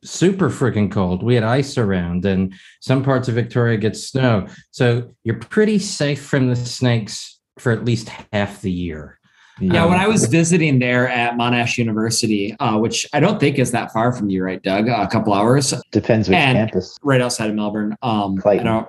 super 0.03 0.49
freaking 0.49 0.91
cold. 0.91 1.23
We 1.23 1.35
had 1.35 1.43
ice 1.45 1.77
around, 1.77 2.25
and 2.25 2.53
some 2.81 3.03
parts 3.03 3.29
of 3.29 3.35
Victoria 3.35 3.77
get 3.77 3.95
snow. 3.95 4.47
So 4.71 5.13
you're 5.23 5.39
pretty 5.39 5.79
safe 5.79 6.21
from 6.25 6.49
the 6.49 6.57
snakes 6.57 7.39
for 7.57 7.71
at 7.71 7.85
least 7.85 8.09
half 8.33 8.61
the 8.61 8.71
year. 8.71 9.18
Yeah, 9.61 9.83
um, 9.83 9.91
when 9.91 9.99
I 9.99 10.07
was 10.07 10.25
visiting 10.25 10.79
there 10.79 11.07
at 11.09 11.33
Monash 11.33 11.77
University, 11.77 12.55
uh, 12.59 12.77
which 12.77 13.07
I 13.13 13.19
don't 13.19 13.39
think 13.39 13.59
is 13.59 13.71
that 13.71 13.91
far 13.91 14.11
from 14.11 14.29
you, 14.29 14.43
right, 14.43 14.61
Doug? 14.61 14.87
a 14.87 15.07
couple 15.07 15.33
hours. 15.33 15.73
Depends 15.91 16.29
which 16.29 16.37
and 16.37 16.57
campus. 16.57 16.97
Right 17.03 17.21
outside 17.21 17.49
of 17.49 17.55
Melbourne. 17.55 17.95
Um, 18.01 18.37
Clayton. 18.37 18.85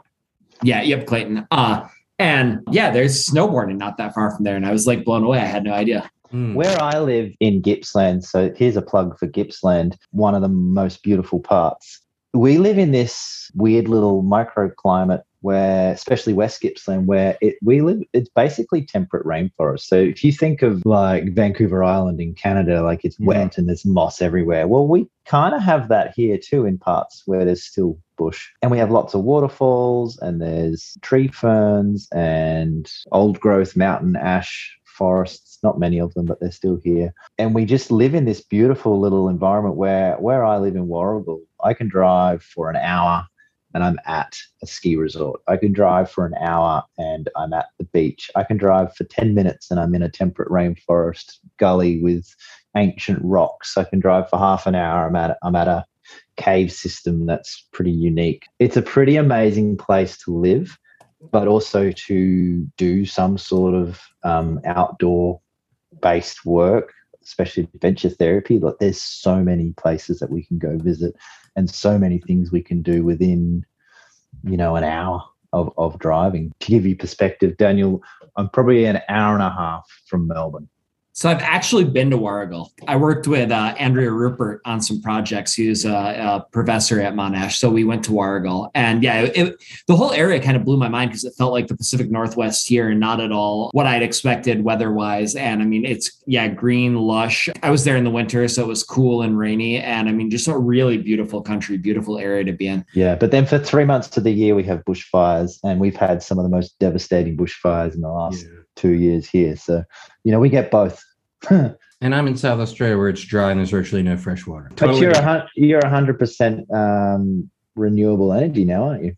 yeah, 0.62 0.82
yep, 0.82 1.06
Clayton. 1.06 1.46
Uh, 1.50 1.86
and 2.18 2.60
yeah, 2.70 2.90
there's 2.90 3.26
snowboarding 3.26 3.78
not 3.78 3.96
that 3.96 4.14
far 4.14 4.30
from 4.34 4.44
there, 4.44 4.56
and 4.56 4.66
I 4.66 4.72
was 4.72 4.86
like 4.86 5.04
blown 5.04 5.24
away. 5.24 5.38
I 5.38 5.46
had 5.46 5.64
no 5.64 5.72
idea. 5.72 6.08
Mm. 6.32 6.54
Where 6.54 6.80
I 6.80 7.00
live 7.00 7.32
in 7.40 7.60
Gippsland, 7.60 8.24
so 8.24 8.52
here's 8.54 8.76
a 8.76 8.82
plug 8.82 9.18
for 9.18 9.26
Gippsland, 9.26 9.96
one 10.12 10.34
of 10.34 10.42
the 10.42 10.48
most 10.48 11.02
beautiful 11.02 11.40
parts. 11.40 12.00
We 12.32 12.58
live 12.58 12.78
in 12.78 12.92
this 12.92 13.50
weird 13.54 13.88
little 13.88 14.22
microclimate 14.22 15.22
where 15.40 15.92
especially 15.92 16.32
West 16.32 16.60
Gippsland, 16.60 17.06
where 17.06 17.36
it 17.40 17.56
we 17.62 17.80
live, 17.80 18.02
it's 18.12 18.28
basically 18.28 18.82
temperate 18.82 19.26
rainforest. 19.26 19.80
So 19.80 19.96
if 19.96 20.22
you 20.22 20.32
think 20.32 20.62
of 20.62 20.84
like 20.84 21.34
Vancouver 21.34 21.82
Island 21.82 22.20
in 22.20 22.34
Canada, 22.34 22.82
like 22.82 23.04
it's 23.04 23.18
mm. 23.18 23.26
wet 23.26 23.58
and 23.58 23.68
there's 23.68 23.84
moss 23.84 24.20
everywhere. 24.20 24.68
Well, 24.68 24.86
we 24.86 25.08
kind 25.24 25.54
of 25.54 25.62
have 25.62 25.88
that 25.88 26.12
here 26.14 26.38
too 26.38 26.66
in 26.66 26.78
parts 26.78 27.22
where 27.26 27.44
there's 27.44 27.62
still 27.62 27.98
bush. 28.16 28.48
And 28.62 28.70
we 28.70 28.78
have 28.78 28.90
lots 28.90 29.14
of 29.14 29.22
waterfalls 29.22 30.18
and 30.18 30.42
there's 30.42 30.98
tree 31.00 31.28
ferns 31.28 32.08
and 32.12 32.90
old 33.12 33.40
growth 33.40 33.76
mountain 33.76 34.16
ash 34.16 34.76
forests 34.84 35.58
not 35.62 35.78
many 35.78 35.98
of 35.98 36.12
them 36.12 36.26
but 36.26 36.38
they're 36.40 36.50
still 36.50 36.78
here 36.84 37.14
and 37.38 37.54
we 37.54 37.64
just 37.64 37.90
live 37.90 38.14
in 38.14 38.26
this 38.26 38.42
beautiful 38.42 39.00
little 39.00 39.30
environment 39.30 39.74
where 39.76 40.14
where 40.16 40.44
i 40.44 40.58
live 40.58 40.76
in 40.76 40.88
warragul 40.88 41.40
i 41.64 41.72
can 41.72 41.88
drive 41.88 42.42
for 42.42 42.68
an 42.68 42.76
hour 42.76 43.26
and 43.74 43.84
I'm 43.84 43.98
at 44.06 44.36
a 44.62 44.66
ski 44.66 44.96
resort. 44.96 45.40
I 45.46 45.56
can 45.56 45.72
drive 45.72 46.10
for 46.10 46.26
an 46.26 46.34
hour 46.34 46.82
and 46.98 47.28
I'm 47.36 47.52
at 47.52 47.66
the 47.78 47.84
beach. 47.84 48.30
I 48.34 48.44
can 48.44 48.56
drive 48.56 48.94
for 48.94 49.04
10 49.04 49.34
minutes 49.34 49.70
and 49.70 49.78
I'm 49.78 49.94
in 49.94 50.02
a 50.02 50.10
temperate 50.10 50.48
rainforest 50.48 51.38
gully 51.58 52.02
with 52.02 52.26
ancient 52.76 53.20
rocks. 53.22 53.76
I 53.76 53.84
can 53.84 54.00
drive 54.00 54.28
for 54.28 54.38
half 54.38 54.66
an 54.66 54.74
hour. 54.74 55.06
I'm 55.06 55.16
at 55.16 55.36
I'm 55.42 55.56
at 55.56 55.68
a 55.68 55.84
cave 56.36 56.72
system 56.72 57.26
that's 57.26 57.68
pretty 57.72 57.92
unique. 57.92 58.46
It's 58.58 58.76
a 58.76 58.82
pretty 58.82 59.16
amazing 59.16 59.76
place 59.76 60.18
to 60.18 60.36
live, 60.36 60.76
but 61.30 61.46
also 61.46 61.92
to 61.92 62.66
do 62.76 63.04
some 63.04 63.38
sort 63.38 63.74
of 63.74 64.00
um, 64.24 64.60
outdoor 64.64 65.40
based 66.00 66.44
work 66.44 66.92
especially 67.22 67.68
adventure 67.74 68.08
therapy. 68.08 68.58
Like 68.58 68.76
there's 68.80 69.00
so 69.00 69.36
many 69.36 69.72
places 69.76 70.18
that 70.20 70.30
we 70.30 70.44
can 70.44 70.58
go 70.58 70.78
visit 70.78 71.14
and 71.56 71.70
so 71.70 71.98
many 71.98 72.18
things 72.18 72.52
we 72.52 72.62
can 72.62 72.82
do 72.82 73.04
within, 73.04 73.64
you 74.44 74.56
know, 74.56 74.76
an 74.76 74.84
hour 74.84 75.22
of, 75.52 75.72
of 75.76 75.98
driving. 75.98 76.52
To 76.60 76.70
give 76.70 76.86
you 76.86 76.96
perspective, 76.96 77.56
Daniel, 77.56 78.02
I'm 78.36 78.48
probably 78.50 78.84
an 78.84 79.00
hour 79.08 79.34
and 79.34 79.42
a 79.42 79.50
half 79.50 79.86
from 80.06 80.26
Melbourne. 80.28 80.68
So 81.12 81.28
I've 81.28 81.42
actually 81.42 81.84
been 81.84 82.10
to 82.10 82.16
Warragul. 82.16 82.68
I 82.86 82.96
worked 82.96 83.26
with 83.26 83.50
uh, 83.50 83.74
Andrea 83.78 84.10
Reupert 84.10 84.60
on 84.64 84.80
some 84.80 85.02
projects. 85.02 85.54
He 85.54 85.68
was 85.68 85.84
a, 85.84 85.92
a, 85.92 86.46
professor 86.52 87.00
at 87.00 87.14
Monash, 87.14 87.56
so 87.58 87.68
we 87.68 87.84
went 87.84 88.04
to 88.04 88.12
Warragul, 88.12 88.70
and 88.74 89.02
yeah, 89.02 89.22
it, 89.22 89.36
it, 89.36 89.64
the 89.86 89.96
whole 89.96 90.12
area 90.12 90.40
kind 90.40 90.56
of 90.56 90.64
blew 90.64 90.76
my 90.76 90.88
mind 90.88 91.10
because 91.10 91.24
it 91.24 91.34
felt 91.36 91.52
like 91.52 91.66
the 91.66 91.76
Pacific 91.76 92.10
Northwest 92.10 92.68
here, 92.68 92.88
and 92.88 93.00
not 93.00 93.20
at 93.20 93.32
all 93.32 93.70
what 93.72 93.86
I'd 93.86 94.02
expected 94.02 94.62
weather-wise. 94.62 95.34
And 95.34 95.60
I 95.60 95.64
mean, 95.64 95.84
it's 95.84 96.22
yeah, 96.26 96.48
green, 96.48 96.94
lush. 96.94 97.48
I 97.62 97.70
was 97.70 97.84
there 97.84 97.96
in 97.96 98.04
the 98.04 98.10
winter, 98.10 98.46
so 98.48 98.62
it 98.62 98.68
was 98.68 98.84
cool 98.84 99.22
and 99.22 99.36
rainy, 99.36 99.78
and 99.78 100.08
I 100.08 100.12
mean, 100.12 100.30
just 100.30 100.48
a 100.48 100.56
really 100.56 100.96
beautiful 100.96 101.42
country, 101.42 101.76
beautiful 101.76 102.18
area 102.18 102.44
to 102.44 102.52
be 102.52 102.68
in. 102.68 102.84
Yeah, 102.94 103.16
but 103.16 103.30
then 103.30 103.46
for 103.46 103.58
three 103.58 103.84
months 103.84 104.16
of 104.16 104.24
the 104.24 104.32
year, 104.32 104.54
we 104.54 104.62
have 104.64 104.84
bushfires, 104.84 105.58
and 105.64 105.80
we've 105.80 105.96
had 105.96 106.22
some 106.22 106.38
of 106.38 106.44
the 106.44 106.50
most 106.50 106.78
devastating 106.78 107.36
bushfires 107.36 107.94
in 107.94 108.00
the 108.00 108.08
last 108.08 108.44
yeah. 108.44 108.59
Two 108.80 108.92
years 108.92 109.28
here. 109.28 109.56
So, 109.56 109.84
you 110.24 110.32
know, 110.32 110.40
we 110.40 110.48
get 110.48 110.70
both 110.70 111.02
and 111.50 112.14
I'm 112.14 112.26
in 112.26 112.36
South 112.36 112.60
Australia 112.60 112.96
where 112.96 113.08
it's 113.08 113.22
dry 113.22 113.50
and 113.50 113.58
there's 113.58 113.70
virtually 113.70 114.02
no 114.02 114.16
fresh 114.16 114.46
water. 114.46 114.70
Totally 114.76 115.06
but 115.06 115.16
you're 115.16 115.24
a 115.24 115.48
you're 115.54 115.86
hundred 115.86 116.18
percent 116.18 116.70
um, 116.72 117.50
renewable 117.74 118.32
energy 118.32 118.64
now, 118.64 118.88
aren't 118.88 119.04
you? 119.04 119.16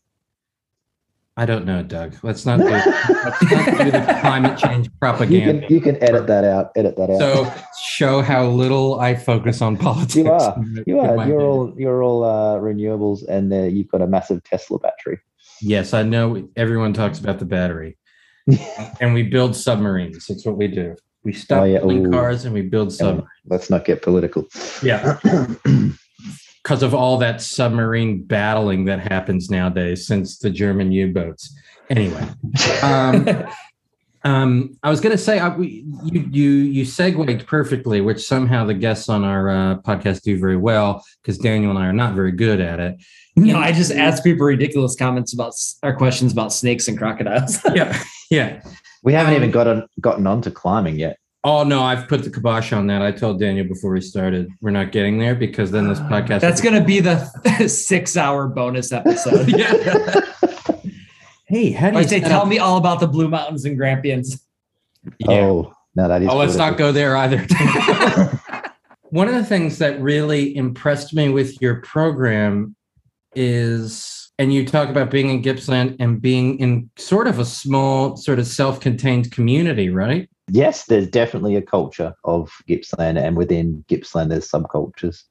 I 1.34 1.46
don't 1.46 1.64
know, 1.64 1.82
Doug. 1.82 2.14
Let's 2.22 2.44
not 2.44 2.58
do, 2.58 2.64
let's 2.66 3.42
not 3.42 3.78
do 3.78 3.90
the 3.90 4.18
climate 4.20 4.58
change 4.58 4.86
You 4.86 4.92
propaganda. 5.00 5.66
can 5.66 5.74
you 5.74 5.80
can 5.80 6.02
edit 6.02 6.26
that 6.26 6.44
out. 6.44 6.72
Edit 6.76 6.96
that 6.96 7.08
out. 7.08 7.18
So 7.18 7.52
show 7.82 8.20
how 8.20 8.48
little 8.48 9.00
I 9.00 9.14
focus 9.14 9.62
on 9.62 9.78
politics. 9.78 10.16
You 10.16 10.30
are. 10.30 10.64
you 10.86 11.00
are. 11.00 11.26
You're 11.26 11.40
all 11.40 11.74
you're 11.78 12.02
all 12.02 12.24
uh, 12.24 12.56
renewables, 12.58 13.26
and 13.28 13.50
uh, 13.52 13.62
you've 13.62 13.88
got 13.88 14.02
a 14.02 14.06
massive 14.06 14.44
Tesla 14.44 14.78
battery. 14.78 15.20
Yes, 15.62 15.94
I 15.94 16.02
know. 16.02 16.48
Everyone 16.56 16.92
talks 16.92 17.18
about 17.18 17.38
the 17.38 17.46
battery, 17.46 17.96
and 19.01 19.14
we 19.14 19.22
build 19.24 19.55
submarines. 19.57 20.26
That's 20.26 20.45
what 20.45 20.57
we 20.57 20.68
do. 20.68 20.97
We 21.24 21.32
stop 21.32 21.62
Oh, 21.62 21.64
yeah. 21.64 21.78
building 21.78 22.07
Ooh. 22.07 22.11
cars 22.11 22.45
and 22.45 22.53
we 22.55 22.62
build 22.62 22.93
submarines. 22.93 23.28
Let's 23.47 23.70
not 23.70 23.84
get 23.84 24.03
political. 24.03 24.47
Yeah, 24.82 25.18
because 26.62 26.82
of 26.82 26.95
all 26.95 27.16
that 27.18 27.40
submarine 27.40 28.24
battling 28.24 28.84
that 28.86 29.01
happens 29.01 29.51
nowadays 29.51 30.07
since 30.07 30.38
the 30.38 30.51
German 30.51 30.90
U-boats. 30.93 31.55
Anyway, 31.90 32.26
um, 32.82 33.24
um, 34.24 34.78
I 34.82 34.90
was 34.90 35.00
going 35.00 35.12
to 35.16 35.22
say 35.22 35.38
I, 35.38 35.48
we, 35.56 35.84
you 36.04 36.20
you 36.30 36.50
you 36.50 36.84
segued 36.84 37.46
perfectly, 37.46 38.00
which 38.00 38.24
somehow 38.24 38.64
the 38.64 38.74
guests 38.74 39.08
on 39.08 39.24
our 39.24 39.48
uh, 39.50 39.76
podcast 39.78 40.22
do 40.22 40.38
very 40.38 40.56
well 40.56 41.04
because 41.22 41.38
Daniel 41.38 41.70
and 41.70 41.78
I 41.78 41.86
are 41.86 41.92
not 41.92 42.14
very 42.14 42.32
good 42.32 42.60
at 42.60 42.78
it. 42.80 42.96
no, 43.36 43.58
I 43.58 43.72
just 43.72 43.90
ask 43.92 44.22
people 44.22 44.46
ridiculous 44.46 44.94
comments 44.94 45.32
about 45.32 45.54
our 45.82 45.96
questions 45.96 46.32
about 46.32 46.52
snakes 46.52 46.86
and 46.88 46.96
crocodiles. 46.98 47.58
Yeah, 47.74 47.98
yeah. 48.30 48.62
We 49.02 49.12
haven't 49.14 49.32
Um, 49.34 49.38
even 49.38 49.50
gotten 49.50 49.86
gotten 50.00 50.26
on 50.26 50.42
to 50.42 50.50
climbing 50.50 50.98
yet. 50.98 51.16
Oh 51.44 51.64
no, 51.64 51.82
I've 51.82 52.06
put 52.06 52.22
the 52.22 52.30
kibosh 52.30 52.72
on 52.72 52.86
that. 52.86 53.02
I 53.02 53.10
told 53.10 53.40
Daniel 53.40 53.66
before 53.66 53.90
we 53.90 54.00
started, 54.00 54.48
we're 54.60 54.70
not 54.70 54.92
getting 54.92 55.18
there 55.18 55.34
because 55.34 55.72
then 55.72 55.88
this 55.88 55.98
podcast. 55.98 56.40
That's 56.40 56.60
going 56.60 56.76
to 56.76 56.84
be 56.84 57.00
the 57.00 57.18
six 57.66 58.16
hour 58.16 58.46
bonus 58.46 58.92
episode. 58.92 59.48
yeah. 59.48 60.20
Hey, 61.53 61.70
how 61.70 61.90
do 61.90 61.98
you 61.98 62.09
say, 62.09 62.20
tell 62.20 62.40
up- 62.40 62.48
me 62.48 62.59
all 62.59 62.78
about 62.78 62.98
the 62.98 63.07
Blue 63.07 63.28
Mountains 63.28 63.66
and 63.66 63.76
Grampians. 63.76 64.42
Yeah. 65.18 65.32
Oh 65.32 65.74
no, 65.94 66.09
that 66.09 66.22
is. 66.22 66.28
Oh, 66.30 66.38
let's 66.38 66.57
not 66.57 66.78
go 66.78 66.92
there 66.92 67.14
either. 67.14 67.46
One 69.11 69.28
of 69.28 69.34
the 69.34 69.44
things 69.44 69.76
that 69.76 70.00
really 70.00 70.57
impressed 70.57 71.12
me 71.12 71.28
with 71.28 71.61
your 71.61 71.82
program 71.82 72.74
is, 73.34 74.32
and 74.38 74.50
you 74.50 74.64
talk 74.64 74.88
about 74.88 75.11
being 75.11 75.28
in 75.28 75.42
Gippsland 75.42 75.96
and 76.00 76.22
being 76.22 76.59
in 76.59 76.88
sort 76.96 77.26
of 77.26 77.38
a 77.38 77.44
small, 77.44 78.16
sort 78.16 78.38
of 78.38 78.46
self-contained 78.46 79.30
community, 79.30 79.90
right? 79.90 80.30
Yes, 80.50 80.86
there's 80.86 81.07
definitely 81.07 81.57
a 81.57 81.62
culture 81.62 82.14
of 82.24 82.50
Gippsland, 82.66 83.18
and 83.18 83.36
within 83.36 83.84
Gippsland, 83.88 84.30
there's 84.30 84.50
subcultures. 84.50 85.24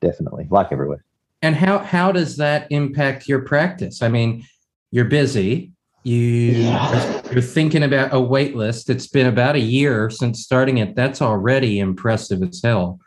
Definitely, 0.00 0.46
like 0.50 0.70
everywhere. 0.70 1.04
And 1.42 1.56
how 1.56 1.78
how 1.78 2.12
does 2.12 2.36
that 2.36 2.68
impact 2.70 3.26
your 3.26 3.40
practice? 3.40 4.02
I 4.02 4.08
mean, 4.08 4.46
you're 4.94 5.04
busy. 5.04 5.72
You 6.04 6.18
Yeah. 6.20 7.20
you're 7.32 7.42
thinking 7.42 7.82
about 7.82 8.14
a 8.14 8.20
wait 8.20 8.54
list. 8.54 8.88
It's 8.88 9.08
been 9.08 9.26
about 9.26 9.56
a 9.56 9.60
year 9.60 10.08
since 10.08 10.40
starting 10.40 10.78
it. 10.78 10.94
That's 10.94 11.20
already 11.20 11.80
impressive 11.80 12.42
as 12.44 12.60
hell. 12.62 13.00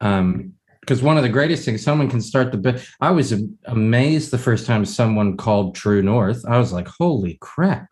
Um, 0.00 0.52
because 0.80 1.02
one 1.02 1.16
of 1.18 1.24
the 1.24 1.28
greatest 1.28 1.64
things, 1.64 1.82
someone 1.82 2.08
can 2.08 2.20
start 2.22 2.52
the. 2.52 2.82
I 3.00 3.10
was 3.10 3.34
amazed 3.66 4.30
the 4.30 4.38
first 4.38 4.66
time 4.66 4.84
someone 4.86 5.36
called 5.36 5.74
True 5.74 6.00
North. 6.00 6.42
I 6.48 6.58
was 6.58 6.72
like, 6.72 6.86
"Holy 6.86 7.36
crap!" 7.40 7.88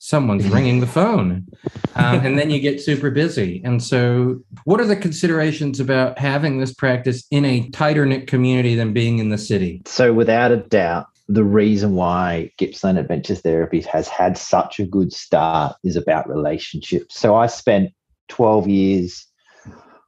Someone's 0.00 0.48
ringing 0.56 0.80
the 0.80 0.88
phone, 0.88 1.46
um, 1.94 2.26
and 2.26 2.36
then 2.36 2.50
you 2.50 2.58
get 2.58 2.80
super 2.82 3.10
busy. 3.12 3.62
And 3.64 3.80
so, 3.80 4.40
what 4.64 4.80
are 4.80 4.86
the 4.86 4.96
considerations 4.96 5.78
about 5.78 6.18
having 6.18 6.58
this 6.58 6.74
practice 6.74 7.24
in 7.30 7.44
a 7.44 7.70
tighter 7.70 8.04
knit 8.04 8.26
community 8.26 8.74
than 8.74 8.92
being 8.92 9.20
in 9.20 9.28
the 9.28 9.38
city? 9.38 9.80
So, 9.86 10.12
without 10.12 10.50
a 10.50 10.56
doubt, 10.56 11.06
the 11.32 11.44
reason 11.44 11.94
why 11.94 12.50
Gippsland 12.58 12.98
Adventure 12.98 13.34
Therapy 13.34 13.80
has 13.82 14.08
had 14.08 14.36
such 14.36 14.78
a 14.78 14.86
good 14.86 15.12
start 15.12 15.76
is 15.82 15.96
about 15.96 16.28
relationships. 16.28 17.18
So, 17.18 17.34
I 17.34 17.46
spent 17.46 17.92
12 18.28 18.68
years 18.68 19.26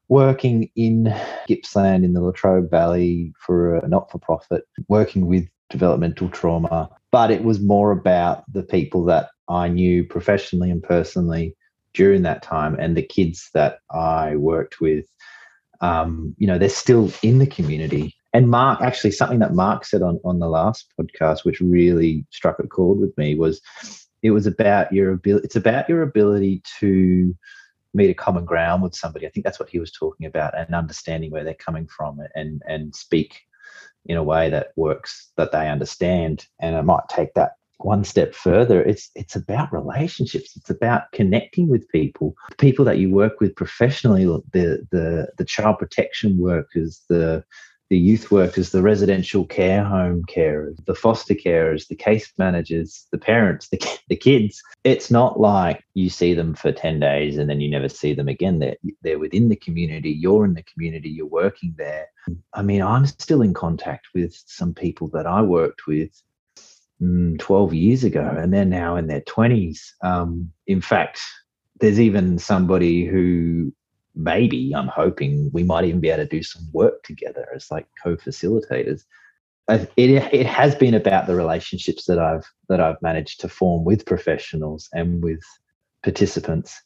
working 0.09 0.71
in 0.77 1.15
Gippsland 1.49 2.05
in 2.05 2.13
the 2.13 2.21
Latrobe 2.21 2.71
Valley 2.71 3.33
for 3.39 3.77
a 3.77 3.89
not 3.89 4.11
for 4.11 4.19
profit, 4.19 4.65
working 4.89 5.27
with 5.27 5.49
developmental 5.71 6.29
trauma. 6.29 6.91
But 7.11 7.31
it 7.31 7.43
was 7.43 7.61
more 7.61 7.91
about 7.91 8.45
the 8.53 8.63
people 8.63 9.05
that 9.07 9.31
I 9.49 9.69
knew 9.69 10.05
professionally 10.05 10.71
and 10.71 10.83
personally 10.83 11.57
during 11.95 12.23
that 12.23 12.43
time 12.43 12.77
and 12.79 12.97
the 12.97 13.03
kids 13.03 13.51
that 13.55 13.79
I 13.91 14.37
worked 14.37 14.81
with. 14.81 15.07
Um, 15.81 16.35
you 16.39 16.47
know, 16.47 16.59
they're 16.59 16.69
still 16.69 17.11
in 17.23 17.39
the 17.39 17.47
community. 17.47 18.15
And 18.35 18.51
Mark, 18.51 18.81
actually, 18.83 19.13
something 19.13 19.39
that 19.39 19.55
Mark 19.55 19.85
said 19.85 20.03
on, 20.03 20.21
on 20.25 20.41
the 20.41 20.49
last 20.49 20.93
podcast, 21.01 21.45
which 21.45 21.61
really 21.61 22.27
struck 22.31 22.59
a 22.59 22.67
chord 22.67 22.99
with 22.99 23.17
me, 23.17 23.37
was 23.37 23.63
it 24.23 24.33
was 24.33 24.47
about 24.47 24.93
your 24.93 25.13
ability. 25.13 25.45
It's 25.45 25.57
about 25.57 25.89
your 25.89 26.03
ability 26.03 26.63
to 26.81 27.35
meet 27.95 28.11
a 28.11 28.15
common 28.15 28.45
ground 28.45 28.83
with 28.83 28.97
somebody. 28.97 29.25
I 29.25 29.31
think 29.31 29.45
that's 29.45 29.61
what 29.61 29.69
he 29.71 29.79
was 29.79 29.93
talking 29.93 30.27
about, 30.27 30.59
and 30.59 30.75
understanding 30.75 31.31
where 31.31 31.45
they're 31.45 31.55
coming 31.55 31.87
from, 31.87 32.19
and 32.35 32.61
and 32.67 32.93
speak 32.95 33.41
in 34.07 34.17
a 34.17 34.23
way 34.23 34.51
that 34.51 34.73
works 34.75 35.31
that 35.37 35.53
they 35.53 35.69
understand. 35.69 36.47
And 36.61 36.77
I 36.77 36.81
might 36.81 37.09
take 37.09 37.35
that 37.35 37.53
one 37.79 38.03
step 38.03 38.35
further. 38.35 38.83
It's 38.83 39.11
it's 39.15 39.37
about 39.37 39.73
relationships. 39.73 40.57
It's 40.57 40.71
about 40.71 41.13
connecting 41.13 41.69
with 41.69 41.89
people, 41.91 42.35
people 42.59 42.85
that 42.87 42.99
you 42.99 43.11
work 43.11 43.41
with 43.41 43.55
professionally, 43.55 44.25
the 44.25 44.87
the 44.91 45.29
the 45.39 45.45
child 45.45 45.79
protection 45.79 46.37
workers, 46.39 47.03
the 47.09 47.45
the 47.91 47.99
youth 47.99 48.31
workers, 48.31 48.71
the 48.71 48.83
residential 48.83 49.45
care 49.45 49.85
home 49.85 50.25
carers, 50.25 50.77
the 50.87 50.95
foster 50.95 51.35
carers, 51.35 51.87
the 51.89 51.95
case 51.95 52.33
managers, 52.39 53.07
the 53.13 53.19
parents, 53.19 53.69
the, 53.69 53.79
the 54.09 54.17
kids. 54.17 54.63
It's 54.85 55.11
not 55.11 55.39
like 55.39 55.85
you 55.95 56.11
see 56.11 56.35
them 56.35 56.55
for 56.55 56.73
10 56.73 57.01
days 57.01 57.39
and 57.39 57.49
then 57.49 57.61
you 57.61 57.71
never 57.71 57.89
see 57.89 58.15
them 58.15 58.29
again. 58.29 58.59
They're, 58.59 58.77
they're 59.03 59.19
within 59.19 59.49
the 59.49 59.57
community. 59.57 60.11
You're 60.11 60.45
in 60.45 60.55
the 60.55 60.65
community. 60.65 61.11
You're 61.11 61.27
working 61.27 61.75
there. 61.77 62.07
I 62.55 62.63
mean, 62.63 62.83
I'm 62.83 63.07
still 63.07 63.43
in 63.43 63.53
contact 63.53 64.09
with 64.15 64.35
some 64.47 64.73
people 64.73 65.09
that 65.09 65.27
I 65.27 65.43
worked 65.43 65.87
with 65.87 66.11
mm, 67.03 67.39
12 67.39 67.75
years 67.75 68.05
ago, 68.05 68.35
and 68.39 68.53
they're 68.53 68.65
now 68.65 68.97
in 68.97 69.07
their 69.09 69.21
20s. 69.21 69.79
Um, 70.03 70.51
in 70.67 70.81
fact, 70.81 71.21
there's 71.81 72.01
even 72.01 72.39
somebody 72.39 73.05
who 73.05 73.73
maybe 74.15 74.73
I'm 74.75 74.89
hoping 74.89 75.51
we 75.53 75.65
might 75.65 75.85
even 75.85 76.01
be 76.01 76.11
able 76.11 76.25
to 76.25 76.29
do 76.29 76.43
some 76.43 76.63
work 76.73 77.03
together 77.03 77.47
as 77.55 77.71
like 77.71 77.87
co-facilitators. 78.03 79.05
It 79.69 80.11
it 80.33 80.47
has 80.47 80.75
been 80.75 80.95
about 80.95 81.27
the 81.27 81.35
relationships 81.35 82.05
that 82.05 82.19
I've 82.19 82.45
that 82.69 82.81
I've 82.81 83.01
managed 83.01 83.41
to 83.41 83.49
form 83.49 83.85
with 83.85 84.05
professionals 84.05 84.89
and 84.93 85.23
with 85.23 85.41
participants, 86.03 86.81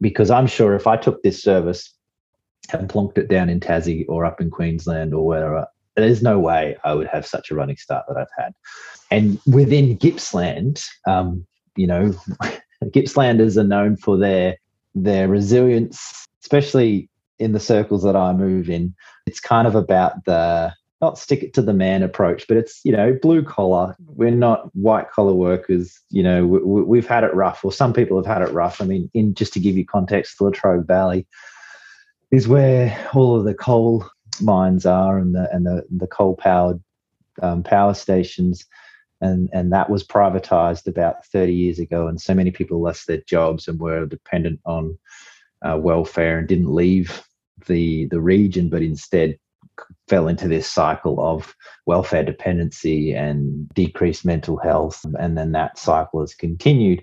because 0.00 0.30
I'm 0.30 0.46
sure 0.46 0.74
if 0.74 0.86
I 0.86 0.96
took 0.96 1.22
this 1.22 1.42
service 1.42 1.94
and 2.72 2.88
plonked 2.88 3.18
it 3.18 3.28
down 3.28 3.50
in 3.50 3.60
Tassie 3.60 4.06
or 4.08 4.24
up 4.24 4.40
in 4.40 4.50
Queensland 4.50 5.12
or 5.12 5.26
wherever, 5.26 5.66
there's 5.96 6.22
no 6.22 6.38
way 6.38 6.76
I 6.84 6.94
would 6.94 7.08
have 7.08 7.26
such 7.26 7.50
a 7.50 7.54
running 7.54 7.76
start 7.76 8.06
that 8.08 8.16
I've 8.16 8.42
had. 8.42 8.52
And 9.10 9.38
within 9.46 9.96
Gippsland, 9.98 10.82
um, 11.06 11.46
you 11.76 11.86
know, 11.86 12.14
Gippslanders 12.84 13.56
are 13.56 13.64
known 13.64 13.96
for 13.96 14.16
their 14.16 14.56
their 15.04 15.28
resilience, 15.28 16.26
especially 16.42 17.08
in 17.38 17.52
the 17.52 17.60
circles 17.60 18.02
that 18.02 18.16
I 18.16 18.32
move 18.32 18.68
in. 18.68 18.94
It's 19.26 19.40
kind 19.40 19.66
of 19.66 19.74
about 19.74 20.24
the 20.24 20.72
not 21.00 21.16
stick 21.16 21.44
it 21.44 21.54
to 21.54 21.62
the 21.62 21.72
man 21.72 22.02
approach, 22.02 22.46
but 22.48 22.56
it's 22.56 22.80
you 22.84 22.92
know 22.92 23.16
blue 23.20 23.42
collar. 23.42 23.94
We're 24.06 24.30
not 24.30 24.74
white 24.74 25.10
collar 25.10 25.34
workers. 25.34 26.00
You 26.10 26.22
know 26.22 26.46
we, 26.46 26.82
we've 26.82 27.06
had 27.06 27.24
it 27.24 27.34
rough, 27.34 27.64
or 27.64 27.72
some 27.72 27.92
people 27.92 28.16
have 28.16 28.26
had 28.26 28.42
it 28.46 28.52
rough. 28.52 28.80
I 28.80 28.84
mean, 28.84 29.10
in 29.14 29.34
just 29.34 29.52
to 29.54 29.60
give 29.60 29.76
you 29.76 29.86
context, 29.86 30.38
the 30.38 30.44
Latrobe 30.44 30.86
Valley 30.86 31.26
is 32.30 32.48
where 32.48 33.08
all 33.14 33.36
of 33.36 33.44
the 33.44 33.54
coal 33.54 34.04
mines 34.40 34.86
are 34.86 35.18
and 35.18 35.34
the 35.34 35.48
and 35.52 35.66
the, 35.66 35.84
the 35.90 36.06
coal 36.06 36.36
powered 36.36 36.82
um, 37.42 37.62
power 37.62 37.94
stations 37.94 38.66
and 39.20 39.48
and 39.52 39.72
that 39.72 39.90
was 39.90 40.06
privatized 40.06 40.86
about 40.86 41.24
30 41.26 41.52
years 41.52 41.78
ago 41.78 42.06
and 42.06 42.20
so 42.20 42.34
many 42.34 42.50
people 42.50 42.80
lost 42.80 43.06
their 43.06 43.22
jobs 43.26 43.68
and 43.68 43.80
were 43.80 44.06
dependent 44.06 44.60
on 44.64 44.96
uh, 45.62 45.76
welfare 45.76 46.38
and 46.38 46.48
didn't 46.48 46.72
leave 46.72 47.22
the 47.66 48.06
the 48.06 48.20
region 48.20 48.68
but 48.68 48.82
instead 48.82 49.36
fell 50.08 50.28
into 50.28 50.48
this 50.48 50.68
cycle 50.68 51.20
of 51.20 51.54
welfare 51.86 52.24
dependency 52.24 53.14
and 53.14 53.68
decreased 53.70 54.24
mental 54.24 54.56
health 54.56 55.04
and 55.18 55.36
then 55.36 55.52
that 55.52 55.78
cycle 55.78 56.20
has 56.20 56.34
continued. 56.34 57.02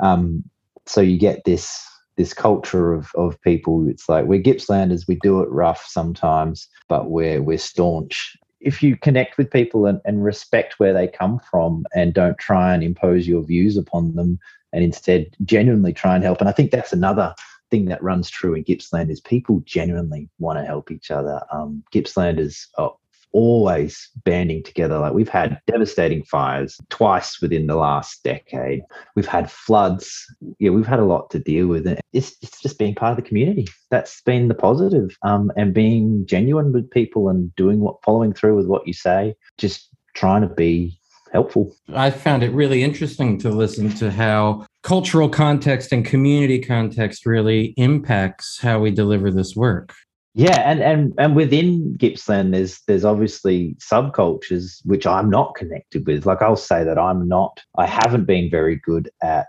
Um, 0.00 0.44
so 0.86 1.00
you 1.00 1.18
get 1.18 1.44
this 1.44 1.86
this 2.16 2.34
culture 2.34 2.92
of 2.92 3.08
of 3.14 3.40
people 3.42 3.86
it's 3.88 4.08
like 4.08 4.26
we're 4.26 4.42
gippslanders 4.42 5.06
we 5.08 5.14
do 5.22 5.40
it 5.40 5.48
rough 5.48 5.86
sometimes 5.86 6.68
but 6.88 7.10
we're 7.10 7.40
we're 7.40 7.56
staunch 7.56 8.36
if 8.60 8.82
you 8.82 8.96
connect 8.96 9.38
with 9.38 9.50
people 9.50 9.86
and, 9.86 10.00
and 10.04 10.24
respect 10.24 10.78
where 10.78 10.92
they 10.92 11.08
come 11.08 11.40
from 11.50 11.84
and 11.94 12.14
don't 12.14 12.38
try 12.38 12.74
and 12.74 12.82
impose 12.82 13.26
your 13.26 13.42
views 13.42 13.76
upon 13.76 14.14
them 14.14 14.38
and 14.72 14.84
instead 14.84 15.26
genuinely 15.44 15.92
try 15.92 16.14
and 16.14 16.24
help 16.24 16.40
and 16.40 16.48
i 16.48 16.52
think 16.52 16.70
that's 16.70 16.92
another 16.92 17.34
thing 17.70 17.86
that 17.86 18.02
runs 18.02 18.28
true 18.28 18.54
in 18.54 18.62
gippsland 18.62 19.10
is 19.10 19.20
people 19.20 19.60
genuinely 19.64 20.28
want 20.38 20.58
to 20.58 20.64
help 20.64 20.90
each 20.90 21.10
other. 21.10 21.40
Um, 21.52 21.84
gippslanders 21.92 22.66
are 22.76 22.92
always 23.32 24.08
banding 24.24 24.62
together. 24.62 24.98
Like 24.98 25.12
we've 25.12 25.28
had 25.28 25.60
devastating 25.66 26.24
fires 26.24 26.78
twice 26.88 27.40
within 27.40 27.66
the 27.66 27.76
last 27.76 28.22
decade. 28.24 28.82
We've 29.16 29.26
had 29.26 29.50
floods. 29.50 30.26
Yeah, 30.58 30.70
we've 30.70 30.86
had 30.86 31.00
a 31.00 31.04
lot 31.04 31.30
to 31.30 31.38
deal 31.38 31.66
with. 31.66 31.86
It's, 32.12 32.36
it's 32.42 32.60
just 32.60 32.78
being 32.78 32.94
part 32.94 33.12
of 33.12 33.22
the 33.22 33.28
community. 33.28 33.68
That's 33.90 34.20
been 34.22 34.48
the 34.48 34.54
positive. 34.54 35.16
Um, 35.22 35.52
and 35.56 35.74
being 35.74 36.26
genuine 36.26 36.72
with 36.72 36.90
people 36.90 37.28
and 37.28 37.54
doing 37.56 37.80
what, 37.80 38.02
following 38.04 38.32
through 38.32 38.56
with 38.56 38.66
what 38.66 38.86
you 38.86 38.92
say, 38.92 39.34
just 39.58 39.88
trying 40.14 40.42
to 40.42 40.54
be 40.54 40.98
helpful. 41.32 41.74
I 41.94 42.10
found 42.10 42.42
it 42.42 42.52
really 42.52 42.82
interesting 42.82 43.38
to 43.38 43.50
listen 43.50 43.90
to 43.96 44.10
how 44.10 44.66
cultural 44.82 45.28
context 45.28 45.92
and 45.92 46.04
community 46.04 46.58
context 46.58 47.26
really 47.26 47.74
impacts 47.76 48.58
how 48.60 48.80
we 48.80 48.90
deliver 48.90 49.30
this 49.30 49.54
work. 49.54 49.94
Yeah, 50.34 50.60
and 50.60 50.80
and 50.80 51.12
and 51.18 51.34
within 51.34 51.96
Gippsland, 51.96 52.54
there's 52.54 52.80
there's 52.86 53.04
obviously 53.04 53.74
subcultures 53.80 54.80
which 54.84 55.04
I'm 55.04 55.28
not 55.28 55.56
connected 55.56 56.06
with. 56.06 56.24
Like 56.24 56.40
I'll 56.40 56.54
say 56.54 56.84
that 56.84 56.98
I'm 56.98 57.26
not. 57.26 57.60
I 57.76 57.86
haven't 57.86 58.26
been 58.26 58.48
very 58.48 58.76
good 58.76 59.10
at 59.22 59.48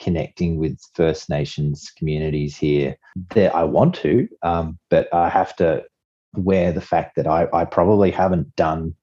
connecting 0.00 0.56
with 0.56 0.76
First 0.94 1.30
Nations 1.30 1.92
communities 1.96 2.56
here. 2.56 2.96
That 3.30 3.54
I 3.54 3.62
want 3.62 3.94
to, 3.96 4.26
um, 4.42 4.78
but 4.90 5.12
I 5.14 5.28
have 5.28 5.54
to 5.56 5.84
wear 6.34 6.72
the 6.72 6.80
fact 6.80 7.14
that 7.14 7.28
I 7.28 7.46
I 7.52 7.64
probably 7.64 8.10
haven't 8.10 8.56
done 8.56 8.96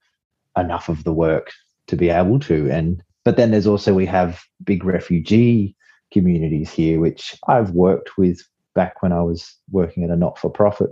enough 0.58 0.90
of 0.90 1.06
the 1.06 1.14
work 1.14 1.54
to 1.88 1.96
be 1.96 2.10
able 2.10 2.40
to. 2.42 2.70
And 2.70 3.02
but 3.24 3.38
then 3.38 3.52
there's 3.52 3.68
also 3.68 3.94
we 3.94 4.06
have 4.08 4.42
big 4.66 4.84
refugee 4.84 5.78
communities 6.12 6.72
here, 6.72 7.00
which 7.00 7.38
I've 7.48 7.72
worked 7.72 8.18
with 8.18 8.42
back 8.80 9.04
when 9.04 9.12
I 9.12 9.22
was 9.22 9.54
working 9.72 10.06
at 10.06 10.10
a 10.10 10.16
not 10.16 10.40
for 10.40 10.50
profit. 10.50 10.92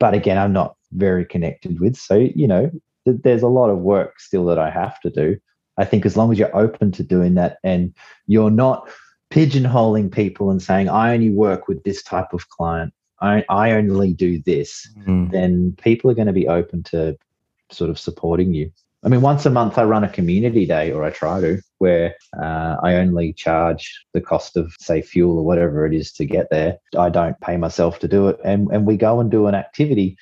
But 0.00 0.14
again, 0.14 0.38
I'm 0.38 0.54
not 0.54 0.74
very 0.92 1.26
connected 1.26 1.80
with. 1.80 1.94
So, 1.94 2.14
you 2.14 2.46
know, 2.46 2.70
th- 3.04 3.18
there's 3.24 3.42
a 3.42 3.48
lot 3.58 3.68
of 3.68 3.78
work 3.78 4.20
still 4.20 4.46
that 4.46 4.58
I 4.58 4.70
have 4.70 4.98
to 5.00 5.10
do. 5.10 5.36
I 5.76 5.84
think 5.84 6.06
as 6.06 6.16
long 6.16 6.32
as 6.32 6.38
you're 6.38 6.56
open 6.56 6.92
to 6.92 7.02
doing 7.02 7.34
that 7.34 7.58
and 7.62 7.94
you're 8.26 8.50
not 8.64 8.88
pigeonholing 9.30 10.10
people 10.10 10.50
and 10.50 10.62
saying, 10.62 10.88
I 10.88 11.12
only 11.12 11.28
work 11.28 11.68
with 11.68 11.84
this 11.84 12.02
type 12.02 12.32
of 12.32 12.48
client, 12.48 12.94
I, 13.20 13.44
I 13.50 13.72
only 13.72 14.14
do 14.14 14.42
this, 14.42 14.88
mm. 15.06 15.30
then 15.30 15.76
people 15.82 16.10
are 16.10 16.14
going 16.14 16.32
to 16.32 16.32
be 16.32 16.48
open 16.48 16.82
to 16.84 17.18
sort 17.70 17.90
of 17.90 17.98
supporting 17.98 18.54
you. 18.54 18.72
I 19.06 19.08
mean, 19.08 19.20
once 19.20 19.46
a 19.46 19.50
month 19.50 19.78
I 19.78 19.84
run 19.84 20.02
a 20.02 20.08
community 20.08 20.66
day, 20.66 20.90
or 20.90 21.04
I 21.04 21.10
try 21.10 21.40
to, 21.40 21.62
where 21.78 22.16
uh, 22.42 22.74
I 22.82 22.96
only 22.96 23.32
charge 23.32 24.04
the 24.12 24.20
cost 24.20 24.56
of, 24.56 24.74
say, 24.80 25.00
fuel 25.00 25.38
or 25.38 25.44
whatever 25.44 25.86
it 25.86 25.94
is 25.94 26.10
to 26.14 26.26
get 26.26 26.48
there. 26.50 26.78
I 26.98 27.08
don't 27.08 27.40
pay 27.40 27.56
myself 27.56 28.00
to 28.00 28.08
do 28.08 28.26
it, 28.26 28.36
and 28.44 28.68
and 28.72 28.84
we 28.84 28.96
go 28.96 29.20
and 29.20 29.30
do 29.30 29.46
an 29.46 29.54
activity, 29.54 30.16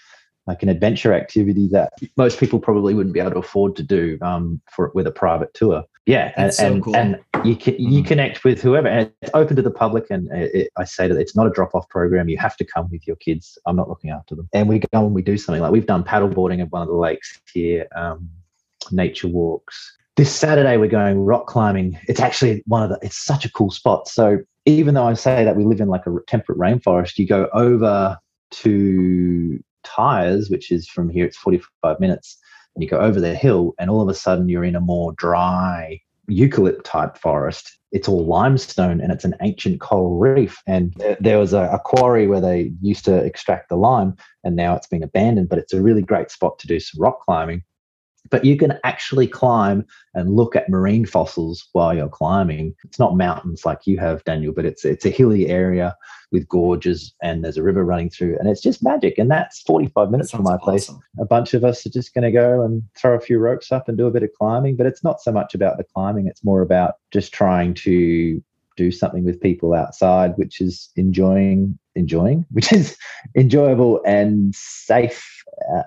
like 0.46 0.62
an 0.62 0.68
adventure 0.68 1.14
activity 1.14 1.66
that 1.72 1.94
most 2.18 2.38
people 2.38 2.60
probably 2.60 2.92
wouldn't 2.92 3.14
be 3.14 3.20
able 3.20 3.30
to 3.30 3.38
afford 3.38 3.74
to 3.76 3.82
do 3.82 4.18
um, 4.20 4.60
for 4.70 4.92
with 4.94 5.06
a 5.06 5.12
private 5.12 5.54
tour. 5.54 5.84
Yeah, 6.04 6.34
and 6.36 6.52
so 6.52 6.66
and, 6.66 6.84
cool. 6.84 6.94
and 6.94 7.18
you 7.42 7.56
can, 7.56 7.76
you 7.78 8.02
mm. 8.02 8.06
connect 8.06 8.44
with 8.44 8.60
whoever, 8.60 8.88
and 8.88 9.10
it's 9.22 9.30
open 9.32 9.56
to 9.56 9.62
the 9.62 9.70
public. 9.70 10.10
And 10.10 10.28
it, 10.30 10.70
I 10.76 10.84
say 10.84 11.08
that 11.08 11.16
it's 11.16 11.34
not 11.34 11.46
a 11.46 11.50
drop 11.50 11.74
off 11.74 11.88
program. 11.88 12.28
You 12.28 12.36
have 12.36 12.58
to 12.58 12.66
come 12.66 12.90
with 12.90 13.06
your 13.06 13.16
kids. 13.16 13.56
I'm 13.64 13.76
not 13.76 13.88
looking 13.88 14.10
after 14.10 14.34
them, 14.34 14.46
and 14.52 14.68
we 14.68 14.80
go 14.80 15.06
and 15.06 15.14
we 15.14 15.22
do 15.22 15.38
something 15.38 15.62
like 15.62 15.72
we've 15.72 15.86
done 15.86 16.04
paddleboarding 16.04 16.60
at 16.60 16.70
one 16.70 16.82
of 16.82 16.88
the 16.88 16.94
lakes 16.94 17.40
here. 17.50 17.86
Um, 17.96 18.28
nature 18.92 19.28
walks. 19.28 19.96
This 20.16 20.34
Saturday 20.34 20.76
we're 20.76 20.88
going 20.88 21.18
rock 21.18 21.46
climbing. 21.46 21.98
It's 22.06 22.20
actually 22.20 22.62
one 22.66 22.82
of 22.82 22.88
the. 22.90 22.98
It's 23.02 23.16
such 23.18 23.44
a 23.44 23.50
cool 23.50 23.70
spot. 23.70 24.08
So 24.08 24.38
even 24.64 24.94
though 24.94 25.06
I 25.06 25.14
say 25.14 25.44
that 25.44 25.56
we 25.56 25.64
live 25.64 25.80
in 25.80 25.88
like 25.88 26.06
a 26.06 26.16
temperate 26.28 26.58
rainforest, 26.58 27.18
you 27.18 27.26
go 27.26 27.48
over 27.52 28.16
to 28.50 29.64
Tyers, 29.82 30.50
which 30.50 30.70
is 30.70 30.88
from 30.88 31.08
here. 31.08 31.26
It's 31.26 31.36
forty 31.36 31.60
five 31.82 31.98
minutes, 31.98 32.38
and 32.74 32.82
you 32.82 32.88
go 32.88 33.00
over 33.00 33.20
the 33.20 33.34
hill, 33.34 33.74
and 33.78 33.90
all 33.90 34.02
of 34.02 34.08
a 34.08 34.14
sudden 34.14 34.48
you're 34.48 34.64
in 34.64 34.76
a 34.76 34.80
more 34.80 35.12
dry 35.14 36.00
eucalypt 36.30 36.84
type 36.84 37.18
forest. 37.18 37.78
It's 37.92 38.08
all 38.08 38.24
limestone 38.24 39.00
and 39.00 39.12
it's 39.12 39.24
an 39.24 39.34
ancient 39.40 39.80
coral 39.80 40.18
reef. 40.18 40.60
And 40.66 40.94
there 41.20 41.38
was 41.38 41.52
a, 41.52 41.68
a, 41.70 41.78
quarry 41.78 42.26
where 42.26 42.40
they 42.40 42.72
used 42.80 43.04
to 43.04 43.16
extract 43.16 43.68
the 43.68 43.76
lime, 43.76 44.16
and 44.42 44.56
now 44.56 44.74
it's 44.74 44.86
been 44.86 45.02
abandoned. 45.02 45.48
But 45.48 45.58
it's 45.58 45.72
a 45.72 45.82
really 45.82 46.02
great 46.02 46.30
spot 46.30 46.58
to 46.60 46.66
do 46.66 46.80
some 46.80 47.00
rock 47.00 47.20
climbing 47.20 47.62
but 48.30 48.44
you 48.44 48.56
can 48.56 48.78
actually 48.84 49.26
climb 49.26 49.84
and 50.14 50.34
look 50.34 50.56
at 50.56 50.68
marine 50.68 51.04
fossils 51.04 51.68
while 51.72 51.94
you're 51.94 52.08
climbing. 52.08 52.74
It's 52.84 52.98
not 52.98 53.16
mountains 53.16 53.64
like 53.64 53.86
you 53.86 53.98
have, 53.98 54.24
Daniel, 54.24 54.52
but 54.52 54.64
it's 54.64 54.84
it's 54.84 55.04
a 55.04 55.10
hilly 55.10 55.48
area 55.48 55.96
with 56.32 56.48
gorges 56.48 57.14
and 57.22 57.44
there's 57.44 57.56
a 57.56 57.62
river 57.62 57.84
running 57.84 58.10
through, 58.10 58.36
and 58.38 58.48
it's 58.48 58.60
just 58.60 58.82
magic. 58.82 59.18
And 59.18 59.30
that's 59.30 59.60
45 59.62 60.10
minutes 60.10 60.30
from 60.30 60.42
my 60.42 60.56
place. 60.56 60.88
Awesome. 60.88 61.02
A 61.18 61.24
bunch 61.24 61.54
of 61.54 61.64
us 61.64 61.86
are 61.86 61.90
just 61.90 62.14
going 62.14 62.24
to 62.24 62.32
go 62.32 62.62
and 62.62 62.82
throw 62.96 63.14
a 63.14 63.20
few 63.20 63.38
ropes 63.38 63.70
up 63.70 63.88
and 63.88 63.98
do 63.98 64.06
a 64.06 64.10
bit 64.10 64.22
of 64.22 64.30
climbing, 64.38 64.76
but 64.76 64.86
it's 64.86 65.04
not 65.04 65.20
so 65.20 65.32
much 65.32 65.54
about 65.54 65.76
the 65.76 65.84
climbing; 65.84 66.26
it's 66.26 66.44
more 66.44 66.62
about 66.62 66.94
just 67.10 67.32
trying 67.32 67.74
to 67.74 68.42
do 68.76 68.90
something 68.90 69.24
with 69.24 69.40
people 69.40 69.74
outside, 69.74 70.32
which 70.36 70.60
is 70.60 70.90
enjoying 70.96 71.78
enjoying, 71.94 72.44
which 72.50 72.72
is 72.72 72.96
enjoyable 73.36 74.02
and 74.04 74.54
safe 74.54 75.33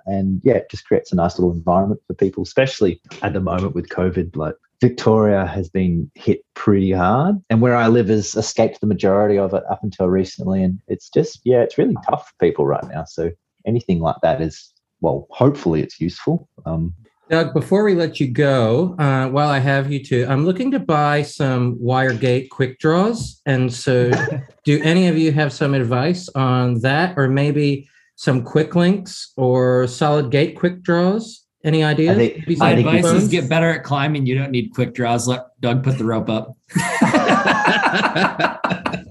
and 0.05 0.41
yeah, 0.43 0.55
it 0.55 0.69
just 0.69 0.86
creates 0.86 1.11
a 1.11 1.15
nice 1.15 1.38
little 1.38 1.53
environment 1.53 2.01
for 2.07 2.13
people, 2.13 2.43
especially 2.43 3.01
at 3.21 3.34
the 3.34 3.39
moment 3.39 3.75
with 3.75 3.89
COVID. 3.89 4.36
Like 4.36 4.55
Victoria 4.82 5.45
has 5.45 5.69
been 5.69 6.11
hit 6.15 6.41
pretty 6.53 6.91
hard, 6.91 7.36
and 7.49 7.61
where 7.61 7.75
I 7.75 7.88
live 7.88 8.09
has 8.09 8.36
escaped 8.36 8.82
the 8.82 8.88
majority 8.88 9.38
of 9.38 9.53
it 9.53 9.63
up 9.69 9.84
until 9.84 10.07
recently. 10.07 10.63
And 10.63 10.80
it's 10.88 11.09
just 11.09 11.41
yeah, 11.43 11.61
it's 11.61 11.78
really 11.78 11.95
tough 12.07 12.28
for 12.28 12.45
people 12.45 12.65
right 12.65 12.88
now. 12.89 13.05
So 13.05 13.32
anything 13.65 13.99
like 13.99 14.17
that 14.23 14.41
is 14.41 14.73
well, 15.01 15.28
hopefully 15.30 15.82
it's 15.82 15.99
useful. 15.99 16.49
Um, 16.65 16.93
Doug, 17.30 17.53
before 17.53 17.84
we 17.84 17.93
let 17.93 18.21
you 18.21 18.32
go, 18.32 18.95
uh, 18.97 19.28
while 19.28 19.49
I 19.49 19.59
have 19.59 19.91
you 19.91 20.01
too, 20.01 20.25
I'm 20.30 20.45
looking 20.45 20.71
to 20.71 20.80
buy 20.80 21.23
some 21.23 21.78
Wiregate 21.78 22.49
quick 22.49 22.80
draws. 22.80 23.41
And 23.45 23.71
so, 23.73 24.11
do 24.63 24.82
any 24.82 25.07
of 25.07 25.17
you 25.17 25.34
have 25.34 25.51
some 25.51 25.73
advice 25.73 26.30
on 26.30 26.80
that, 26.82 27.17
or 27.17 27.28
maybe 27.28 27.89
some 28.18 28.43
quick 28.43 28.76
links 28.76 29.32
or 29.38 29.88
solid 29.88 30.30
gate 30.32 30.57
quick 30.57 30.82
draws? 30.82 31.45
Any 31.63 31.84
ideas? 31.84 32.18
Think, 32.18 32.59
My 32.59 32.72
advice 32.72 33.05
is 33.05 33.30
get 33.30 33.47
better 33.49 33.70
at 33.70 33.84
climbing. 33.84 34.26
You 34.26 34.36
don't 34.38 34.51
need 34.51 34.74
quick 34.74 34.93
draws. 34.93 35.28
Let 35.28 35.45
Doug 35.61 35.84
put 35.84 35.97
the 35.97 36.03
rope 36.05 36.30
up. 36.30 36.55
yeah, 36.76 38.57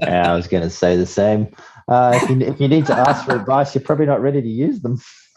I 0.02 0.34
was 0.34 0.46
going 0.46 0.62
to 0.62 0.70
say 0.70 0.96
the 0.96 1.06
same. 1.06 1.48
Uh, 1.88 2.18
if, 2.22 2.30
you, 2.30 2.40
if 2.40 2.60
you 2.60 2.68
need 2.68 2.86
to 2.86 2.94
ask 2.94 3.24
for 3.24 3.36
advice, 3.36 3.74
you're 3.74 3.82
probably 3.82 4.06
not 4.06 4.20
ready 4.20 4.42
to 4.42 4.48
use 4.48 4.80
them. 4.80 5.00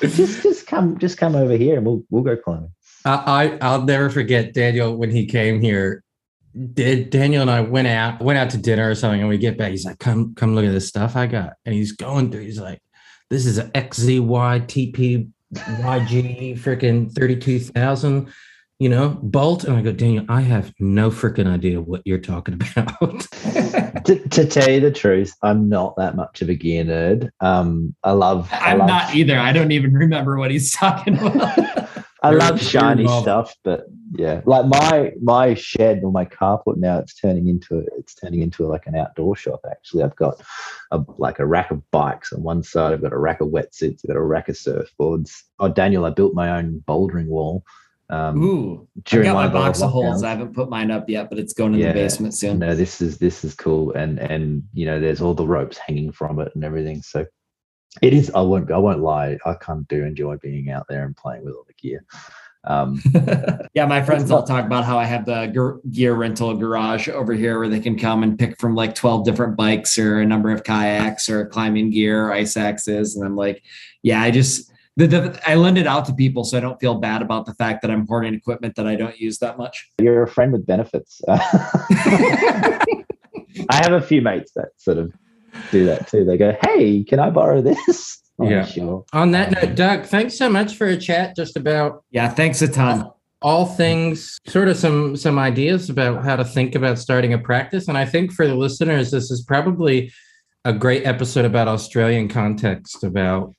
just 0.00 0.42
just 0.42 0.66
come 0.66 0.98
just 0.98 1.16
come 1.16 1.34
over 1.34 1.56
here 1.56 1.76
and 1.76 1.86
we'll 1.86 2.02
we'll 2.10 2.22
go 2.22 2.36
climbing. 2.36 2.70
I 3.06 3.56
I'll 3.60 3.82
never 3.82 4.10
forget 4.10 4.52
Daniel 4.52 4.96
when 4.96 5.10
he 5.10 5.26
came 5.26 5.60
here 5.60 6.03
did 6.54 7.10
Daniel 7.10 7.42
and 7.42 7.50
I 7.50 7.60
went 7.60 7.88
out, 7.88 8.20
went 8.20 8.38
out 8.38 8.50
to 8.50 8.58
dinner 8.58 8.88
or 8.88 8.94
something, 8.94 9.20
and 9.20 9.28
we 9.28 9.38
get 9.38 9.58
back. 9.58 9.70
He's 9.70 9.84
like, 9.84 9.98
"Come, 9.98 10.34
come 10.34 10.54
look 10.54 10.64
at 10.64 10.72
this 10.72 10.88
stuff 10.88 11.16
I 11.16 11.26
got," 11.26 11.54
and 11.64 11.74
he's 11.74 11.92
going 11.92 12.30
through. 12.30 12.42
He's 12.42 12.60
like, 12.60 12.80
"This 13.30 13.44
is 13.46 13.58
an 13.58 13.70
XZY 13.72 14.66
TP 14.66 15.28
YG 15.54 16.58
freaking 16.58 17.10
thirty 17.12 17.36
two 17.36 17.58
thousand, 17.58 18.32
you 18.78 18.88
know, 18.88 19.18
bolt." 19.22 19.64
And 19.64 19.76
I 19.76 19.82
go, 19.82 19.90
Daniel, 19.90 20.24
I 20.28 20.42
have 20.42 20.72
no 20.78 21.10
freaking 21.10 21.52
idea 21.52 21.80
what 21.80 22.02
you're 22.04 22.18
talking 22.18 22.54
about. 22.76 23.20
to, 24.04 24.28
to, 24.28 24.46
tell 24.46 24.70
you 24.70 24.80
the 24.80 24.92
truth, 24.92 25.34
I'm 25.42 25.68
not 25.68 25.96
that 25.96 26.14
much 26.14 26.40
of 26.40 26.50
a 26.50 26.54
gear 26.54 26.84
nerd. 26.84 27.30
Um, 27.40 27.96
I 28.04 28.12
love. 28.12 28.48
I 28.52 28.72
am 28.72 28.78
love, 28.78 28.88
not 28.88 29.14
either. 29.14 29.38
I 29.38 29.52
don't 29.52 29.72
even 29.72 29.92
remember 29.92 30.38
what 30.38 30.52
he's 30.52 30.72
talking 30.72 31.18
about. 31.18 31.58
I 32.22 32.30
love 32.30 32.62
shiny 32.62 33.06
stuff, 33.06 33.54
but 33.64 33.86
yeah, 34.16 34.42
like 34.46 34.66
my 34.66 35.12
my 35.20 35.54
shed 35.54 36.02
or 36.04 36.12
my 36.12 36.24
carport 36.24 36.76
now, 36.76 36.98
it's 36.98 37.14
turning 37.14 37.48
into 37.48 37.84
it's 37.98 38.14
turning 38.14 38.42
into 38.42 38.66
like 38.66 38.86
an 38.86 38.94
outdoor 38.94 39.34
shop. 39.34 39.60
Actually, 39.68 40.04
I've 40.04 40.14
got 40.14 40.40
a 40.92 41.04
like 41.18 41.40
a 41.40 41.46
rack 41.46 41.72
of 41.72 41.90
bikes 41.90 42.32
on 42.32 42.42
one 42.42 42.62
side. 42.62 42.92
I've 42.92 43.02
got 43.02 43.12
a 43.12 43.18
rack 43.18 43.40
of 43.40 43.48
wetsuits. 43.48 44.00
I've 44.04 44.08
got 44.08 44.16
a 44.16 44.22
rack 44.22 44.48
of 44.48 44.54
surfboards. 44.54 45.32
Oh, 45.58 45.68
Daniel, 45.68 46.04
I 46.04 46.10
built 46.10 46.32
my 46.34 46.56
own 46.56 46.84
bouldering 46.86 47.26
wall. 47.26 47.64
Um, 48.08 48.40
Ooh, 48.40 48.88
I 49.10 49.22
got 49.22 49.34
my 49.34 49.48
box 49.48 49.82
of 49.82 49.90
holes. 49.90 50.22
I 50.22 50.30
haven't 50.30 50.54
put 50.54 50.68
mine 50.68 50.92
up 50.92 51.08
yet, 51.08 51.28
but 51.28 51.38
it's 51.38 51.52
going 51.52 51.74
in 51.74 51.80
yeah, 51.80 51.88
the 51.88 51.94
basement 51.94 52.34
soon. 52.34 52.60
No, 52.60 52.76
this 52.76 53.00
is 53.00 53.18
this 53.18 53.44
is 53.44 53.54
cool, 53.54 53.92
and 53.94 54.20
and 54.20 54.62
you 54.74 54.86
know, 54.86 55.00
there's 55.00 55.22
all 55.22 55.34
the 55.34 55.46
ropes 55.46 55.76
hanging 55.78 56.12
from 56.12 56.38
it 56.38 56.52
and 56.54 56.62
everything. 56.62 57.02
So 57.02 57.26
it 58.00 58.12
is. 58.12 58.30
I 58.32 58.42
won't. 58.42 58.70
I 58.70 58.78
won't 58.78 59.00
lie. 59.00 59.38
I 59.44 59.54
kind 59.54 59.80
of 59.80 59.88
do 59.88 60.04
enjoy 60.04 60.36
being 60.36 60.70
out 60.70 60.86
there 60.88 61.04
and 61.04 61.16
playing 61.16 61.44
with 61.44 61.54
all 61.54 61.64
the 61.66 61.74
gear. 61.74 62.04
Um, 62.66 63.00
yeah, 63.74 63.86
my 63.86 64.02
friends 64.02 64.30
all 64.30 64.42
talk 64.42 64.64
about 64.64 64.84
how 64.84 64.98
I 64.98 65.04
have 65.04 65.26
the 65.26 65.80
gear 65.90 66.14
rental 66.14 66.54
garage 66.56 67.08
over 67.08 67.34
here 67.34 67.58
where 67.58 67.68
they 67.68 67.80
can 67.80 67.98
come 67.98 68.22
and 68.22 68.38
pick 68.38 68.58
from 68.58 68.74
like 68.74 68.94
12 68.94 69.24
different 69.24 69.56
bikes 69.56 69.98
or 69.98 70.20
a 70.20 70.26
number 70.26 70.50
of 70.50 70.64
kayaks 70.64 71.28
or 71.28 71.46
climbing 71.46 71.90
gear, 71.90 72.28
or 72.28 72.32
ice 72.32 72.56
axes. 72.56 73.16
And 73.16 73.24
I'm 73.24 73.36
like, 73.36 73.62
yeah, 74.02 74.22
I 74.22 74.30
just, 74.30 74.70
the, 74.96 75.06
the, 75.06 75.40
I 75.46 75.56
lend 75.56 75.76
it 75.76 75.86
out 75.86 76.04
to 76.06 76.14
people 76.14 76.44
so 76.44 76.56
I 76.56 76.60
don't 76.60 76.80
feel 76.80 76.94
bad 76.94 77.20
about 77.20 77.46
the 77.46 77.54
fact 77.54 77.82
that 77.82 77.90
I'm 77.90 78.06
hoarding 78.06 78.34
equipment 78.34 78.76
that 78.76 78.86
I 78.86 78.94
don't 78.94 79.18
use 79.18 79.38
that 79.38 79.58
much. 79.58 79.90
You're 79.98 80.22
a 80.22 80.28
friend 80.28 80.52
with 80.52 80.66
benefits. 80.66 81.20
I 83.68 83.76
have 83.76 83.92
a 83.92 84.00
few 84.00 84.22
mates 84.22 84.52
that 84.52 84.68
sort 84.78 84.98
of 84.98 85.12
do 85.70 85.84
that 85.86 86.08
too. 86.08 86.24
They 86.24 86.36
go, 86.36 86.56
"Hey, 86.62 87.04
can 87.04 87.20
I 87.20 87.30
borrow 87.30 87.62
this?" 87.62 88.20
I'm 88.40 88.50
Yeah. 88.50 88.64
Sure. 88.66 89.04
On 89.12 89.30
that 89.32 89.56
um, 89.56 89.68
note, 89.68 89.76
Doug, 89.76 90.04
thanks 90.06 90.36
so 90.36 90.48
much 90.48 90.76
for 90.76 90.86
a 90.86 90.96
chat 90.96 91.36
just 91.36 91.56
about 91.56 92.02
Yeah, 92.10 92.28
thanks 92.28 92.62
a 92.62 92.68
ton. 92.68 93.10
all 93.42 93.66
things 93.66 94.38
sort 94.46 94.68
of 94.68 94.76
some 94.76 95.16
some 95.16 95.38
ideas 95.38 95.90
about 95.90 96.24
how 96.24 96.34
to 96.36 96.44
think 96.44 96.74
about 96.74 96.98
starting 96.98 97.32
a 97.34 97.38
practice 97.38 97.88
and 97.88 97.98
i 97.98 98.04
think 98.06 98.32
for 98.32 98.46
the 98.46 98.54
listeners 98.54 99.10
this 99.10 99.30
is 99.30 99.42
probably 99.42 100.10
a 100.64 100.72
great 100.72 101.04
episode 101.04 101.44
about 101.44 101.68
australian 101.68 102.26
context 102.26 103.04
about 103.04 103.52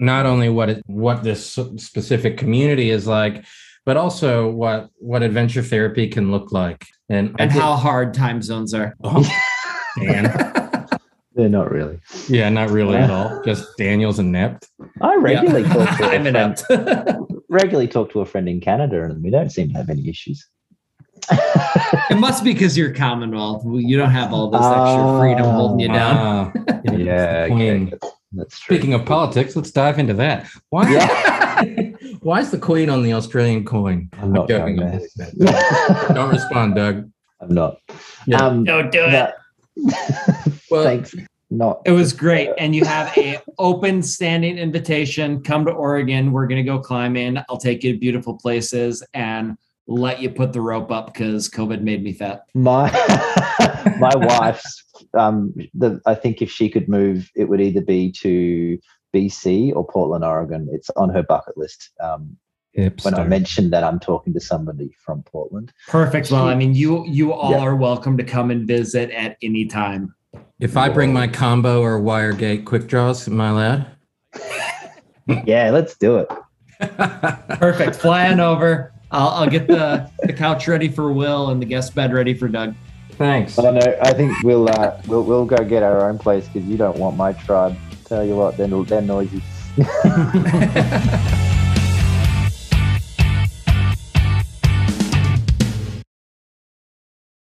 not 0.00 0.26
only 0.26 0.50
what 0.50 0.68
it, 0.68 0.82
what 0.86 1.22
this 1.22 1.58
specific 1.78 2.36
community 2.36 2.90
is 2.90 3.06
like 3.06 3.42
but 3.86 3.96
also 3.96 4.50
what 4.50 4.90
what 4.98 5.22
adventure 5.22 5.62
therapy 5.62 6.08
can 6.08 6.30
look 6.30 6.52
like 6.52 6.84
and 7.08 7.34
And 7.38 7.50
did- 7.50 7.62
how 7.62 7.74
hard 7.76 8.12
time 8.12 8.42
zones 8.42 8.74
are. 8.74 8.94
oh, 9.02 9.24
Dan. 9.98 10.24
They're 11.34 11.48
not 11.60 11.70
really. 11.70 12.00
Yeah 12.28 12.48
not 12.48 12.70
really 12.70 12.96
at 12.96 13.10
all 13.10 13.42
just 13.44 13.76
daniel's 13.76 14.18
inept 14.18 14.68
I 15.00 15.14
regularly 15.16 15.64
talk 15.64 15.96
to 15.98 16.04
a 16.04 16.06
I'm 16.14 16.22
friend, 16.22 16.26
inept. 16.26 16.64
regularly 17.48 17.88
talk 17.88 18.10
to 18.12 18.20
a 18.20 18.26
friend 18.26 18.48
in 18.48 18.60
Canada, 18.60 19.02
and 19.04 19.22
we 19.22 19.30
don't 19.30 19.50
seem 19.50 19.68
to 19.70 19.76
have 19.76 19.90
any 19.90 20.08
issues. 20.08 20.46
it 21.30 22.18
must 22.18 22.44
be 22.44 22.52
because 22.52 22.76
you're 22.78 22.92
Commonwealth. 22.92 23.62
You 23.66 23.96
don't 23.96 24.10
have 24.10 24.32
all 24.32 24.50
this 24.50 24.60
extra 24.62 25.18
freedom 25.18 25.44
holding 25.44 25.80
you 25.80 25.88
down. 25.88 26.52
Ah, 26.56 26.80
yeah, 26.92 27.46
Queen. 27.48 27.88
okay. 27.94 27.98
that's 28.32 28.58
true. 28.60 28.76
speaking 28.76 28.94
of 28.94 29.04
politics 29.04 29.54
let's 29.56 29.70
dive 29.70 29.98
into 29.98 30.14
that 30.14 30.46
why 30.70 30.90
yeah, 30.90 31.90
why 32.20 32.40
is 32.40 32.50
the 32.50 32.58
queen 32.58 32.88
on 32.90 33.02
the 33.02 33.12
australian 33.12 33.64
coin 33.64 34.08
I'm 34.20 34.32
not 34.32 34.48
joking. 34.48 34.76
going 34.76 34.88
I 34.88 34.98
there. 34.98 35.30
believe 35.36 35.38
that. 35.38 36.12
Don't 36.14 36.30
respond, 36.30 36.74
Doug. 36.74 37.10
I'm 37.40 37.54
not. 37.54 37.76
Yeah. 38.26 38.38
Um, 38.44 38.64
Don't 38.64 38.90
do 38.90 39.04
it. 39.04 39.10
that- 39.10 39.36
Well- 40.70 40.84
thanks. 40.84 41.14
Not. 41.50 41.80
It 41.84 41.92
was 41.92 42.12
great, 42.12 42.50
and 42.58 42.74
you 42.74 42.84
have 42.84 43.16
a 43.16 43.38
open 43.58 44.02
standing 44.02 44.58
invitation. 44.58 45.42
Come 45.42 45.64
to 45.66 45.70
Oregon. 45.70 46.32
We're 46.32 46.46
gonna 46.48 46.64
go 46.64 46.80
climbing. 46.80 47.38
I'll 47.48 47.56
take 47.58 47.84
you 47.84 47.92
to 47.92 47.98
beautiful 47.98 48.34
places 48.34 49.04
and 49.14 49.56
let 49.86 50.20
you 50.20 50.28
put 50.30 50.52
the 50.52 50.60
rope 50.60 50.90
up 50.90 51.06
because 51.14 51.48
COVID 51.48 51.82
made 51.82 52.02
me 52.02 52.12
fat. 52.12 52.42
my 52.54 52.90
my 54.00 54.10
wife's 54.16 54.82
um 55.14 55.54
the 55.74 56.00
I 56.06 56.16
think 56.16 56.42
if 56.42 56.50
she 56.50 56.68
could 56.68 56.88
move 56.88 57.30
it 57.36 57.44
would 57.48 57.60
either 57.60 57.80
be 57.80 58.10
to 58.22 58.76
BC 59.14 59.72
or 59.76 59.86
Portland, 59.86 60.24
Oregon. 60.24 60.68
It's 60.72 60.90
on 60.96 61.10
her 61.10 61.22
bucket 61.22 61.56
list. 61.56 61.92
Um 62.00 62.36
when 63.04 63.14
I 63.14 63.24
mentioned 63.24 63.72
that 63.72 63.84
I'm 63.84 63.98
talking 64.00 64.34
to 64.34 64.40
somebody 64.40 64.90
from 64.98 65.22
Portland. 65.22 65.72
Perfect. 65.88 66.30
Well, 66.30 66.46
I 66.46 66.54
mean, 66.54 66.74
you 66.74 67.06
you 67.06 67.32
all 67.32 67.52
Yeah. 67.52 67.60
are 67.60 67.76
welcome 67.76 68.18
to 68.18 68.24
come 68.24 68.50
and 68.50 68.66
visit 68.66 69.10
at 69.12 69.36
any 69.40 69.64
time. 69.66 70.12
If 70.60 70.76
I 70.76 70.88
bring 70.88 71.12
my 71.12 71.28
combo 71.28 71.82
or 71.82 72.00
Wiregate 72.00 72.64
quick 72.64 72.86
draws, 72.86 73.28
am 73.28 73.40
I 73.40 73.48
allowed? 73.50 73.86
Yeah, 75.44 75.70
let's 75.70 75.96
do 75.96 76.18
it. 76.18 76.28
Perfect. 77.58 77.96
Fly 77.96 78.30
on 78.30 78.38
over. 78.38 78.92
I'll, 79.10 79.28
I'll 79.30 79.50
get 79.50 79.66
the, 79.66 80.08
the 80.22 80.32
couch 80.32 80.68
ready 80.68 80.88
for 80.88 81.12
Will 81.12 81.50
and 81.50 81.60
the 81.60 81.66
guest 81.66 81.96
bed 81.96 82.12
ready 82.12 82.32
for 82.32 82.46
Doug. 82.48 82.76
Thanks. 83.12 83.58
I 83.58 83.62
don't 83.62 83.74
know. 83.74 83.98
I 84.02 84.12
think 84.12 84.40
we'll 84.42 84.68
uh, 84.68 85.00
we'll 85.06 85.22
we'll 85.24 85.46
go 85.46 85.64
get 85.64 85.82
our 85.82 86.08
own 86.08 86.18
place 86.18 86.46
because 86.48 86.68
you 86.68 86.76
don't 86.76 86.98
want 86.98 87.16
my 87.16 87.32
tribe. 87.32 87.76
Tell 88.04 88.24
you 88.24 88.36
what, 88.36 88.56
they're 88.56 88.68
they're 88.68 89.00
noisy. 89.00 89.42